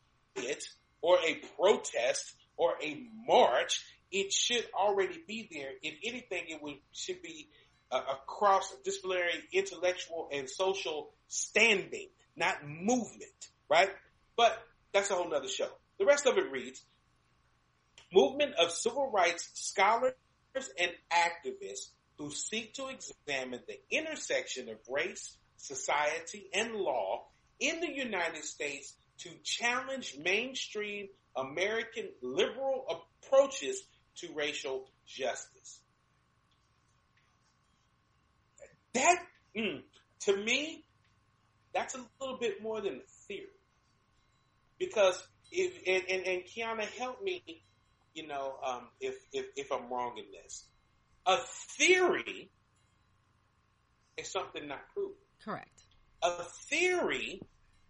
or 1.00 1.16
a 1.26 1.40
protest 1.56 2.34
or 2.56 2.74
a 2.82 3.02
march. 3.26 3.82
It 4.12 4.32
should 4.32 4.66
already 4.78 5.22
be 5.26 5.48
there. 5.50 5.70
If 5.82 5.94
anything, 6.04 6.44
it 6.48 6.62
would, 6.62 6.76
should 6.92 7.22
be 7.22 7.48
a, 7.94 7.98
a 7.98 8.18
cross 8.26 8.74
disciplinary, 8.84 9.32
intellectual, 9.52 10.28
and 10.32 10.48
social 10.50 11.10
standing, 11.28 12.08
not 12.36 12.66
movement, 12.66 13.48
right? 13.70 13.90
But 14.36 14.58
that's 14.92 15.10
a 15.10 15.14
whole 15.14 15.30
nother 15.30 15.48
show. 15.48 15.68
The 15.98 16.04
rest 16.04 16.26
of 16.26 16.36
it 16.36 16.50
reads, 16.50 16.82
movement 18.12 18.54
of 18.54 18.70
civil 18.70 19.10
rights 19.10 19.48
scholars 19.54 20.14
and 20.78 20.90
activists 21.12 21.90
who 22.18 22.30
seek 22.30 22.74
to 22.74 22.88
examine 22.88 23.60
the 23.66 23.78
intersection 23.90 24.68
of 24.68 24.76
race, 24.88 25.36
society, 25.56 26.48
and 26.52 26.74
law 26.74 27.24
in 27.60 27.80
the 27.80 27.92
United 27.92 28.44
States 28.44 28.94
to 29.18 29.30
challenge 29.42 30.16
mainstream 30.22 31.08
American 31.36 32.08
liberal 32.22 32.84
approaches 33.22 33.82
to 34.16 34.28
racial 34.34 34.86
justice. 35.06 35.80
That, 38.94 39.18
mm, 39.56 39.82
to 40.20 40.36
me, 40.36 40.84
that's 41.74 41.94
a 41.94 42.00
little 42.20 42.38
bit 42.38 42.62
more 42.62 42.80
than 42.80 42.94
a 42.94 43.26
theory. 43.26 43.46
Because 44.78 45.22
if, 45.50 45.74
and, 45.86 46.04
and, 46.08 46.26
and 46.26 46.42
Kiyana, 46.44 46.84
help 46.98 47.22
me, 47.22 47.42
you 48.14 48.26
know, 48.26 48.54
um, 48.64 48.88
if, 49.00 49.16
if, 49.32 49.46
if 49.56 49.72
I'm 49.72 49.92
wrong 49.92 50.16
in 50.16 50.24
this. 50.42 50.64
A 51.26 51.38
theory 51.78 52.50
is 54.16 54.30
something 54.30 54.68
not 54.68 54.80
proven. 54.92 55.14
Correct. 55.44 55.82
A 56.22 56.44
theory 56.68 57.40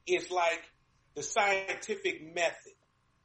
is 0.06 0.30
like 0.30 0.62
the 1.14 1.22
scientific 1.22 2.34
method 2.34 2.72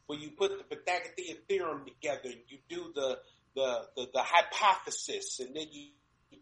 where 0.07 0.19
you 0.19 0.31
put 0.31 0.51
the 0.57 0.63
Pythagorean 0.75 1.37
theorem 1.47 1.85
together 1.85 2.21
and 2.25 2.41
you 2.47 2.57
do 2.67 2.91
the, 2.95 3.19
the, 3.55 3.81
the, 3.95 4.09
the 4.13 4.23
hypothesis 4.23 5.39
and 5.39 5.55
then 5.55 5.67
you 5.71 5.89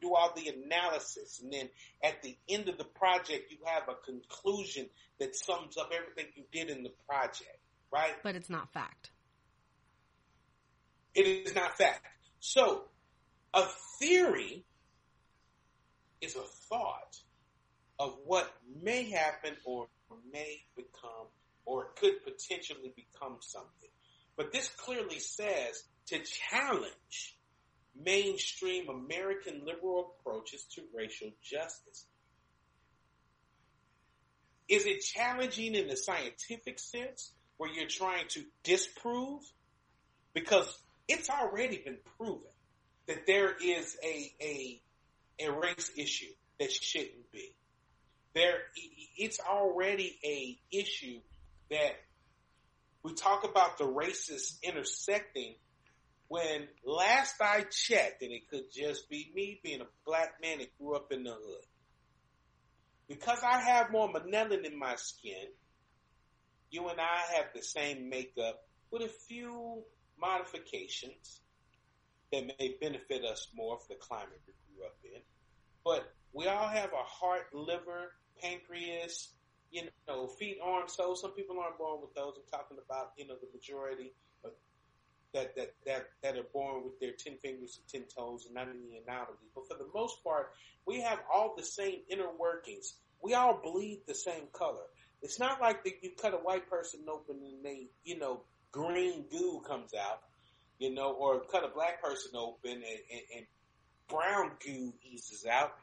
do 0.02 0.16
all 0.16 0.34
the 0.36 0.50
analysis 0.50 1.40
and 1.42 1.52
then 1.52 1.70
at 2.04 2.22
the 2.22 2.38
end 2.50 2.70
of 2.70 2.78
the 2.78 2.84
project 2.84 3.52
you 3.52 3.58
have 3.66 3.84
a 3.90 3.96
conclusion 4.06 4.88
that 5.20 5.36
sums 5.36 5.78
up 5.78 5.92
everything 5.94 6.32
you 6.36 6.44
did 6.52 6.70
in 6.70 6.84
the 6.84 6.92
project, 7.08 7.60
right? 7.92 8.14
But 8.24 8.36
it's 8.36 8.50
not 8.50 8.72
fact. 8.74 9.12
It 11.16 11.26
is 11.26 11.56
not 11.56 11.78
fact. 11.78 12.06
So 12.40 12.84
a 13.54 13.64
theory 14.00 14.64
is 16.22 16.36
a 16.36 16.44
thought 16.70 17.18
of 18.00 18.18
what 18.26 18.52
may 18.82 19.10
happen 19.10 19.56
or 19.66 19.88
may 20.32 20.62
become 20.76 21.28
or 21.66 21.88
could 22.00 22.24
potentially 22.24 22.94
become 22.96 23.38
something. 23.42 23.90
But 24.36 24.52
this 24.52 24.70
clearly 24.70 25.20
says 25.20 25.84
to 26.08 26.20
challenge 26.20 27.37
mainstream 28.04 28.90
American 28.90 29.62
liberal 29.66 30.14
approaches 30.20 30.64
to 30.76 30.82
racial 30.96 31.30
justice. 31.44 32.06
Is 34.68 34.86
it 34.86 35.00
challenging 35.02 35.76
in 35.76 35.88
the 35.88 35.96
scientific 35.96 36.80
sense 36.80 37.32
where 37.58 37.72
you're 37.72 37.88
trying 37.88 38.28
to 38.30 38.44
disprove? 38.64 39.42
Because 40.34 40.78
it's 41.08 41.30
already 41.30 41.78
been 41.78 41.98
proven 42.18 42.52
that 43.08 43.26
there 43.26 43.56
is 43.64 43.96
a, 44.04 44.34
a, 44.42 44.82
a 45.40 45.52
race 45.52 45.92
issue 45.96 46.34
that 46.60 46.72
shouldn't 46.72 47.32
be. 47.32 47.56
There, 48.36 48.58
it's 49.18 49.40
already 49.40 50.20
a 50.24 50.60
issue 50.78 51.20
that 51.70 51.96
we 53.04 53.14
talk 53.14 53.46
about 53.46 53.78
the 53.78 53.86
races 53.86 54.60
intersecting 54.62 55.56
when 56.28 56.68
last 56.86 57.36
I 57.42 57.62
checked, 57.72 58.22
and 58.22 58.32
it 58.32 58.50
could 58.50 58.72
just 58.74 59.10
be 59.10 59.32
me 59.34 59.60
being 59.64 59.82
a 59.82 59.88
black 60.06 60.42
man 60.42 60.60
that 60.60 60.78
grew 60.78 60.96
up 60.96 61.12
in 61.12 61.24
the 61.24 61.32
hood. 61.32 61.66
Because 63.08 63.40
I 63.44 63.60
have 63.60 63.92
more 63.92 64.12
melanin 64.12 64.66
in 64.66 64.78
my 64.78 64.96
skin, 64.96 65.48
you 66.70 66.88
and 66.90 67.00
I 67.00 67.36
have 67.36 67.46
the 67.56 67.62
same 67.62 68.10
makeup 68.10 68.60
with 68.92 69.04
a 69.04 69.12
few 69.28 69.84
modifications 70.20 71.40
that 72.34 72.46
may 72.60 72.76
benefit 72.82 73.24
us 73.24 73.48
more 73.56 73.78
for 73.80 73.94
the 73.94 74.00
climate 74.00 74.42
we 74.46 74.54
grew 74.76 74.86
up 74.86 74.98
in. 75.06 75.22
But 75.86 76.12
we 76.34 76.48
all 76.48 76.68
have 76.68 76.92
a 76.92 77.04
heart, 77.04 77.48
liver, 77.54 78.12
pancreas, 78.42 79.30
you 79.72 79.84
know, 80.08 80.28
feet, 80.28 80.58
arms, 80.62 80.96
toes. 80.98 81.22
Some 81.22 81.32
people 81.32 81.58
aren't 81.60 81.78
born 81.78 82.02
with 82.02 82.14
those. 82.14 82.34
I'm 82.36 82.60
talking 82.60 82.78
about, 82.84 83.12
you 83.18 83.28
know, 83.28 83.36
the 83.36 83.48
majority 83.54 84.14
that, 85.34 85.56
that, 85.56 85.74
that, 85.86 86.08
that 86.24 86.38
are 86.38 86.48
born 86.54 86.84
with 86.84 87.00
their 87.00 87.12
10 87.12 87.38
fingers 87.38 87.80
and 87.80 88.04
10 88.04 88.10
toes 88.16 88.46
and 88.46 88.56
not 88.56 88.68
any 88.70 89.02
anatomy. 89.04 89.38
But 89.54 89.68
for 89.68 89.78
the 89.78 89.90
most 89.94 90.24
part, 90.24 90.52
we 90.86 91.02
have 91.02 91.20
all 91.34 91.54
the 91.56 91.64
same 91.64 92.00
inner 92.10 92.30
workings. 92.40 92.96
We 93.22 93.34
all 93.34 93.60
bleed 93.64 94.02
the 94.08 94.16
same 94.16 94.48
color. 94.54 94.86
It's 95.22 95.40
not 95.40 95.60
like 95.60 95.84
that 95.84 96.04
you 96.04 96.12
cut 96.22 96.34
a 96.34 96.38
white 96.38 96.70
person 96.70 97.02
open 97.12 97.38
and 97.44 97.66
they, 97.66 97.88
you 98.04 98.20
know, 98.20 98.42
green 98.72 99.26
goo 99.32 99.62
comes 99.68 99.94
out, 99.94 100.22
you 100.80 100.94
know, 100.94 101.12
or 101.14 101.42
cut 101.52 101.64
a 101.64 101.70
black 101.74 102.02
person 102.02 102.32
open 102.36 102.72
and, 102.72 102.84
and, 102.84 103.22
and 103.36 103.46
brown 104.08 104.52
goo 104.66 104.94
eases 105.04 105.46
out. 105.46 105.74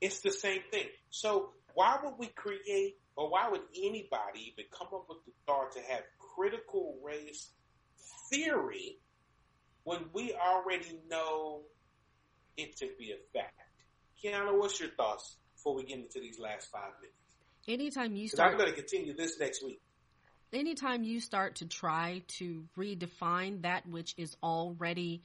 It's 0.00 0.20
the 0.20 0.30
same 0.30 0.60
thing. 0.70 0.86
So 1.10 1.50
why 1.74 1.98
would 2.02 2.14
we 2.18 2.28
create 2.28 2.98
or 3.16 3.30
why 3.30 3.48
would 3.48 3.62
anybody 3.74 4.52
even 4.52 4.66
come 4.70 4.88
up 4.94 5.06
with 5.08 5.24
the 5.24 5.32
thought 5.46 5.72
to 5.72 5.80
have 5.80 6.02
critical 6.36 6.98
race 7.02 7.50
theory 8.30 8.98
when 9.84 10.06
we 10.12 10.34
already 10.34 10.98
know 11.08 11.62
it 12.56 12.76
to 12.78 12.88
be 12.98 13.12
a 13.12 13.38
fact? 13.38 13.54
Kiyana, 14.22 14.58
what's 14.58 14.80
your 14.80 14.90
thoughts 14.90 15.36
before 15.54 15.74
we 15.74 15.84
get 15.84 15.98
into 15.98 16.20
these 16.20 16.38
last 16.38 16.70
five 16.70 16.92
minutes? 17.00 17.16
Anytime 17.68 18.14
you 18.14 18.28
start, 18.28 18.52
I'm 18.52 18.58
going 18.58 18.70
to 18.70 18.76
continue 18.76 19.14
this 19.14 19.38
next 19.38 19.64
week. 19.64 19.80
Anytime 20.52 21.02
you 21.02 21.20
start 21.20 21.56
to 21.56 21.66
try 21.66 22.22
to 22.38 22.64
redefine 22.78 23.62
that 23.62 23.86
which 23.88 24.14
is 24.16 24.36
already 24.42 25.22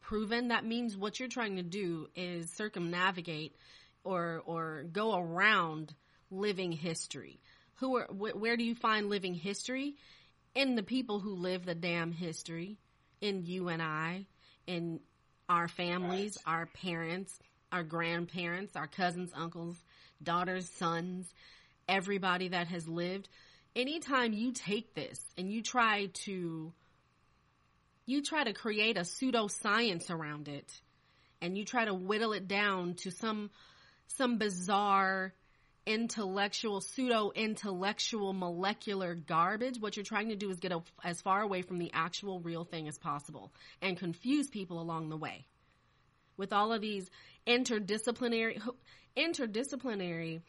proven, 0.00 0.48
that 0.48 0.64
means 0.64 0.96
what 0.96 1.18
you're 1.18 1.28
trying 1.28 1.56
to 1.56 1.62
do 1.62 2.08
is 2.14 2.50
circumnavigate 2.52 3.56
or 4.04 4.42
or 4.46 4.84
go 4.90 5.18
around 5.18 5.92
living 6.30 6.72
history. 6.72 7.40
Who 7.76 7.96
are, 7.96 8.06
wh- 8.06 8.40
where 8.40 8.56
do 8.56 8.64
you 8.64 8.74
find 8.74 9.08
living 9.08 9.34
history? 9.34 9.96
In 10.56 10.74
the 10.74 10.82
people 10.82 11.20
who 11.20 11.34
live 11.34 11.66
the 11.66 11.74
damn 11.74 12.12
history, 12.12 12.78
in 13.20 13.44
you 13.44 13.68
and 13.68 13.82
I, 13.82 14.24
in 14.66 15.00
our 15.50 15.68
families, 15.68 16.38
our 16.46 16.64
parents, 16.64 17.38
our 17.70 17.82
grandparents, 17.82 18.74
our 18.74 18.86
cousins, 18.86 19.30
uncles, 19.36 19.76
daughters, 20.22 20.66
sons, 20.66 21.26
everybody 21.86 22.48
that 22.48 22.68
has 22.68 22.88
lived. 22.88 23.28
Anytime 23.76 24.32
you 24.32 24.52
take 24.52 24.94
this 24.94 25.20
and 25.36 25.52
you 25.52 25.62
try 25.62 26.06
to 26.24 26.72
you 28.06 28.22
try 28.22 28.42
to 28.42 28.54
create 28.54 28.96
a 28.96 29.00
pseudoscience 29.00 30.08
around 30.08 30.48
it 30.48 30.80
and 31.42 31.58
you 31.58 31.66
try 31.66 31.84
to 31.84 31.92
whittle 31.92 32.32
it 32.32 32.48
down 32.48 32.94
to 32.94 33.10
some 33.10 33.50
some 34.06 34.38
bizarre 34.38 35.34
intellectual 35.86 36.80
pseudo 36.80 37.30
intellectual 37.34 38.32
molecular 38.32 39.14
garbage 39.14 39.80
what 39.80 39.96
you're 39.96 40.04
trying 40.04 40.30
to 40.30 40.36
do 40.36 40.50
is 40.50 40.58
get 40.58 40.72
a, 40.72 40.82
as 41.04 41.22
far 41.22 41.40
away 41.40 41.62
from 41.62 41.78
the 41.78 41.90
actual 41.94 42.40
real 42.40 42.64
thing 42.64 42.88
as 42.88 42.98
possible 42.98 43.52
and 43.80 43.96
confuse 43.96 44.48
people 44.48 44.80
along 44.80 45.08
the 45.08 45.16
way. 45.16 45.46
With 46.36 46.52
all 46.52 46.72
of 46.72 46.80
these 46.80 47.08
interdisciplinary 47.46 48.60
interdisciplinary 49.16 50.42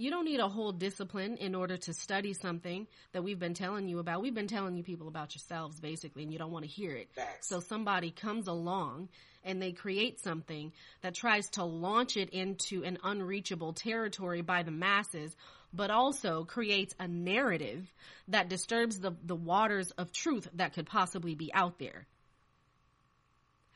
you 0.00 0.10
don't 0.10 0.24
need 0.24 0.40
a 0.40 0.48
whole 0.48 0.72
discipline 0.72 1.36
in 1.36 1.54
order 1.54 1.76
to 1.76 1.92
study 1.92 2.32
something 2.32 2.86
that 3.12 3.22
we've 3.22 3.38
been 3.38 3.52
telling 3.52 3.86
you 3.86 3.98
about. 3.98 4.22
We've 4.22 4.34
been 4.34 4.46
telling 4.46 4.74
you 4.74 4.82
people 4.82 5.08
about 5.08 5.34
yourselves 5.34 5.78
basically 5.78 6.22
and 6.22 6.32
you 6.32 6.38
don't 6.38 6.50
want 6.50 6.64
to 6.64 6.70
hear 6.70 6.92
it. 6.92 7.10
Facts. 7.14 7.48
So 7.48 7.60
somebody 7.60 8.10
comes 8.10 8.46
along 8.46 9.10
and 9.44 9.60
they 9.60 9.72
create 9.72 10.18
something 10.18 10.72
that 11.02 11.14
tries 11.14 11.50
to 11.50 11.64
launch 11.64 12.16
it 12.16 12.30
into 12.30 12.82
an 12.82 12.96
unreachable 13.04 13.74
territory 13.74 14.40
by 14.40 14.62
the 14.62 14.70
masses, 14.70 15.36
but 15.74 15.90
also 15.90 16.44
creates 16.44 16.94
a 16.98 17.06
narrative 17.06 17.86
that 18.28 18.48
disturbs 18.48 19.00
the, 19.00 19.12
the 19.22 19.36
waters 19.36 19.90
of 19.92 20.12
truth 20.12 20.48
that 20.54 20.72
could 20.72 20.86
possibly 20.86 21.34
be 21.34 21.52
out 21.52 21.78
there. 21.78 22.06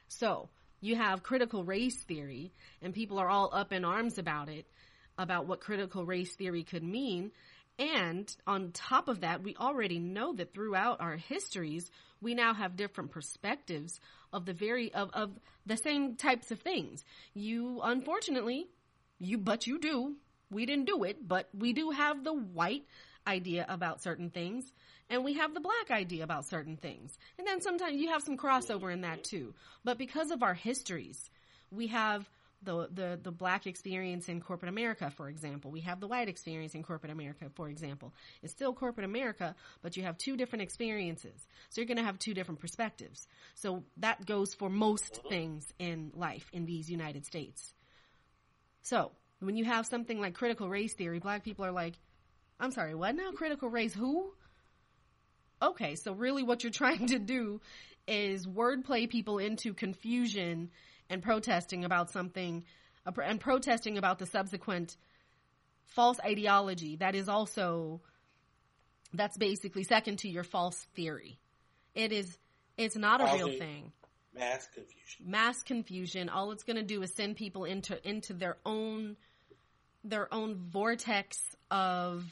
So 0.09 0.49
you 0.81 0.97
have 0.97 1.22
critical 1.22 1.64
race 1.64 2.03
theory 2.03 2.53
and 2.81 2.95
people 2.95 3.18
are 3.18 3.29
all 3.29 3.51
up 3.53 3.75
in 3.75 3.85
arms 3.85 4.16
about 4.16 4.49
it 4.49 4.64
about 5.19 5.47
what 5.47 5.61
critical 5.61 6.05
race 6.05 6.35
theory 6.35 6.62
could 6.62 6.83
mean. 6.83 7.31
And 7.79 8.35
on 8.47 8.73
top 8.73 9.09
of 9.09 9.21
that, 9.23 9.43
we 9.43 9.57
already 9.57 9.99
know 9.99 10.33
that 10.35 10.55
throughout 10.55 11.01
our 11.01 11.17
histories, 11.17 11.91
we 12.21 12.35
now 12.35 12.55
have 12.55 12.77
different 12.77 13.11
perspectives 13.11 14.01
of 14.33 14.47
the 14.47 14.53
very, 14.53 14.93
of, 14.95 15.11
of 15.12 15.33
the 15.67 15.77
same 15.77 16.17
types 16.17 16.51
of 16.51 16.61
things. 16.61 17.05
You, 17.35 17.81
unfortunately, 17.83 18.69
you, 19.19 19.39
but 19.39 19.67
you 19.67 19.79
do. 19.81 20.15
We 20.51 20.67
didn't 20.67 20.87
do 20.87 21.03
it, 21.05 21.27
but 21.27 21.49
we 21.57 21.73
do 21.73 21.91
have 21.91 22.23
the 22.23 22.33
white 22.33 22.85
idea 23.27 23.67
about 23.69 24.03
certain 24.03 24.31
things 24.31 24.73
and 25.11 25.25
we 25.25 25.35
have 25.35 25.55
the 25.55 25.61
black 25.61 25.91
idea 25.91 26.25
about 26.25 26.47
certain 26.47 26.77
things. 26.77 27.17
And 27.39 27.47
then 27.47 27.61
sometimes 27.61 28.01
you 28.01 28.09
have 28.09 28.23
some 28.23 28.37
crossover 28.37 28.93
in 28.93 29.03
that 29.03 29.25
too. 29.25 29.55
But 29.85 29.99
because 29.99 30.31
of 30.31 30.43
our 30.43 30.55
histories, 30.55 31.31
we 31.71 31.89
have 31.89 32.29
the, 32.65 32.89
the, 32.93 33.21
the 33.23 33.31
black 33.31 33.67
experience 33.67 34.29
in 34.29 34.41
corporate 34.41 34.69
America, 34.69 35.11
for 35.11 35.29
example. 35.29 35.71
We 35.71 35.81
have 35.81 36.01
the 36.01 36.07
white 36.07 36.29
experience 36.29 36.75
in 36.75 36.83
corporate 36.83 37.12
America, 37.12 37.47
for 37.55 37.69
example. 37.69 38.15
It's 38.43 38.53
still 38.53 38.73
corporate 38.73 39.05
America, 39.05 39.55
but 39.83 39.97
you 39.97 40.03
have 40.05 40.19
two 40.19 40.37
different 40.37 40.62
experiences. 40.62 41.47
So 41.71 41.81
you're 41.81 41.87
going 41.87 41.99
to 41.99 42.05
have 42.05 42.19
two 42.19 42.35
different 42.35 42.61
perspectives. 42.61 43.27
So 43.55 43.85
that 43.99 44.25
goes 44.27 44.55
for 44.55 44.69
most 44.69 45.21
things 45.29 45.73
in 45.79 46.12
life 46.15 46.49
in 46.53 46.67
these 46.67 46.91
United 46.91 47.27
States. 47.27 47.75
So 48.83 49.12
when 49.41 49.57
you 49.57 49.65
have 49.65 49.87
something 49.87 50.21
like 50.21 50.35
critical 50.35 50.69
race 50.69 50.95
theory, 50.95 51.19
black 51.19 51.45
people 51.45 51.65
are 51.65 51.73
like, 51.73 51.95
I'm 52.61 52.71
sorry, 52.71 52.95
what 52.95 53.15
now? 53.15 53.33
Critical 53.33 53.69
race 53.69 53.95
who? 53.95 54.33
Okay, 55.62 55.97
so 55.97 56.12
really 56.12 56.43
what 56.43 56.62
you're 56.62 56.73
trying 56.85 57.09
to 57.09 57.19
do 57.19 57.61
is 58.07 58.47
wordplay 58.47 59.09
people 59.09 59.39
into 59.39 59.73
confusion 59.73 60.71
and 61.11 61.23
protesting 61.23 61.85
about 61.85 62.11
something 62.11 62.65
uh, 63.07 63.13
and 63.23 63.41
protesting 63.41 63.99
about 63.99 64.19
the 64.19 64.27
subsequent 64.27 64.97
false 65.87 66.19
ideology 66.21 66.97
that 66.97 67.15
is 67.15 67.29
also 67.29 68.01
that's 69.13 69.37
basically 69.37 69.85
second 69.85 70.19
to 70.21 70.29
your 70.29 70.45
false 70.45 70.77
theory. 70.95 71.39
It 71.95 72.13
is 72.13 72.37
it's 72.77 72.97
not 72.97 73.21
a 73.21 73.37
real 73.37 73.59
thing. 73.59 73.93
Mass 74.35 74.67
confusion. 74.75 75.27
Mass 75.31 75.63
confusion. 75.63 76.29
All 76.29 76.51
it's 76.51 76.65
going 76.65 76.77
to 76.77 76.83
do 76.83 77.03
is 77.03 77.15
send 77.15 77.37
people 77.37 77.65
into 77.65 77.97
into 78.07 78.33
their 78.33 78.57
own 78.67 79.17
their 80.03 80.33
own 80.35 80.57
vortex 80.57 81.39
of 81.71 82.25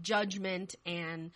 judgment 0.00 0.74
and 0.84 1.30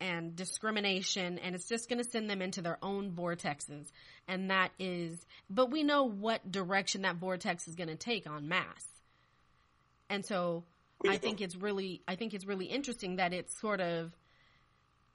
and 0.00 0.36
discrimination 0.36 1.38
and 1.38 1.56
it's 1.56 1.68
just 1.68 1.88
going 1.88 1.98
to 1.98 2.08
send 2.08 2.30
them 2.30 2.40
into 2.40 2.62
their 2.62 2.78
own 2.82 3.10
vortexes 3.10 3.90
and 4.28 4.50
that 4.50 4.70
is 4.78 5.26
but 5.50 5.70
we 5.70 5.82
know 5.82 6.04
what 6.04 6.50
direction 6.50 7.02
that 7.02 7.16
vortex 7.16 7.66
is 7.66 7.74
going 7.74 7.88
to 7.88 7.96
take 7.96 8.28
on 8.28 8.48
mass 8.48 8.84
and 10.08 10.24
so 10.24 10.62
i 11.08 11.16
think 11.16 11.40
it's 11.40 11.56
really 11.56 12.02
i 12.06 12.14
think 12.14 12.34
it's 12.34 12.46
really 12.46 12.66
interesting 12.66 13.16
that 13.16 13.32
it's 13.32 13.58
sort 13.60 13.80
of 13.80 14.12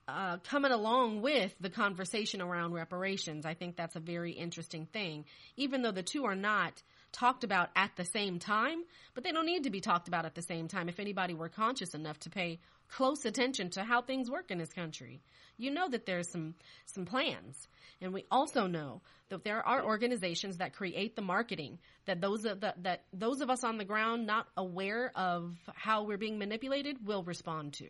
uh, 0.08 0.38
coming 0.44 0.72
along 0.72 1.22
with 1.22 1.56
the 1.60 1.70
conversation 1.70 2.42
around 2.42 2.74
reparations. 2.74 3.46
I 3.46 3.54
think 3.54 3.76
that's 3.76 3.96
a 3.96 4.02
very 4.02 4.32
interesting 4.32 4.86
thing. 4.86 5.26
Even 5.56 5.82
though 5.82 5.92
the 5.92 6.04
two 6.04 6.26
are 6.26 6.36
not 6.36 6.82
talked 7.14 7.46
about 7.46 7.70
at 7.76 7.96
the 7.96 8.04
same 8.04 8.40
time 8.40 8.84
but 9.14 9.24
they 9.24 9.32
don't 9.32 9.46
need 9.46 9.64
to 9.64 9.70
be 9.70 9.80
talked 9.80 10.08
about 10.10 10.26
at 10.26 10.36
the 10.36 10.42
same 10.42 10.68
time 10.68 10.90
if 10.90 11.00
anybody 11.00 11.34
were 11.34 11.50
conscious 11.50 11.94
enough 11.94 12.20
to 12.20 12.30
pay 12.30 12.60
close 12.96 13.26
attention 13.26 13.70
to 13.72 13.84
how 13.84 14.02
things 14.02 14.30
work 14.30 14.52
in 14.52 14.58
this 14.58 14.72
country. 14.72 15.22
You 15.58 15.72
know 15.72 15.90
that 15.90 16.06
there's 16.06 16.30
some, 16.30 16.56
some 16.86 17.06
plans. 17.06 17.68
And 18.02 18.14
we 18.14 18.26
also 18.30 18.68
know 18.68 19.02
that 19.30 19.44
there 19.44 19.66
are 19.66 19.84
organizations 19.84 20.58
that 20.58 20.74
create 20.74 21.16
the 21.16 21.22
marketing 21.22 21.80
that 22.06 22.22
those 22.22 22.46
of 22.46 22.60
the, 22.60 22.74
that 22.82 23.04
those 23.14 23.42
of 23.42 23.50
us 23.50 23.64
on 23.64 23.78
the 23.78 23.86
ground 23.86 24.26
not 24.26 24.48
aware 24.58 25.12
of 25.16 25.56
how 25.74 26.04
we're 26.04 26.18
being 26.18 26.38
manipulated 26.38 27.06
will 27.06 27.24
respond 27.24 27.74
to. 27.74 27.88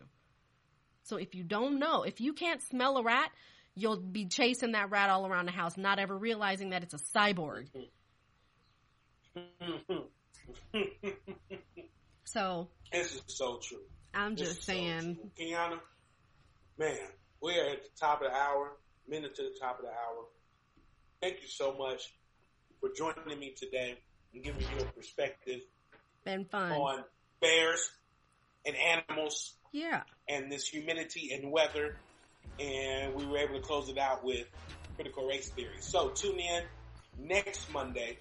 So 1.04 1.16
if 1.16 1.34
you 1.34 1.42
don't 1.42 1.78
know, 1.78 2.02
if 2.02 2.20
you 2.20 2.32
can't 2.32 2.62
smell 2.62 2.96
a 2.96 3.02
rat, 3.02 3.30
you'll 3.74 4.00
be 4.00 4.26
chasing 4.26 4.72
that 4.72 4.90
rat 4.90 5.10
all 5.10 5.26
around 5.26 5.46
the 5.46 5.52
house, 5.52 5.76
not 5.76 5.98
ever 5.98 6.16
realizing 6.16 6.70
that 6.70 6.82
it's 6.82 6.94
a 6.94 7.18
cyborg. 7.18 7.66
So 12.24 12.68
this 12.92 13.14
is 13.14 13.22
so 13.26 13.58
true. 13.62 13.82
I'm 14.12 14.36
just 14.36 14.62
saying. 14.64 15.18
So 15.20 15.28
Kiyana, 15.42 15.78
man, 16.78 16.96
we 17.42 17.58
are 17.58 17.70
at 17.70 17.82
the 17.82 17.88
top 17.98 18.22
of 18.22 18.30
the 18.30 18.36
hour, 18.36 18.76
minute 19.08 19.34
to 19.36 19.42
the 19.42 19.56
top 19.60 19.78
of 19.78 19.84
the 19.84 19.90
hour. 19.90 20.26
Thank 21.20 21.42
you 21.42 21.48
so 21.48 21.76
much 21.76 22.12
for 22.80 22.90
joining 22.96 23.38
me 23.38 23.54
today 23.56 23.98
and 24.32 24.42
giving 24.42 24.60
me 24.60 24.66
your 24.78 24.86
perspective. 24.88 25.60
Been 26.24 26.44
fun. 26.44 26.72
On 26.72 27.04
bears 27.40 27.90
and 28.66 28.76
animals. 28.76 29.54
Yeah. 29.72 30.02
And 30.28 30.50
this 30.50 30.66
humidity 30.66 31.32
and 31.34 31.50
weather. 31.50 31.96
And 32.58 33.14
we 33.14 33.26
were 33.26 33.38
able 33.38 33.54
to 33.54 33.60
close 33.60 33.88
it 33.88 33.98
out 33.98 34.24
with 34.24 34.46
critical 34.96 35.26
race 35.26 35.48
theory. 35.50 35.80
So 35.80 36.10
tune 36.10 36.38
in 36.38 36.62
next 37.18 37.70
Monday 37.72 38.18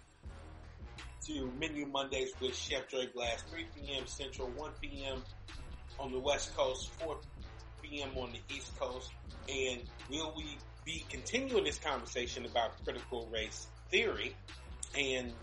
to 1.27 1.51
Menu 1.59 1.85
Mondays 1.85 2.31
with 2.41 2.55
Chef 2.55 2.89
Joy 2.89 3.07
Glass, 3.13 3.43
3 3.49 3.65
p.m. 3.75 4.07
Central, 4.07 4.49
1 4.49 4.71
p.m 4.81 5.23
on 5.99 6.11
the 6.11 6.19
West 6.19 6.55
Coast, 6.55 6.91
4 6.99 7.17
p.m. 7.81 8.09
on 8.17 8.31
the 8.31 8.41
East 8.53 8.77
Coast. 8.79 9.11
And 9.47 9.81
will 10.09 10.33
we 10.35 10.57
be 10.85 11.05
continuing 11.09 11.63
this 11.63 11.79
conversation 11.79 12.45
about 12.45 12.83
critical 12.83 13.27
race 13.31 13.67
theory 13.89 14.35
and 14.97 15.33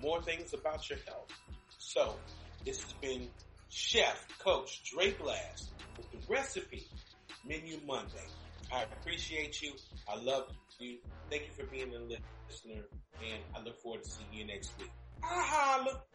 more 0.00 0.22
things 0.22 0.54
about 0.54 0.88
your 0.88 0.98
health? 1.06 1.28
So, 1.78 2.16
this 2.64 2.82
has 2.82 2.92
been 2.94 3.28
Chef 3.68 4.26
Coach 4.38 4.82
Dre 4.90 5.12
Glass 5.12 5.70
with 5.96 6.10
the 6.12 6.18
recipe 6.28 6.86
Menu 7.46 7.78
Monday. 7.86 8.28
I 8.72 8.84
appreciate 8.84 9.60
you. 9.60 9.72
I 10.08 10.16
love 10.16 10.48
you. 10.84 10.98
Thank 11.30 11.42
you 11.46 11.52
for 11.56 11.64
being 11.70 11.94
a 11.94 11.98
listener, 11.98 12.82
and 13.20 13.42
I 13.56 13.62
look 13.62 13.80
forward 13.80 14.04
to 14.04 14.10
seeing 14.10 14.32
you 14.32 14.46
next 14.46 14.72
week. 14.78 14.90
Aha! 15.22 15.82
Look. 15.84 16.06